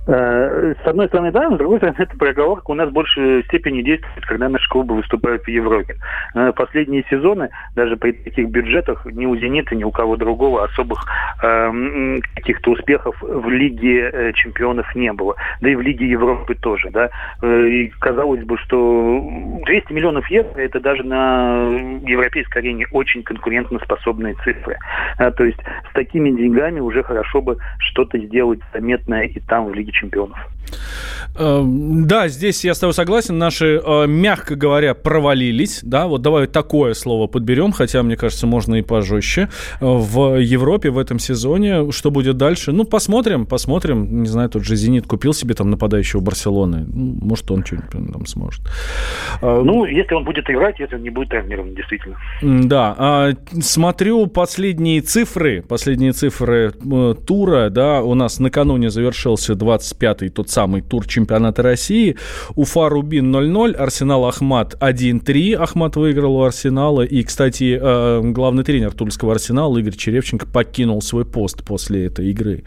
Э, 0.06 0.74
с 0.84 0.88
одной 0.88 1.08
стороны, 1.08 1.32
да, 1.32 1.50
с 1.50 1.58
другой 1.58 1.78
стороны, 1.78 1.96
эта 2.00 2.18
проговорка 2.18 2.72
у 2.72 2.74
нас 2.74 2.90
в 2.90 2.94
большей 2.94 3.44
степени 3.46 3.82
действует, 3.82 4.26
когда 4.26 4.50
наши 4.50 4.68
клубы 4.70 4.96
выступают 4.96 5.44
в 5.44 5.48
Европе. 5.48 5.96
Э, 6.36 6.52
последние 6.54 7.06
сезоны, 7.10 7.50
даже 7.76 7.96
при 7.96 8.12
таких 8.12 8.50
бюджетах, 8.50 9.06
ни 9.06 9.26
у 9.26 9.36
«Зенита», 9.38 9.76
ни 9.76 9.84
у 9.84 9.92
кого 9.92 10.18
другого 10.18 10.66
особых 10.66 11.06
э, 11.42 12.20
каких-то 12.36 12.72
успехов 12.72 13.16
в 13.22 13.50
Лиге 13.50 14.10
э, 14.12 14.34
чемпионов 14.34 14.94
не 14.96 15.14
было. 15.14 15.36
Да 15.62 15.70
и 15.70 15.76
в 15.76 15.82
Лиге 15.82 16.08
Европы 16.10 16.56
тоже, 16.56 16.90
да. 16.92 17.10
И 17.44 17.88
казалось 18.00 18.44
бы, 18.44 18.58
что 18.58 19.26
200 19.66 19.94
миллионов 19.94 20.30
евро– 20.30 20.54
это 20.60 20.80
даже 20.80 21.04
на 21.04 21.70
европейской 22.06 22.60
арене 22.60 22.88
очень 22.92 23.24
конкурентоспособные 23.24 24.36
цифры. 24.44 24.78
То 25.18 25.44
есть 25.44 25.60
с 25.90 25.94
такими 25.94 26.32
деньгами 26.32 26.80
уже 26.80 27.04
хорошо 27.04 27.42
бы 27.42 27.58
что-то 27.80 28.18
сделать 28.18 28.60
заметное 28.74 29.24
и 29.24 29.40
там, 29.40 29.66
в 29.66 29.74
Лиге 29.74 29.93
Чемпионов. 29.94 30.38
Эм, 31.36 32.06
да, 32.08 32.28
здесь 32.28 32.64
я 32.64 32.74
с 32.74 32.80
тобой 32.80 32.94
согласен. 32.94 33.38
Наши, 33.38 33.82
э, 33.84 34.08
мягко 34.08 34.56
говоря, 34.56 34.94
провалились. 34.94 35.80
Да, 35.84 36.08
вот 36.08 36.22
давай 36.22 36.48
такое 36.48 36.94
слово 36.94 37.28
подберем, 37.28 37.72
хотя, 37.72 38.04
мне 38.04 38.16
кажется, 38.16 38.46
можно 38.46 38.76
и 38.76 38.82
пожестче. 38.82 39.50
Э, 39.82 39.86
в 39.86 40.40
Европе 40.40 40.92
в 40.92 40.98
этом 40.98 41.18
сезоне. 41.20 41.92
Что 41.92 42.12
будет 42.12 42.38
дальше? 42.38 42.72
Ну, 42.72 42.84
посмотрим, 42.84 43.46
посмотрим. 43.46 44.22
Не 44.22 44.28
знаю, 44.28 44.50
тот 44.50 44.64
же 44.64 44.76
«Зенит» 44.76 45.08
купил 45.08 45.34
себе 45.34 45.56
там 45.56 45.72
нападающего 45.72 46.22
Барселоны. 46.22 46.86
Ну, 46.88 47.18
может, 47.22 47.50
он 47.50 47.66
что-нибудь 47.66 47.90
там 48.14 48.26
сможет. 48.28 48.62
Э, 49.42 49.62
ну, 49.64 49.86
если 49.86 50.14
он 50.14 50.26
будет 50.26 50.48
играть, 50.50 50.80
если 50.80 50.96
он 50.96 51.02
не 51.02 51.10
будет 51.10 51.30
травмирован, 51.30 51.74
действительно. 51.74 52.18
Да. 52.42 52.96
А, 52.98 53.32
смотрю 53.60 54.28
последние 54.28 55.02
цифры, 55.02 55.64
последние 55.64 56.12
цифры 56.12 56.72
тура, 57.26 57.70
да, 57.70 58.04
у 58.04 58.14
нас 58.14 58.40
накануне 58.40 58.92
завершился 58.92 59.56
25-й 59.84 60.30
тот 60.30 60.50
самый 60.50 60.82
тур 60.82 61.08
чемпионата 61.08 61.62
России. 61.62 62.16
Уфа 62.56 62.90
Рубин 62.90 63.36
0-0, 63.36 63.74
Арсенал 63.74 64.26
Ахмат 64.26 64.76
1-3. 64.80 65.54
Ахмат 65.56 65.96
выиграл 65.96 66.36
у 66.36 66.44
Арсенала. 66.44 67.02
И, 67.02 67.24
кстати, 67.24 67.78
э, 67.82 68.22
главный 68.24 68.64
тренер 68.64 68.92
Тульского 68.92 69.34
Арсенала 69.34 69.78
Игорь 69.78 69.96
Черевченко 69.96 70.48
покинул 70.48 71.02
свой 71.02 71.26
пост 71.26 71.64
после 71.64 72.06
этой 72.06 72.30
игры. 72.32 72.64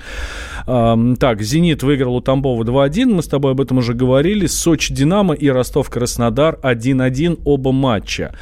Так, 0.67 1.43
Зенит 1.43 1.83
выиграл 1.83 2.17
у 2.17 2.21
Тамбова 2.21 2.65
2-1. 2.65 3.07
Мы 3.07 3.23
с 3.23 3.27
тобой 3.27 3.53
об 3.53 3.61
этом 3.61 3.79
уже 3.79 3.95
говорили. 3.95 4.47
Сочи 4.47 4.93
Динамо 4.93 5.35
и 5.35 5.49
Ростов 5.49 5.91
Краснодар 5.91 6.59
1-1 6.63 7.41
оба 7.45 7.73
матча. 7.73 8.35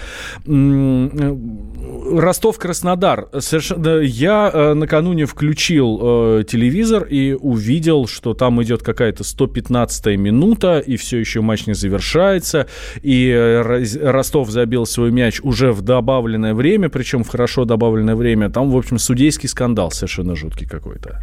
Э, 1.85 2.19
Ростов 2.19 2.59
Краснодар. 2.59 3.29
Совершенно... 3.39 4.01
Я 4.01 4.51
э, 4.53 4.75
накануне 4.75 5.27
включил 5.27 6.45
телевизор 6.45 7.05
и 7.05 7.33
увидел, 7.33 8.07
что 8.07 8.35
там 8.35 8.63
идет 8.63 8.83
какая-то 8.83 9.25
115 9.25 9.75
15 9.75 10.19
минута, 10.19 10.79
и 10.79 10.97
все 10.97 11.19
еще 11.19 11.41
матч 11.41 11.67
не 11.67 11.75
завершается, 11.75 12.67
и 13.03 13.31
э, 13.31 14.11
Ростов 14.11 14.51
забил 14.51 14.87
свой 14.87 15.11
мяч 15.11 15.41
уже 15.43 15.73
в 15.73 15.83
добавленное 15.83 16.55
время, 16.55 16.89
причем 16.89 17.25
в 17.25 17.29
хорошо 17.29 17.65
добавленное 17.65 18.15
время. 18.15 18.51
Там, 18.51 18.71
в 18.71 18.77
общем, 18.77 18.99
судейский 18.99 19.49
скандал 19.49 19.91
совершенно 19.91 20.37
жуткий 20.37 20.67
какой-то. 20.67 21.21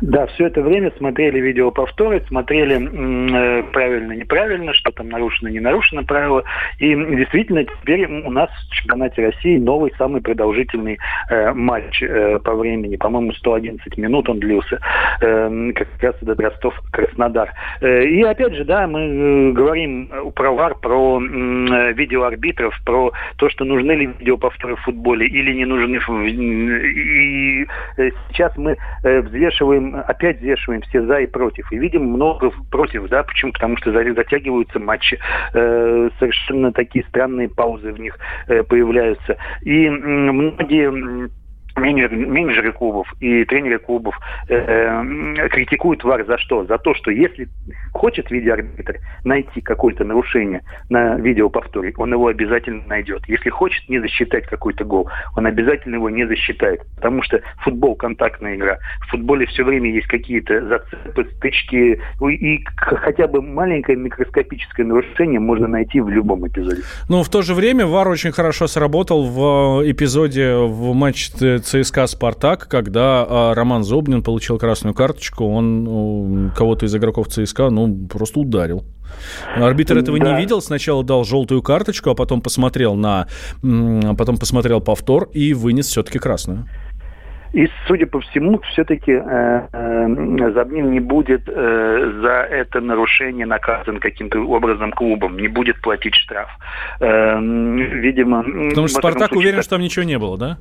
Да, 0.00 0.26
все 0.28 0.46
это 0.46 0.62
время 0.62 0.92
смотрели 0.96 1.40
видеоповторы, 1.40 2.22
смотрели 2.28 2.76
э, 2.76 3.62
правильно, 3.72 4.12
неправильно, 4.12 4.72
что 4.72 4.90
там 4.92 5.08
нарушено, 5.08 5.50
не 5.50 5.60
нарушено 5.60 6.02
правило. 6.04 6.42
И 6.78 6.94
действительно, 6.94 7.64
теперь 7.64 8.06
у 8.06 8.30
нас 8.30 8.50
в 8.70 8.74
чемпионате 8.74 9.26
России 9.26 9.58
новый, 9.58 9.92
самый 10.00 10.22
продолжительный 10.22 10.98
э, 11.28 11.52
матч 11.52 12.02
э, 12.02 12.38
по 12.38 12.54
времени. 12.54 12.96
По-моему, 12.96 13.32
111 13.34 13.98
минут 13.98 14.30
он 14.30 14.40
длился. 14.40 14.80
Э, 15.20 15.72
как 15.74 15.88
раз 16.00 16.16
этот 16.22 16.40
Ростов-Краснодар. 16.40 17.52
Э, 17.82 18.04
и 18.04 18.22
опять 18.22 18.54
же, 18.54 18.64
да, 18.64 18.86
мы 18.86 19.00
э, 19.00 19.52
говорим 19.52 20.10
про 20.34 20.52
ВАР, 20.52 20.76
про 20.80 21.20
э, 21.20 21.92
видеоарбитров, 21.92 22.74
про 22.86 23.12
то, 23.36 23.50
что 23.50 23.64
нужны 23.64 23.92
ли 23.92 24.06
видеоповторы 24.06 24.76
в 24.76 24.80
футболе 24.80 25.26
или 25.26 25.52
не 25.52 25.66
нужны. 25.66 25.98
И 26.00 27.66
э, 27.98 28.10
сейчас 28.30 28.56
мы 28.56 28.78
э, 29.04 29.20
взвешиваем 29.20 30.02
опять 30.06 30.38
взвешиваем 30.38 30.80
все 30.82 31.02
за 31.02 31.20
и 31.20 31.26
против. 31.26 31.70
И 31.72 31.78
видим 31.78 32.06
много 32.06 32.50
против, 32.70 33.08
да, 33.08 33.22
почему? 33.22 33.52
Потому 33.52 33.76
что 33.76 33.92
затягиваются 33.92 34.78
матчи, 34.78 35.18
э, 35.52 36.10
совершенно 36.18 36.72
такие 36.72 37.04
странные 37.08 37.48
паузы 37.48 37.92
в 37.92 38.00
них 38.00 38.18
э, 38.48 38.62
появляются. 38.62 39.36
И 39.62 39.86
э, 39.86 39.89
многие 39.90 41.30
менеджеры, 41.76 42.16
менеджеры 42.26 42.72
клубов 42.72 43.12
и 43.20 43.44
тренеры 43.44 43.78
клубов 43.78 44.18
э, 44.48 44.54
э, 44.54 45.48
критикуют 45.48 46.04
ВАР 46.04 46.26
за 46.26 46.38
что? 46.38 46.64
За 46.64 46.78
то, 46.78 46.94
что 46.94 47.10
если 47.10 47.48
хочет 47.92 48.30
видеоарбитр 48.30 48.98
найти 49.24 49.60
какое-то 49.60 50.04
нарушение 50.04 50.62
на 50.88 51.16
видеоповторе, 51.16 51.92
он 51.96 52.12
его 52.12 52.28
обязательно 52.28 52.82
найдет. 52.86 53.22
Если 53.28 53.50
хочет 53.50 53.88
не 53.88 54.00
засчитать 54.00 54.46
какой-то 54.46 54.84
гол, 54.84 55.08
он 55.36 55.46
обязательно 55.46 55.96
его 55.96 56.10
не 56.10 56.26
засчитает. 56.26 56.82
Потому 56.96 57.22
что 57.22 57.40
футбол– 57.58 57.94
контактная 57.96 58.56
игра. 58.56 58.78
В 59.00 59.10
футболе 59.10 59.46
все 59.46 59.64
время 59.64 59.90
есть 59.90 60.06
какие-то 60.06 60.66
зацепы, 60.66 61.28
стычки. 61.36 62.00
И 62.30 62.64
хотя 62.76 63.26
бы 63.26 63.42
маленькое 63.42 63.96
микроскопическое 63.96 64.86
нарушение 64.86 65.40
можно 65.40 65.66
найти 65.66 66.00
в 66.00 66.08
любом 66.08 66.46
эпизоде. 66.46 66.82
Ну, 67.08 67.22
в 67.22 67.28
то 67.28 67.42
же 67.42 67.54
время 67.54 67.86
ВАР 67.86 68.08
очень 68.08 68.32
хорошо 68.32 68.66
сработал 68.66 69.24
в 69.24 69.82
э, 69.82 69.90
эпизоде 69.90 70.54
в 70.54 70.94
матче 70.94 71.59
ЦСКА 71.60 72.06
«Спартак», 72.06 72.68
когда 72.68 73.26
а, 73.28 73.54
Роман 73.54 73.84
Зобнин 73.84 74.22
получил 74.22 74.58
красную 74.58 74.94
карточку, 74.94 75.44
он 75.44 76.52
кого-то 76.56 76.86
из 76.86 76.94
игроков 76.94 77.28
ЦСКА, 77.28 77.70
ну, 77.70 78.08
просто 78.08 78.40
ударил. 78.40 78.84
Арбитр 79.56 79.98
этого 79.98 80.18
да. 80.18 80.32
не 80.32 80.40
видел, 80.40 80.60
сначала 80.60 81.02
дал 81.04 81.24
желтую 81.24 81.62
карточку, 81.62 82.10
а 82.10 82.14
потом 82.14 82.40
посмотрел 82.40 82.94
на, 82.94 83.26
потом 83.62 84.38
посмотрел 84.38 84.80
повтор 84.80 85.28
и 85.32 85.54
вынес 85.54 85.86
все-таки 85.86 86.18
красную. 86.18 86.66
И, 87.52 87.68
судя 87.88 88.06
по 88.06 88.20
всему, 88.20 88.60
все-таки 88.72 89.10
э, 89.10 89.68
э, 89.72 90.52
Забнин 90.52 90.92
не 90.92 91.00
будет 91.00 91.48
э, 91.48 92.20
за 92.22 92.46
это 92.48 92.80
нарушение 92.80 93.44
наказан 93.44 93.98
каким-то 93.98 94.38
образом 94.38 94.92
клубом, 94.92 95.36
не 95.36 95.48
будет 95.48 95.80
платить 95.80 96.14
штраф. 96.14 96.48
Э, 97.00 97.40
видимо... 97.40 98.44
Потому 98.44 98.86
что 98.86 98.98
Спартак 98.98 99.30
случае, 99.30 99.48
уверен, 99.48 99.62
что 99.62 99.70
там 99.70 99.80
ничего 99.80 100.04
не 100.04 100.16
было, 100.16 100.38
да? 100.38 100.58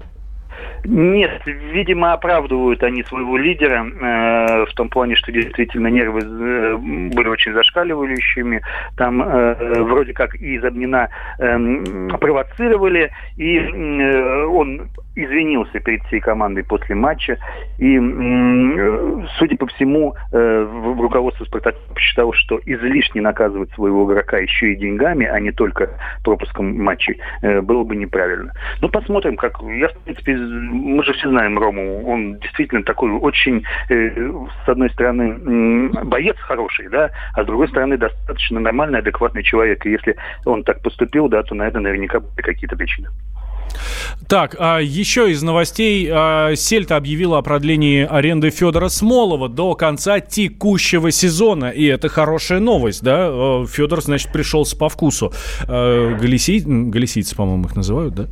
Нет, 0.85 1.41
видимо, 1.45 2.13
оправдывают 2.13 2.83
они 2.83 3.03
своего 3.03 3.37
лидера 3.37 3.85
э, 3.85 4.65
в 4.65 4.73
том 4.73 4.89
плане, 4.89 5.15
что 5.15 5.31
действительно 5.31 5.87
нервы 5.87 6.21
э, 6.21 6.77
были 6.77 7.27
очень 7.27 7.53
зашкаливающими. 7.53 8.61
Там 8.97 9.21
э, 9.21 9.83
вроде 9.83 10.13
как 10.13 10.35
и 10.35 10.55
из 10.55 10.63
обмена 10.63 11.09
э, 11.37 12.07
провоцировали, 12.19 13.11
и 13.37 13.57
э, 13.57 14.45
он 14.45 14.89
извинился 15.15 15.79
перед 15.79 16.01
всей 16.03 16.19
командой 16.19 16.63
после 16.63 16.95
матча. 16.95 17.37
И, 17.77 17.97
э, 17.97 19.25
судя 19.37 19.57
по 19.57 19.67
всему, 19.67 20.15
э, 20.31 20.67
руководство 20.97 21.45
Спартака 21.45 21.77
посчитало, 21.93 22.33
что 22.33 22.59
излишне 22.65 23.21
наказывать 23.21 23.71
своего 23.73 24.05
игрока 24.05 24.37
еще 24.37 24.73
и 24.73 24.75
деньгами, 24.75 25.25
а 25.25 25.39
не 25.39 25.51
только 25.51 25.89
пропуском 26.23 26.77
матчей, 26.81 27.19
э, 27.41 27.61
было 27.61 27.83
бы 27.83 27.95
неправильно. 27.95 28.53
Ну, 28.81 28.89
посмотрим, 28.89 29.35
как... 29.35 29.61
Я, 29.61 29.89
в 29.89 29.97
принципе, 30.03 30.37
мы 30.49 31.03
же 31.03 31.13
все 31.13 31.29
знаем 31.29 31.57
Рому, 31.57 32.05
он 32.07 32.39
действительно 32.39 32.83
такой 32.83 33.11
очень, 33.11 33.63
э, 33.89 34.09
с 34.65 34.69
одной 34.69 34.89
стороны, 34.89 35.89
боец 36.03 36.37
хороший, 36.39 36.89
да, 36.89 37.11
а 37.33 37.43
с 37.43 37.45
другой 37.45 37.67
стороны, 37.69 37.97
достаточно 37.97 38.59
нормальный, 38.59 38.99
адекватный 38.99 39.43
человек. 39.43 39.85
И 39.85 39.91
если 39.91 40.15
он 40.45 40.63
так 40.63 40.81
поступил, 40.81 41.29
да, 41.29 41.43
то 41.43 41.55
на 41.55 41.67
это 41.67 41.79
наверняка 41.79 42.19
были 42.19 42.41
какие-то 42.41 42.75
причины. 42.75 43.09
Так, 44.27 44.55
а 44.59 44.79
еще 44.79 45.31
из 45.31 45.41
новостей. 45.41 46.07
А, 46.11 46.55
Сельта 46.55 46.97
объявила 46.97 47.39
о 47.39 47.41
продлении 47.41 48.05
аренды 48.07 48.51
Федора 48.51 48.89
Смолова 48.89 49.49
до 49.49 49.73
конца 49.75 50.19
текущего 50.19 51.11
сезона. 51.11 51.71
И 51.71 51.85
это 51.85 52.09
хорошая 52.09 52.59
новость, 52.59 53.03
да? 53.03 53.27
А, 53.29 53.65
Федор, 53.65 54.01
значит, 54.01 54.31
пришелся 54.31 54.77
по 54.77 54.89
вкусу. 54.89 55.33
А, 55.67 56.15
Галисий... 56.15 56.59
Галисийцы, 56.59 57.35
по-моему, 57.35 57.65
их 57.65 57.75
называют, 57.75 58.13
да? 58.13 58.25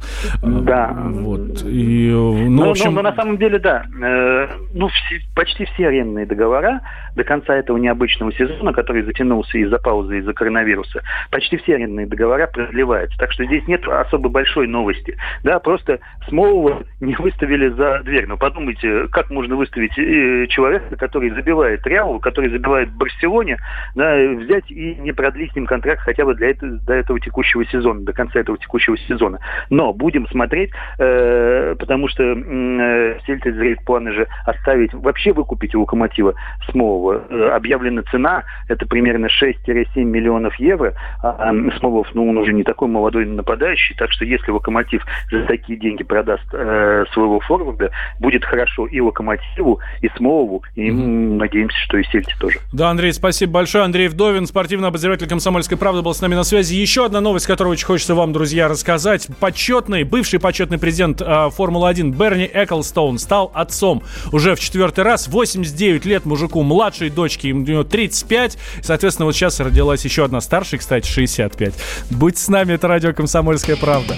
Да. 0.43 0.95
Вот. 0.95 1.63
И, 1.63 2.09
ну, 2.11 2.49
но, 2.49 2.67
в 2.67 2.69
общем... 2.71 2.93
но, 2.93 3.01
но 3.01 3.09
на 3.09 3.15
самом 3.15 3.37
деле, 3.37 3.59
да. 3.59 3.85
Э, 4.01 4.47
ну, 4.73 4.89
все, 4.89 5.19
почти 5.35 5.65
все 5.65 5.87
арендные 5.87 6.25
договора 6.25 6.81
до 7.15 7.23
конца 7.23 7.55
этого 7.55 7.77
необычного 7.77 8.31
сезона, 8.33 8.71
который 8.73 9.01
затянулся 9.01 9.57
из-за 9.57 9.79
паузы, 9.79 10.19
из-за 10.19 10.33
коронавируса, 10.33 11.01
почти 11.31 11.57
все 11.57 11.75
арендные 11.75 12.05
договора 12.05 12.47
продлеваются. 12.47 13.17
Так 13.17 13.31
что 13.31 13.45
здесь 13.45 13.67
нет 13.67 13.87
особо 13.87 14.29
большой 14.29 14.67
новости. 14.67 15.17
Да, 15.43 15.59
просто 15.59 15.99
Смолова 16.27 16.83
не 16.99 17.15
выставили 17.15 17.69
за 17.69 18.01
дверь. 18.03 18.27
Но 18.27 18.37
подумайте, 18.37 19.07
как 19.07 19.29
можно 19.29 19.55
выставить 19.55 19.97
э, 19.97 20.47
человека, 20.47 20.95
который 20.97 21.29
забивает 21.31 21.85
Реалу, 21.85 22.19
который 22.19 22.49
забивает 22.49 22.91
Барселоне, 22.91 23.57
да, 23.95 24.15
взять 24.17 24.69
и 24.69 24.95
не 24.95 25.11
продлить 25.11 25.51
с 25.51 25.55
ним 25.55 25.65
контракт 25.65 26.01
хотя 26.01 26.25
бы 26.25 26.35
для 26.35 26.49
этого, 26.49 26.73
до 26.77 26.93
этого 26.93 27.19
текущего 27.19 27.65
сезона, 27.65 28.01
до 28.01 28.13
конца 28.13 28.39
этого 28.39 28.57
текущего 28.57 28.97
сезона. 28.97 29.39
Но 29.69 29.93
будем 29.93 30.27
смотреть, 30.27 30.71
э, 30.99 31.75
потому 31.77 32.07
что 32.07 32.23
э, 32.23 33.19
Сельта 33.25 33.51
зреет 33.51 33.83
планы 33.85 34.11
же 34.11 34.27
оставить, 34.45 34.93
вообще 34.93 35.33
выкупить 35.33 35.75
у 35.75 35.81
Локомотива 35.81 36.35
Смолова. 36.69 37.23
Э, 37.29 37.49
объявлена 37.49 38.03
цена, 38.11 38.43
это 38.67 38.85
примерно 38.85 39.27
6-7 39.27 40.03
миллионов 40.03 40.55
евро. 40.55 40.93
А 41.21 41.53
Смолов, 41.79 42.07
ну, 42.13 42.29
он 42.29 42.37
уже 42.37 42.53
не 42.53 42.63
такой 42.63 42.87
молодой 42.87 43.25
нападающий, 43.25 43.95
так 43.95 44.11
что 44.11 44.25
если 44.25 44.51
Локомотив 44.51 45.03
за 45.31 45.45
такие 45.45 45.79
деньги 45.79 46.03
продаст 46.03 46.45
э, 46.53 47.05
своего 47.13 47.39
форварда, 47.39 47.91
будет 48.19 48.45
хорошо 48.45 48.87
и 48.87 48.99
Локомотиву, 48.99 49.79
и 50.01 50.09
Смолову, 50.17 50.63
и 50.75 50.89
mm-hmm. 50.89 51.37
надеемся, 51.37 51.77
что 51.79 51.97
и 51.97 52.03
Сельте 52.05 52.33
тоже. 52.39 52.59
Да, 52.73 52.89
Андрей, 52.89 53.13
спасибо 53.13 53.53
большое. 53.53 53.83
Андрей 53.83 54.07
Вдовин, 54.07 54.47
спортивный 54.47 54.89
обозреватель 54.89 55.27
«Комсомольской 55.27 55.77
правды» 55.77 56.01
был 56.01 56.13
с 56.13 56.21
нами 56.21 56.35
на 56.35 56.43
связи. 56.43 56.75
Еще 56.75 57.05
одна 57.05 57.21
новость, 57.21 57.47
которую 57.47 57.73
очень 57.73 57.85
хочется 57.85 58.15
вам, 58.15 58.33
друзья, 58.33 58.67
рассказать. 58.67 59.27
Почетный, 59.39 60.03
бывший 60.03 60.39
почетный 60.39 60.77
президент 60.77 61.21
э, 61.21 61.49
Формулы-1 61.49 62.11
Берни 62.17 62.49
Эклстоун 62.53 63.19
стал 63.19 63.51
отцом 63.53 64.03
уже 64.31 64.55
в 64.55 64.59
четвертый 64.59 65.03
раз. 65.03 65.27
89 65.27 66.05
лет 66.05 66.25
мужику, 66.25 66.63
младшей 66.63 67.09
дочке, 67.09 67.51
у 67.51 67.57
него 67.57 67.83
35. 67.83 68.57
Соответственно, 68.81 69.25
вот 69.25 69.35
сейчас 69.35 69.59
родилась 69.59 70.03
еще 70.05 70.23
одна 70.25 70.41
старшая, 70.41 70.79
кстати, 70.79 71.07
65. 71.07 71.73
Будьте 72.11 72.41
с 72.41 72.47
нами, 72.47 72.73
это 72.73 72.87
радио 72.87 73.13
«Комсомольская 73.13 73.75
правда». 73.75 74.15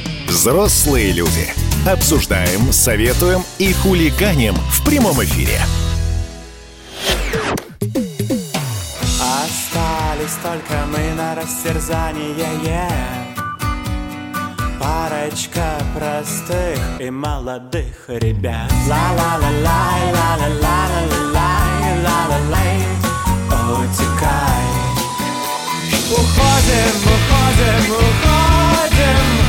Взрослые 0.89 1.11
люди. 1.11 1.47
Обсуждаем, 1.87 2.73
советуем 2.73 3.43
и 3.59 3.71
хулиганим 3.73 4.55
в 4.55 4.83
прямом 4.83 5.23
эфире. 5.23 5.59
Остались 9.21 10.33
только 10.41 10.87
мы 10.87 11.13
на 11.13 11.35
растерзание. 11.35 12.89
Парочка 14.79 15.77
простых 15.95 16.79
и 16.99 17.11
молодых 17.11 18.05
ребят 18.07 18.71
Ла-ла-ла-лай, 18.87 20.11
ла-ла-ла-ла-ла-лай, 20.11 22.01
ла-ла-лай 22.03 22.77
Утекай 23.45 24.65
Уходим, 26.11 26.95
уходим, 27.05 27.91
уходим 27.93 29.48